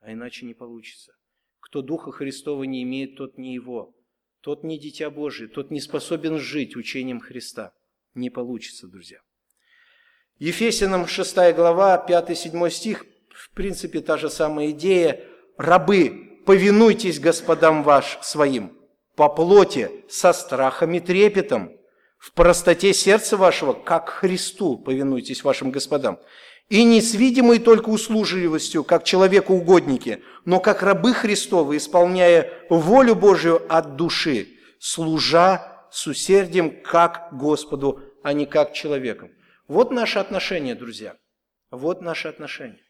А 0.00 0.12
иначе 0.12 0.44
не 0.44 0.52
получится. 0.52 1.15
Кто 1.66 1.82
Духа 1.82 2.12
Христова 2.12 2.62
не 2.62 2.84
имеет, 2.84 3.16
тот 3.16 3.38
не 3.38 3.52
его. 3.52 3.92
Тот 4.40 4.62
не 4.62 4.78
дитя 4.78 5.10
Божие, 5.10 5.48
тот 5.48 5.72
не 5.72 5.80
способен 5.80 6.38
жить 6.38 6.76
учением 6.76 7.18
Христа. 7.18 7.72
Не 8.14 8.30
получится, 8.30 8.86
друзья. 8.86 9.18
Ефесянам 10.38 11.08
6 11.08 11.34
глава, 11.56 12.06
5-7 12.08 12.70
стих, 12.70 13.04
в 13.30 13.50
принципе, 13.50 14.00
та 14.00 14.16
же 14.16 14.30
самая 14.30 14.70
идея. 14.70 15.24
Рабы, 15.58 16.40
повинуйтесь 16.46 17.18
господам 17.18 17.82
ваш 17.82 18.18
своим 18.22 18.78
по 19.16 19.28
плоти, 19.28 19.90
со 20.08 20.32
страхом 20.32 20.94
и 20.94 21.00
трепетом, 21.00 21.72
в 22.18 22.32
простоте 22.32 22.94
сердца 22.94 23.36
вашего, 23.36 23.72
как 23.72 24.10
Христу 24.10 24.78
повинуйтесь 24.78 25.42
вашим 25.42 25.72
господам. 25.72 26.20
И 26.68 26.82
не 26.82 27.00
с 27.00 27.14
видимой 27.14 27.60
только 27.60 27.90
услужливостью, 27.90 28.82
как 28.82 29.04
человеку-угодники, 29.04 30.22
но 30.44 30.58
как 30.58 30.82
рабы 30.82 31.14
Христовы, 31.14 31.76
исполняя 31.76 32.52
волю 32.68 33.14
Божию 33.14 33.64
от 33.68 33.94
души, 33.94 34.48
служа 34.80 35.86
с 35.92 36.06
усердием 36.08 36.82
как 36.82 37.28
Господу, 37.32 38.02
а 38.24 38.32
не 38.32 38.46
как 38.46 38.72
человеком. 38.72 39.30
Вот 39.68 39.92
наши 39.92 40.18
отношения, 40.18 40.74
друзья. 40.74 41.16
Вот 41.70 42.00
наши 42.00 42.26
отношения. 42.26 42.82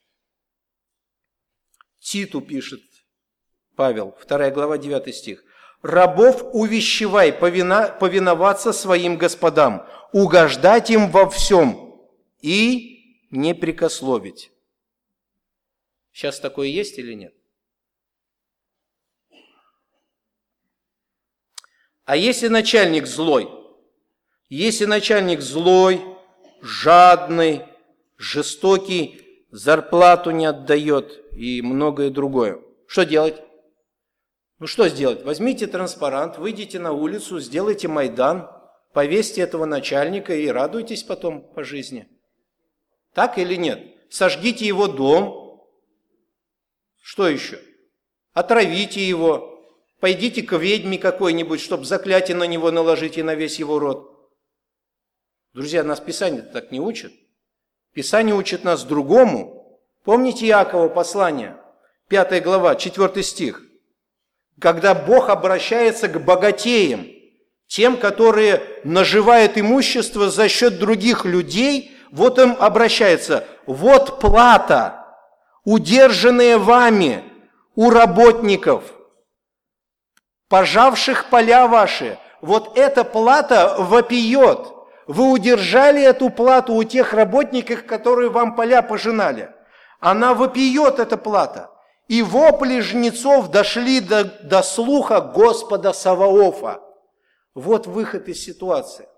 Титу 2.01 2.41
пишет 2.41 2.81
Павел, 3.75 4.17
2 4.27 4.51
глава, 4.51 4.79
9 4.79 5.15
стих. 5.15 5.45
«Рабов 5.83 6.43
увещевай 6.55 7.33
повиноваться 7.33 8.73
своим 8.73 9.19
господам, 9.19 9.87
угождать 10.13 10.91
им 10.91 11.11
во 11.11 11.29
всем 11.29 12.01
и 12.41 12.96
не 13.37 13.55
прикословить». 13.55 14.51
Сейчас 16.17 16.41
такое 16.41 16.69
есть 16.69 16.99
или 16.99 17.13
нет? 17.13 17.35
А 22.07 22.17
если 22.17 22.49
начальник 22.49 23.07
злой, 23.07 23.51
если 24.49 24.87
начальник 24.87 25.43
злой, 25.43 26.01
жадный, 26.63 27.65
жестокий, 28.17 29.45
зарплату 29.51 30.31
не 30.31 30.47
отдает 30.47 31.21
и 31.33 31.61
многое 31.61 32.09
другое, 32.09 32.63
что 32.87 33.05
делать? 33.05 33.43
Ну 34.59 34.67
что 34.67 34.89
сделать? 34.89 35.23
Возьмите 35.23 35.67
транспарант, 35.67 36.39
выйдите 36.39 36.79
на 36.79 36.93
улицу, 36.93 37.41
сделайте 37.41 37.89
Майдан, 37.89 38.49
повесьте 38.95 39.43
этого 39.43 39.67
начальника 39.67 40.35
и 40.35 40.47
радуйтесь 40.47 41.03
потом 41.03 41.43
по 41.43 41.63
жизни. 41.63 42.09
Так 43.17 43.39
или 43.39 43.55
нет? 43.55 43.81
Сожгите 44.11 44.67
его 44.67 44.89
дом. 44.89 45.67
Что 47.01 47.27
еще? 47.27 47.59
Отравите 48.35 49.01
его. 49.01 49.59
Пойдите 50.01 50.43
к 50.43 50.53
ведьме 50.59 50.99
какой-нибудь, 50.99 51.63
чтобы 51.63 51.87
заклятие 51.87 52.37
на 52.37 52.45
него 52.45 52.71
наложить 52.71 53.17
и 53.17 53.23
на 53.23 53.35
весь 53.35 53.59
его 53.59 53.79
род. 53.79 54.31
Друзья, 55.55 55.83
нас 55.83 55.99
Писание 55.99 56.43
так 56.43 56.71
не 56.71 56.79
учит. 56.79 57.15
Писание 57.95 58.35
учит 58.35 58.65
нас 58.65 58.85
другому. 58.85 59.81
Помните 60.05 60.47
Иакова 60.49 60.91
послание, 60.91 61.57
5 62.09 62.43
глава, 62.45 62.77
4 62.77 63.23
стих 63.23 63.63
когда 64.59 64.95
Бог 64.95 65.29
обращается 65.29 66.09
к 66.09 66.25
богатеям, 66.25 67.07
тем, 67.67 67.97
которые 67.97 68.63
наживают 68.85 69.59
имущество 69.59 70.31
за 70.31 70.49
счет 70.49 70.79
других 70.79 71.25
людей, 71.25 71.96
вот 72.11 72.39
им 72.39 72.57
обращается, 72.59 73.47
вот 73.67 74.21
плата, 74.21 75.07
удержанная 75.65 76.59
вами 76.59 77.25
у 77.75 77.91
работников, 77.91 78.85
пожавших 80.49 81.27
поля 81.31 81.67
ваши, 81.67 82.19
вот 82.41 82.77
эта 82.79 83.05
плата 83.05 83.77
вопиет. 83.79 84.73
Вы 85.07 85.31
удержали 85.31 86.03
эту 86.03 86.31
плату 86.31 86.75
у 86.75 86.85
тех 86.85 87.13
работников, 87.13 87.87
которые 87.87 88.29
вам 88.29 88.57
поля 88.57 88.83
пожинали. 88.83 89.51
Она 90.01 90.35
вопиет, 90.35 90.99
эта 90.99 91.17
плата. 91.17 91.71
И 92.09 92.23
вопли 92.23 92.81
жнецов 92.81 93.51
дошли 93.51 94.01
до, 94.01 94.25
до 94.25 94.63
слуха 94.63 95.21
Господа 95.21 95.93
Саваофа. 95.93 96.81
Вот 97.55 97.87
выход 97.87 98.29
из 98.29 98.45
ситуации. 98.45 99.09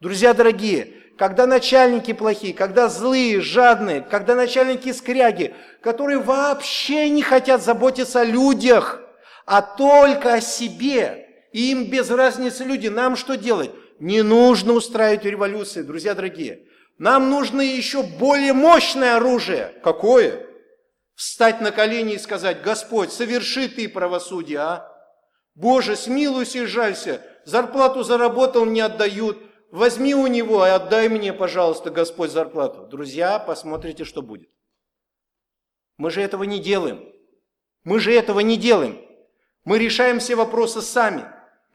Друзья 0.00 0.32
дорогие, 0.32 0.94
когда 1.18 1.46
начальники 1.46 2.12
плохие, 2.12 2.54
когда 2.54 2.88
злые, 2.88 3.40
жадные, 3.40 4.00
когда 4.00 4.34
начальники 4.34 4.92
скряги, 4.92 5.54
которые 5.82 6.18
вообще 6.18 7.10
не 7.10 7.22
хотят 7.22 7.62
заботиться 7.62 8.20
о 8.20 8.24
людях, 8.24 9.00
а 9.44 9.60
только 9.60 10.34
о 10.34 10.40
себе, 10.40 11.26
и 11.52 11.72
им 11.72 11.90
без 11.90 12.10
разницы 12.10 12.64
люди, 12.64 12.88
нам 12.88 13.16
что 13.16 13.36
делать? 13.36 13.70
Не 13.98 14.22
нужно 14.22 14.74
устраивать 14.74 15.24
революции, 15.24 15.82
друзья 15.82 16.14
дорогие. 16.14 16.60
Нам 16.98 17.30
нужно 17.30 17.62
еще 17.62 18.02
более 18.02 18.52
мощное 18.52 19.16
оружие. 19.16 19.72
Какое? 19.82 20.48
встать 21.18 21.60
на 21.60 21.72
колени 21.72 22.14
и 22.14 22.18
сказать, 22.18 22.62
Господь, 22.62 23.12
соверши 23.12 23.68
Ты 23.68 23.88
правосудие, 23.88 24.60
а? 24.60 24.92
Боже, 25.56 25.96
смилуйся 25.96 26.60
и 26.60 26.66
жалься, 26.66 27.20
зарплату 27.44 28.04
заработал, 28.04 28.64
не 28.64 28.80
отдают, 28.80 29.36
возьми 29.70 30.14
у 30.14 30.26
него 30.26 30.66
и 30.66 30.70
отдай 30.70 31.08
мне, 31.08 31.32
пожалуйста, 31.32 31.90
Господь, 31.90 32.30
зарплату. 32.30 32.86
Друзья, 32.86 33.38
посмотрите, 33.38 34.04
что 34.04 34.22
будет. 34.22 34.50
Мы 35.96 36.10
же 36.10 36.20
этого 36.20 36.44
не 36.44 36.58
делаем. 36.58 37.04
Мы 37.84 38.00
же 38.00 38.12
этого 38.12 38.40
не 38.40 38.56
делаем. 38.56 39.00
Мы 39.64 39.78
решаем 39.78 40.18
все 40.18 40.36
вопросы 40.36 40.80
сами. 40.80 41.24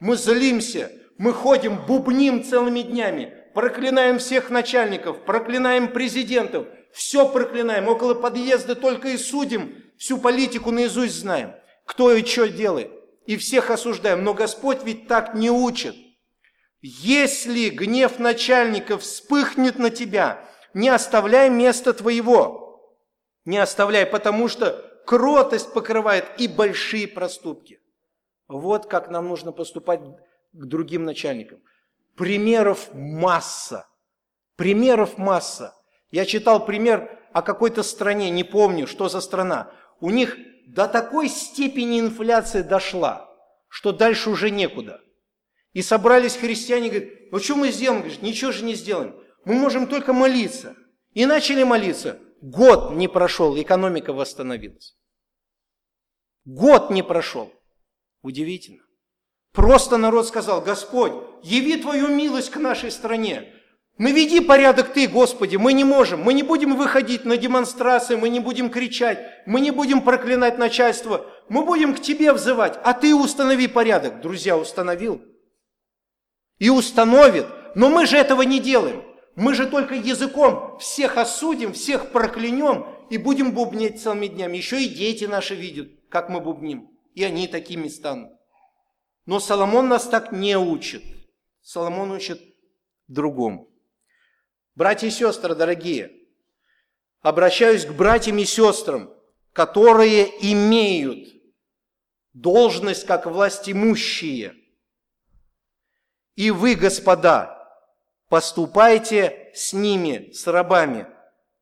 Мы 0.00 0.16
злимся, 0.16 0.90
мы 1.18 1.32
ходим, 1.32 1.86
бубним 1.86 2.42
целыми 2.42 2.80
днями, 2.80 3.32
проклинаем 3.54 4.18
всех 4.18 4.50
начальников, 4.50 5.24
проклинаем 5.24 5.92
президентов, 5.92 6.66
все 6.92 7.28
проклинаем, 7.28 7.88
около 7.88 8.14
подъезда 8.14 8.74
только 8.74 9.08
и 9.08 9.16
судим, 9.16 9.76
всю 9.96 10.18
политику 10.18 10.70
наизусть 10.70 11.14
знаем, 11.14 11.54
кто 11.84 12.12
и 12.12 12.24
что 12.24 12.48
делает, 12.48 12.90
и 13.26 13.36
всех 13.36 13.70
осуждаем. 13.70 14.24
Но 14.24 14.34
Господь 14.34 14.84
ведь 14.84 15.06
так 15.06 15.34
не 15.34 15.50
учит. 15.50 15.94
Если 16.86 17.70
гнев 17.70 18.18
начальника 18.18 18.98
вспыхнет 18.98 19.78
на 19.78 19.88
тебя, 19.88 20.46
не 20.74 20.90
оставляй 20.90 21.48
места 21.48 21.94
твоего. 21.94 22.94
Не 23.46 23.56
оставляй, 23.56 24.04
потому 24.04 24.48
что 24.48 24.84
кротость 25.06 25.72
покрывает 25.72 26.26
и 26.36 26.46
большие 26.46 27.08
проступки. 27.08 27.80
Вот 28.48 28.84
как 28.84 29.08
нам 29.08 29.28
нужно 29.28 29.50
поступать 29.50 30.02
к 30.02 30.64
другим 30.66 31.04
начальникам. 31.04 31.60
Примеров 32.16 32.92
масса. 32.92 33.88
Примеров 34.56 35.16
масса. 35.16 35.74
Я 36.10 36.26
читал 36.26 36.66
пример 36.66 37.18
о 37.32 37.40
какой-то 37.40 37.82
стране, 37.82 38.28
не 38.28 38.44
помню, 38.44 38.86
что 38.86 39.08
за 39.08 39.22
страна. 39.22 39.72
У 40.00 40.10
них 40.10 40.36
до 40.66 40.86
такой 40.86 41.30
степени 41.30 41.98
инфляция 41.98 42.62
дошла, 42.62 43.34
что 43.70 43.90
дальше 43.90 44.28
уже 44.28 44.50
некуда. 44.50 45.00
И 45.74 45.82
собрались 45.82 46.36
христиане, 46.36 46.88
говорят, 46.88 47.08
ну 47.32 47.38
что 47.40 47.56
мы 47.56 47.70
сделаем? 47.70 48.00
Говорят, 48.00 48.22
ничего 48.22 48.52
же 48.52 48.64
не 48.64 48.74
сделаем. 48.74 49.16
Мы 49.44 49.54
можем 49.54 49.86
только 49.88 50.12
молиться. 50.12 50.76
И 51.12 51.26
начали 51.26 51.64
молиться. 51.64 52.18
Год 52.40 52.92
не 52.92 53.08
прошел, 53.08 53.60
экономика 53.60 54.12
восстановилась. 54.12 54.96
Год 56.44 56.90
не 56.90 57.02
прошел. 57.02 57.52
Удивительно. 58.22 58.82
Просто 59.52 59.96
народ 59.96 60.28
сказал, 60.28 60.60
Господь, 60.60 61.12
яви 61.42 61.76
Твою 61.76 62.08
милость 62.08 62.50
к 62.50 62.56
нашей 62.56 62.90
стране. 62.90 63.52
Наведи 63.98 64.40
порядок 64.40 64.92
Ты, 64.92 65.08
Господи, 65.08 65.56
мы 65.56 65.72
не 65.72 65.84
можем, 65.84 66.20
мы 66.20 66.34
не 66.34 66.42
будем 66.42 66.76
выходить 66.76 67.24
на 67.24 67.36
демонстрации, 67.36 68.16
мы 68.16 68.28
не 68.28 68.40
будем 68.40 68.70
кричать, 68.70 69.18
мы 69.46 69.60
не 69.60 69.70
будем 69.70 70.02
проклинать 70.02 70.58
начальство, 70.58 71.26
мы 71.48 71.64
будем 71.64 71.94
к 71.94 72.00
Тебе 72.00 72.32
взывать, 72.32 72.78
а 72.84 72.92
Ты 72.92 73.14
установи 73.14 73.66
порядок. 73.66 74.20
Друзья, 74.20 74.56
установил. 74.56 75.22
И 76.58 76.70
установит, 76.70 77.46
но 77.74 77.90
мы 77.90 78.06
же 78.06 78.16
этого 78.16 78.42
не 78.42 78.60
делаем. 78.60 79.02
Мы 79.36 79.54
же 79.54 79.66
только 79.66 79.94
языком 79.94 80.78
всех 80.78 81.16
осудим, 81.16 81.72
всех 81.72 82.12
проклянем 82.12 82.86
и 83.10 83.18
будем 83.18 83.52
бубнить 83.52 84.00
целыми 84.00 84.28
днями. 84.28 84.56
Еще 84.56 84.82
и 84.82 84.88
дети 84.88 85.24
наши 85.24 85.54
видят, 85.54 85.88
как 86.08 86.28
мы 86.28 86.40
бубним, 86.40 86.88
и 87.14 87.24
они 87.24 87.48
такими 87.48 87.88
станут. 87.88 88.30
Но 89.26 89.40
Соломон 89.40 89.88
нас 89.88 90.06
так 90.06 90.32
не 90.32 90.56
учит. 90.56 91.02
Соломон 91.62 92.12
учит 92.12 92.40
другому. 93.08 93.70
Братья 94.74 95.06
и 95.06 95.10
сестры, 95.10 95.54
дорогие, 95.54 96.12
обращаюсь 97.20 97.86
к 97.86 97.92
братьям 97.92 98.38
и 98.38 98.44
сестрам, 98.44 99.10
которые 99.52 100.28
имеют 100.52 101.28
должность 102.32 103.06
как 103.06 103.26
власть 103.26 103.70
имущие. 103.70 104.54
И 106.36 106.50
вы, 106.50 106.74
господа, 106.74 107.68
поступайте 108.28 109.50
с 109.54 109.72
ними, 109.72 110.30
с 110.32 110.46
рабами, 110.46 111.06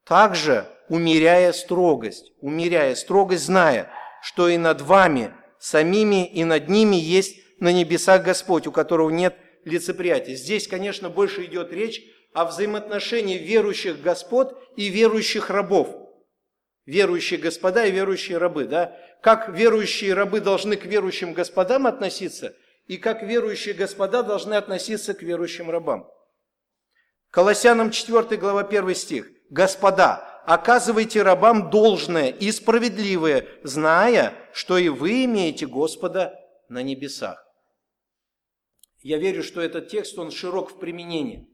также 0.05 0.67
умеряя 0.89 1.53
строгость, 1.53 2.33
умеряя 2.41 2.95
строгость, 2.95 3.45
зная, 3.45 3.91
что 4.23 4.49
и 4.49 4.57
над 4.57 4.81
вами 4.81 5.35
самими, 5.59 6.27
и 6.27 6.45
над 6.45 6.69
ними 6.69 6.97
есть 6.97 7.39
на 7.61 7.73
небесах 7.73 8.25
Господь, 8.25 8.67
у 8.67 8.73
которого 8.73 9.11
нет 9.11 9.37
лицеприятия. 9.65 10.35
Здесь, 10.35 10.67
конечно, 10.67 11.11
больше 11.11 11.45
идет 11.45 11.73
речь 11.73 12.03
о 12.33 12.45
взаимоотношении 12.45 13.39
верующих 13.39 14.01
господ 14.01 14.59
и 14.77 14.89
верующих 14.89 15.51
рабов. 15.51 15.89
Верующие 16.85 17.39
господа 17.39 17.85
и 17.85 17.93
верующие 17.93 18.39
рабы, 18.39 18.65
да? 18.65 18.97
Как 19.23 19.51
верующие 19.51 20.15
рабы 20.15 20.41
должны 20.41 20.77
к 20.77 20.85
верующим 20.85 21.33
господам 21.33 21.87
относиться, 21.87 22.57
и 22.93 22.99
как 22.99 23.23
верующие 23.23 23.75
господа 23.75 24.23
должны 24.23 24.53
относиться 24.53 25.15
к 25.15 25.23
верующим 25.23 25.71
рабам. 25.71 26.11
Колоссянам 27.31 27.91
4 27.91 28.37
глава 28.37 28.61
1 28.61 28.95
стих. 28.95 29.31
«Господа, 29.49 30.43
оказывайте 30.45 31.23
рабам 31.23 31.71
должное 31.71 32.29
и 32.29 32.53
справедливое, 32.53 33.49
зная, 33.63 34.35
что 34.53 34.77
и 34.77 34.91
вы 34.91 35.25
имеете 35.25 35.67
Господа 35.67 36.39
на 36.69 36.83
небесах». 36.83 37.43
Я 39.01 39.17
верю, 39.17 39.43
что 39.43 39.63
этот 39.63 39.89
текст, 39.89 40.19
он 40.19 40.31
широк 40.31 40.73
в 40.73 40.79
применении, 40.79 41.49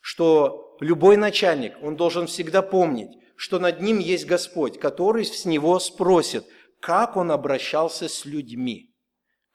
что 0.00 0.76
любой 0.80 1.16
начальник, 1.16 1.74
он 1.80 1.94
должен 1.94 2.26
всегда 2.26 2.60
помнить, 2.60 3.16
что 3.36 3.60
над 3.60 3.80
ним 3.80 4.00
есть 4.00 4.26
Господь, 4.26 4.80
который 4.80 5.26
с 5.26 5.44
него 5.44 5.78
спросит, 5.78 6.44
как 6.80 7.16
он 7.16 7.30
обращался 7.30 8.08
с 8.08 8.24
людьми. 8.24 8.91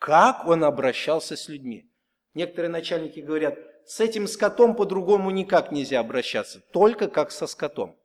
Как 0.08 0.45
он 0.45 0.64
обращался 0.64 1.36
с 1.36 1.49
людьми. 1.49 1.91
Некоторые 2.34 2.72
начальники 2.72 3.20
говорят, 3.20 3.60
с 3.86 3.99
этим 3.99 4.26
скотом 4.30 4.74
по-другому 4.74 5.32
никак 5.32 5.74
нельзя 5.74 5.99
обращаться, 5.99 6.62
только 6.72 7.10
как 7.10 7.30
со 7.30 7.45
скотом. 7.45 7.99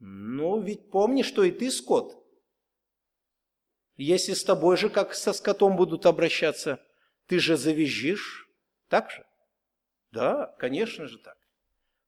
Ну, 0.00 0.60
ведь 0.60 0.90
помни, 0.90 1.22
что 1.22 1.44
и 1.44 1.52
ты 1.52 1.70
скот. 1.70 2.20
Если 3.96 4.32
с 4.32 4.42
тобой 4.42 4.76
же 4.76 4.90
как 4.90 5.14
со 5.14 5.32
скотом 5.32 5.76
будут 5.76 6.04
обращаться, 6.04 6.80
ты 7.28 7.38
же 7.38 7.56
завизжишь, 7.56 8.48
так 8.88 9.08
же? 9.12 9.24
Да, 10.10 10.48
конечно 10.58 11.06
же 11.06 11.18
так. 11.18 11.36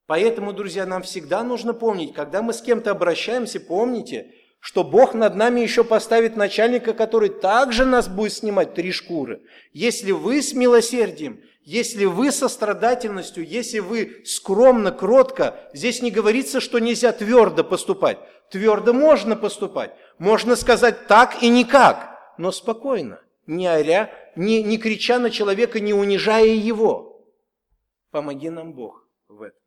Поэтому, 0.06 0.52
друзья, 0.52 0.84
нам 0.84 1.04
всегда 1.04 1.44
нужно 1.44 1.74
помнить, 1.74 2.12
когда 2.12 2.42
мы 2.42 2.52
с 2.52 2.60
кем-то 2.60 2.90
обращаемся, 2.90 3.60
помните, 3.60 4.34
что 4.66 4.82
Бог 4.82 5.14
над 5.14 5.36
нами 5.36 5.60
еще 5.60 5.84
поставит 5.84 6.34
начальника, 6.34 6.92
который 6.92 7.28
также 7.28 7.84
нас 7.84 8.08
будет 8.08 8.32
снимать 8.32 8.74
три 8.74 8.90
шкуры. 8.90 9.40
Если 9.72 10.10
вы 10.10 10.42
с 10.42 10.54
милосердием, 10.54 11.40
если 11.62 12.04
вы 12.04 12.32
со 12.32 12.48
страдательностью, 12.48 13.46
если 13.46 13.78
вы 13.78 14.22
скромно, 14.24 14.90
кротко, 14.90 15.70
здесь 15.72 16.02
не 16.02 16.10
говорится, 16.10 16.58
что 16.58 16.80
нельзя 16.80 17.12
твердо 17.12 17.62
поступать. 17.62 18.18
Твердо 18.50 18.92
можно 18.92 19.36
поступать. 19.36 19.94
Можно 20.18 20.56
сказать 20.56 21.06
так 21.06 21.44
и 21.44 21.48
никак, 21.48 22.34
но 22.36 22.50
спокойно, 22.50 23.20
не 23.46 23.68
оря, 23.68 24.10
не, 24.34 24.64
не 24.64 24.78
крича 24.78 25.20
на 25.20 25.30
человека, 25.30 25.78
не 25.78 25.94
унижая 25.94 26.44
его. 26.44 27.24
Помоги 28.10 28.50
нам 28.50 28.74
Бог 28.74 29.06
в 29.28 29.42
этом. 29.42 29.60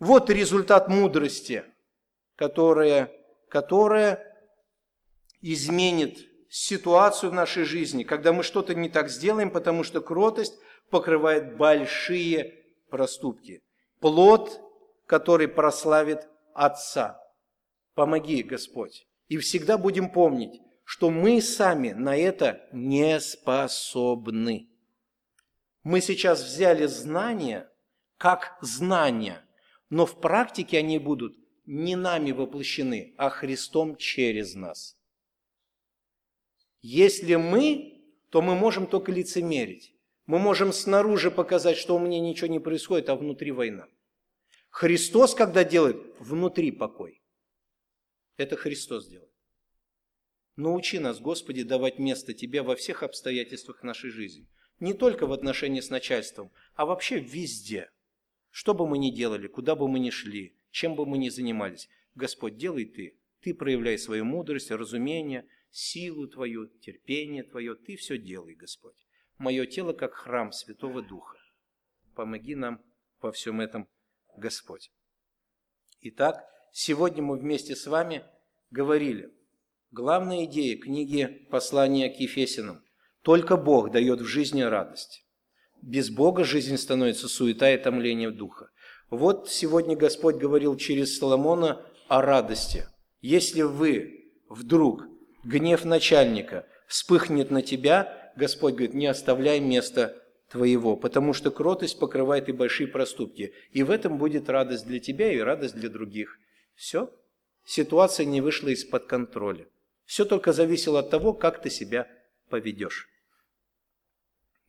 Вот 0.00 0.28
результат 0.28 0.88
мудрости, 0.88 1.62
которая, 2.36 3.10
которая 3.48 4.22
изменит 5.40 6.28
ситуацию 6.48 7.30
в 7.30 7.34
нашей 7.34 7.64
жизни, 7.64 8.04
когда 8.04 8.32
мы 8.32 8.42
что-то 8.42 8.74
не 8.74 8.88
так 8.88 9.08
сделаем, 9.08 9.50
потому 9.50 9.82
что 9.82 10.00
кротость 10.00 10.54
покрывает 10.90 11.56
большие 11.56 12.64
проступки. 12.90 13.62
Плод, 14.00 14.60
который 15.06 15.48
прославит 15.48 16.28
Отца. 16.54 17.20
Помоги, 17.94 18.42
Господь. 18.42 19.06
И 19.28 19.36
всегда 19.38 19.78
будем 19.78 20.10
помнить, 20.10 20.60
что 20.84 21.10
мы 21.10 21.42
сами 21.42 21.90
на 21.90 22.16
это 22.16 22.66
не 22.72 23.18
способны. 23.20 24.68
Мы 25.82 26.00
сейчас 26.00 26.42
взяли 26.42 26.86
знания 26.86 27.68
как 28.18 28.56
знания, 28.60 29.44
но 29.90 30.06
в 30.06 30.20
практике 30.20 30.78
они 30.78 30.98
будут 30.98 31.36
не 31.66 31.96
нами 31.96 32.30
воплощены, 32.30 33.14
а 33.16 33.28
Христом 33.28 33.96
через 33.96 34.54
нас. 34.54 34.96
Если 36.80 37.34
мы, 37.34 38.04
то 38.30 38.40
мы 38.40 38.54
можем 38.54 38.86
только 38.86 39.12
лицемерить. 39.12 39.94
Мы 40.26 40.38
можем 40.38 40.72
снаружи 40.72 41.30
показать, 41.30 41.76
что 41.76 41.96
у 41.96 41.98
меня 41.98 42.20
ничего 42.20 42.48
не 42.48 42.60
происходит, 42.60 43.08
а 43.08 43.16
внутри 43.16 43.52
война. 43.52 43.88
Христос, 44.70 45.34
когда 45.34 45.64
делает, 45.64 45.96
внутри 46.18 46.70
покой. 46.70 47.22
Это 48.36 48.56
Христос 48.56 49.08
делает. 49.08 49.32
Научи 50.56 50.98
нас, 50.98 51.20
Господи, 51.20 51.62
давать 51.62 51.98
место 51.98 52.34
Тебе 52.34 52.62
во 52.62 52.76
всех 52.76 53.02
обстоятельствах 53.02 53.82
нашей 53.82 54.10
жизни. 54.10 54.46
Не 54.80 54.94
только 54.94 55.26
в 55.26 55.32
отношении 55.32 55.80
с 55.80 55.90
начальством, 55.90 56.50
а 56.74 56.86
вообще 56.86 57.18
везде. 57.18 57.90
Что 58.50 58.74
бы 58.74 58.86
мы 58.86 58.98
ни 58.98 59.10
делали, 59.10 59.48
куда 59.48 59.74
бы 59.74 59.88
мы 59.88 59.98
ни 59.98 60.10
шли, 60.10 60.55
чем 60.76 60.94
бы 60.94 61.06
мы 61.06 61.16
ни 61.16 61.30
занимались, 61.30 61.88
Господь, 62.14 62.58
делай 62.58 62.84
Ты. 62.84 63.18
Ты 63.40 63.54
проявляй 63.54 63.96
свою 63.96 64.26
мудрость, 64.26 64.70
разумение, 64.70 65.48
силу 65.70 66.28
Твою, 66.28 66.66
терпение 66.66 67.44
Твое. 67.44 67.74
Ты 67.74 67.96
все 67.96 68.18
делай, 68.18 68.54
Господь. 68.54 69.06
Мое 69.38 69.64
тело 69.64 69.94
как 69.94 70.12
храм 70.12 70.52
Святого 70.52 71.00
Духа. 71.00 71.38
Помоги 72.14 72.54
нам 72.54 72.82
во 73.22 73.32
всем 73.32 73.62
этом, 73.62 73.88
Господь. 74.36 74.90
Итак, 76.02 76.44
сегодня 76.72 77.22
мы 77.22 77.38
вместе 77.38 77.74
с 77.74 77.86
вами 77.86 78.24
говорили, 78.70 79.32
главная 79.92 80.44
идея 80.44 80.76
книги 80.76 81.46
послания 81.50 82.10
к 82.10 82.20
Ефесинам– 82.20 82.84
только 83.22 83.56
Бог 83.56 83.92
дает 83.92 84.20
в 84.20 84.26
жизни 84.26 84.60
радость. 84.60 85.24
Без 85.82 86.10
Бога 86.10 86.44
жизнь 86.44 86.76
становится 86.76 87.28
суета 87.28 87.72
и 87.72 87.78
томление 87.78 88.30
духа. 88.30 88.70
Вот 89.10 89.48
сегодня 89.48 89.96
Господь 89.96 90.36
говорил 90.36 90.76
через 90.76 91.18
Соломона 91.18 91.84
о 92.08 92.22
радости. 92.22 92.86
Если 93.20 93.62
вы 93.62 94.32
вдруг 94.48 95.04
гнев 95.44 95.84
начальника 95.84 96.66
вспыхнет 96.88 97.50
на 97.50 97.62
тебя, 97.62 98.32
Господь 98.36 98.74
говорит, 98.74 98.94
не 98.94 99.06
оставляй 99.06 99.60
места 99.60 100.20
твоего, 100.48 100.96
потому 100.96 101.32
что 101.32 101.50
кротость 101.50 101.98
покрывает 101.98 102.48
и 102.48 102.52
большие 102.52 102.88
проступки. 102.88 103.52
И 103.72 103.82
в 103.82 103.90
этом 103.90 104.18
будет 104.18 104.48
радость 104.48 104.86
для 104.86 105.00
тебя 105.00 105.32
и 105.32 105.38
радость 105.38 105.74
для 105.74 105.88
других. 105.88 106.38
Все. 106.74 107.12
Ситуация 107.64 108.26
не 108.26 108.40
вышла 108.40 108.68
из-под 108.68 109.06
контроля. 109.06 109.66
Все 110.04 110.24
только 110.24 110.52
зависело 110.52 111.00
от 111.00 111.10
того, 111.10 111.32
как 111.32 111.60
ты 111.62 111.70
себя 111.70 112.08
поведешь. 112.48 113.08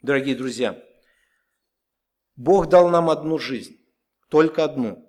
Дорогие 0.01 0.35
друзья, 0.35 0.83
Бог 2.35 2.69
дал 2.69 2.89
нам 2.89 3.09
одну 3.09 3.37
жизнь, 3.37 3.77
только 4.29 4.63
одну. 4.63 5.05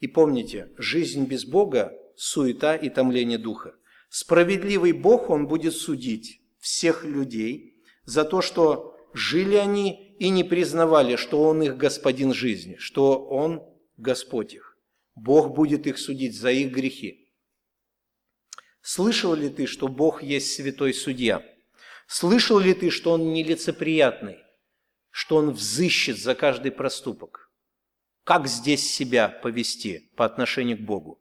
И 0.00 0.06
помните, 0.06 0.70
жизнь 0.76 1.26
без 1.26 1.44
Бога– 1.44 1.92
суета 2.16 2.76
и 2.76 2.88
томление 2.88 3.38
духа. 3.38 3.74
Справедливый 4.08 4.92
Бог, 4.92 5.30
Он 5.30 5.46
будет 5.46 5.74
судить 5.74 6.40
всех 6.58 7.04
людей 7.04 7.82
за 8.04 8.24
то, 8.24 8.40
что 8.42 8.96
жили 9.12 9.56
они 9.56 10.16
и 10.18 10.28
не 10.30 10.44
признавали, 10.44 11.16
что 11.16 11.42
Он 11.42 11.62
их 11.62 11.76
господин 11.76 12.32
жизни, 12.32 12.76
что 12.78 13.24
Он 13.24 13.62
Господь 13.96 14.54
их. 14.54 14.76
Бог 15.14 15.54
будет 15.54 15.86
их 15.86 15.98
судить 15.98 16.38
за 16.38 16.50
их 16.50 16.72
грехи. 16.72 17.28
Слышал 18.80 19.34
ли 19.34 19.48
ты, 19.48 19.66
что 19.66 19.88
Бог 19.88 20.22
есть 20.22 20.54
святой 20.54 20.94
судья? 20.94 21.44
Слышал 22.06 22.58
ли 22.58 22.72
ты, 22.72 22.90
что 22.90 23.12
Он 23.12 23.32
нелицеприятный? 23.32 24.38
что 25.18 25.36
он 25.36 25.50
взыщет 25.50 26.16
за 26.16 26.36
каждый 26.36 26.70
проступок. 26.70 27.47
Как 28.28 28.46
здесь 28.46 28.86
себя 28.86 29.30
повести 29.30 30.10
по 30.14 30.26
отношению 30.26 30.76
к 30.76 30.82
Богу? 30.82 31.18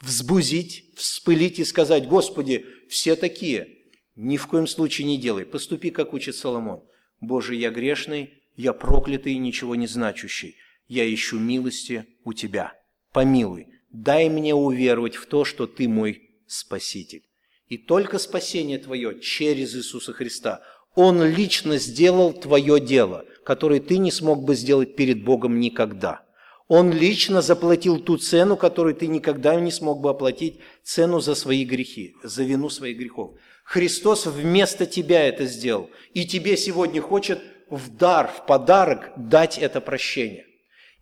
Взбузить, 0.00 0.94
вспылить 0.96 1.58
и 1.58 1.66
сказать, 1.66 2.08
Господи, 2.08 2.64
все 2.88 3.14
такие. 3.14 3.68
Ни 4.16 4.38
в 4.38 4.46
коем 4.46 4.66
случае 4.66 5.06
не 5.06 5.18
делай. 5.18 5.44
Поступи, 5.44 5.90
как 5.90 6.14
учит 6.14 6.34
Соломон. 6.34 6.82
Боже, 7.20 7.56
я 7.56 7.68
грешный, 7.68 8.42
я 8.56 8.72
проклятый 8.72 9.34
и 9.34 9.38
ничего 9.38 9.74
не 9.74 9.86
значущий. 9.86 10.56
Я 10.88 11.04
ищу 11.12 11.38
милости 11.38 12.06
у 12.24 12.32
Тебя. 12.32 12.72
Помилуй, 13.12 13.66
дай 13.90 14.30
мне 14.30 14.54
уверовать 14.54 15.16
в 15.16 15.26
то, 15.26 15.44
что 15.44 15.66
Ты 15.66 15.88
мой 15.88 16.30
Спаситель. 16.46 17.28
И 17.68 17.76
только 17.76 18.18
спасение 18.18 18.78
Твое 18.78 19.20
через 19.20 19.76
Иисуса 19.76 20.14
Христа– 20.14 20.62
он 20.94 21.24
лично 21.24 21.78
сделал 21.78 22.32
твое 22.32 22.80
дело, 22.80 23.24
которое 23.44 23.80
ты 23.80 23.98
не 23.98 24.10
смог 24.10 24.44
бы 24.44 24.54
сделать 24.54 24.96
перед 24.96 25.24
Богом 25.24 25.60
никогда. 25.60 26.22
Он 26.66 26.90
лично 26.90 27.42
заплатил 27.42 27.98
ту 27.98 28.16
цену, 28.16 28.56
которую 28.56 28.94
ты 28.94 29.06
никогда 29.06 29.54
не 29.56 29.70
смог 29.70 30.00
бы 30.00 30.10
оплатить, 30.10 30.60
цену 30.82 31.20
за 31.20 31.34
свои 31.34 31.64
грехи, 31.64 32.14
за 32.22 32.42
вину 32.42 32.70
своих 32.70 32.96
грехов. 32.96 33.32
Христос 33.64 34.26
вместо 34.26 34.86
тебя 34.86 35.28
это 35.28 35.44
сделал. 35.44 35.90
И 36.14 36.26
тебе 36.26 36.56
сегодня 36.56 37.02
хочет 37.02 37.42
в 37.68 37.94
дар, 37.94 38.28
в 38.28 38.46
подарок 38.46 39.12
дать 39.16 39.58
это 39.58 39.80
прощение 39.80 40.46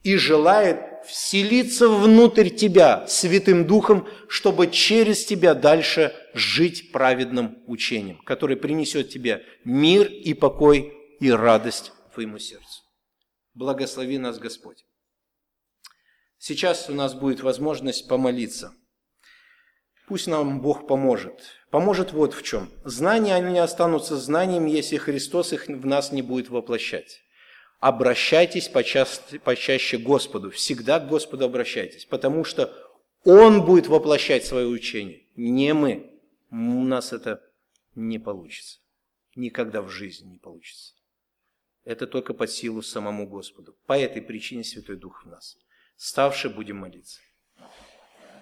и 0.03 0.16
желает 0.16 0.78
вселиться 1.07 1.88
внутрь 1.88 2.49
тебя 2.49 3.07
Святым 3.07 3.66
Духом, 3.66 4.07
чтобы 4.28 4.68
через 4.68 5.24
тебя 5.24 5.55
дальше 5.55 6.12
жить 6.34 6.93
праведным 6.93 7.59
учением, 7.66 8.18
которое 8.24 8.57
принесет 8.57 9.11
тебе 9.11 9.45
мир 9.64 10.07
и 10.07 10.34
покой 10.34 10.93
и 11.20 11.30
радость 11.30 11.93
твоему 12.12 12.38
сердцу. 12.38 12.82
Благослови 13.54 14.18
нас, 14.18 14.38
Господь. 14.38 14.86
Сейчас 16.38 16.88
у 16.90 16.94
нас 16.94 17.14
будет 17.14 17.40
возможность 17.40 18.08
помолиться. 18.08 18.74
Пусть 20.08 20.26
нам 20.26 20.60
Бог 20.60 20.86
поможет. 20.86 21.40
Поможет 21.70 22.12
вот 22.12 22.34
в 22.34 22.42
чем. 22.42 22.68
Знания, 22.84 23.34
они 23.34 23.58
останутся 23.58 24.16
знанием, 24.16 24.66
если 24.66 24.96
Христос 24.96 25.52
их 25.52 25.68
в 25.68 25.86
нас 25.86 26.12
не 26.12 26.22
будет 26.22 26.50
воплощать. 26.50 27.22
Обращайтесь 27.78 28.68
почаще, 28.68 29.38
почаще 29.42 29.98
к 29.98 30.02
Господу. 30.02 30.50
Всегда 30.50 31.00
к 31.00 31.08
Господу 31.08 31.44
обращайтесь. 31.44 32.04
Потому 32.04 32.44
что 32.44 32.72
Он 33.24 33.64
будет 33.64 33.86
воплощать 33.86 34.44
свое 34.44 34.66
учение. 34.66 35.22
Не 35.36 35.72
мы. 35.74 36.20
У 36.50 36.84
нас 36.84 37.12
это 37.12 37.40
не 37.94 38.18
получится. 38.18 38.80
Никогда 39.36 39.80
в 39.80 39.88
жизни 39.88 40.32
не 40.32 40.38
получится. 40.38 40.94
Это 41.84 42.06
только 42.06 42.34
под 42.34 42.50
силу 42.50 42.82
самому 42.82 43.28
Господу. 43.28 43.76
По 43.86 43.98
этой 43.98 44.22
причине 44.22 44.64
Святой 44.64 44.96
Дух 44.96 45.24
в 45.24 45.28
нас. 45.28 45.58
Ставши 45.96 46.48
будем 46.48 46.76
молиться. 46.78 47.20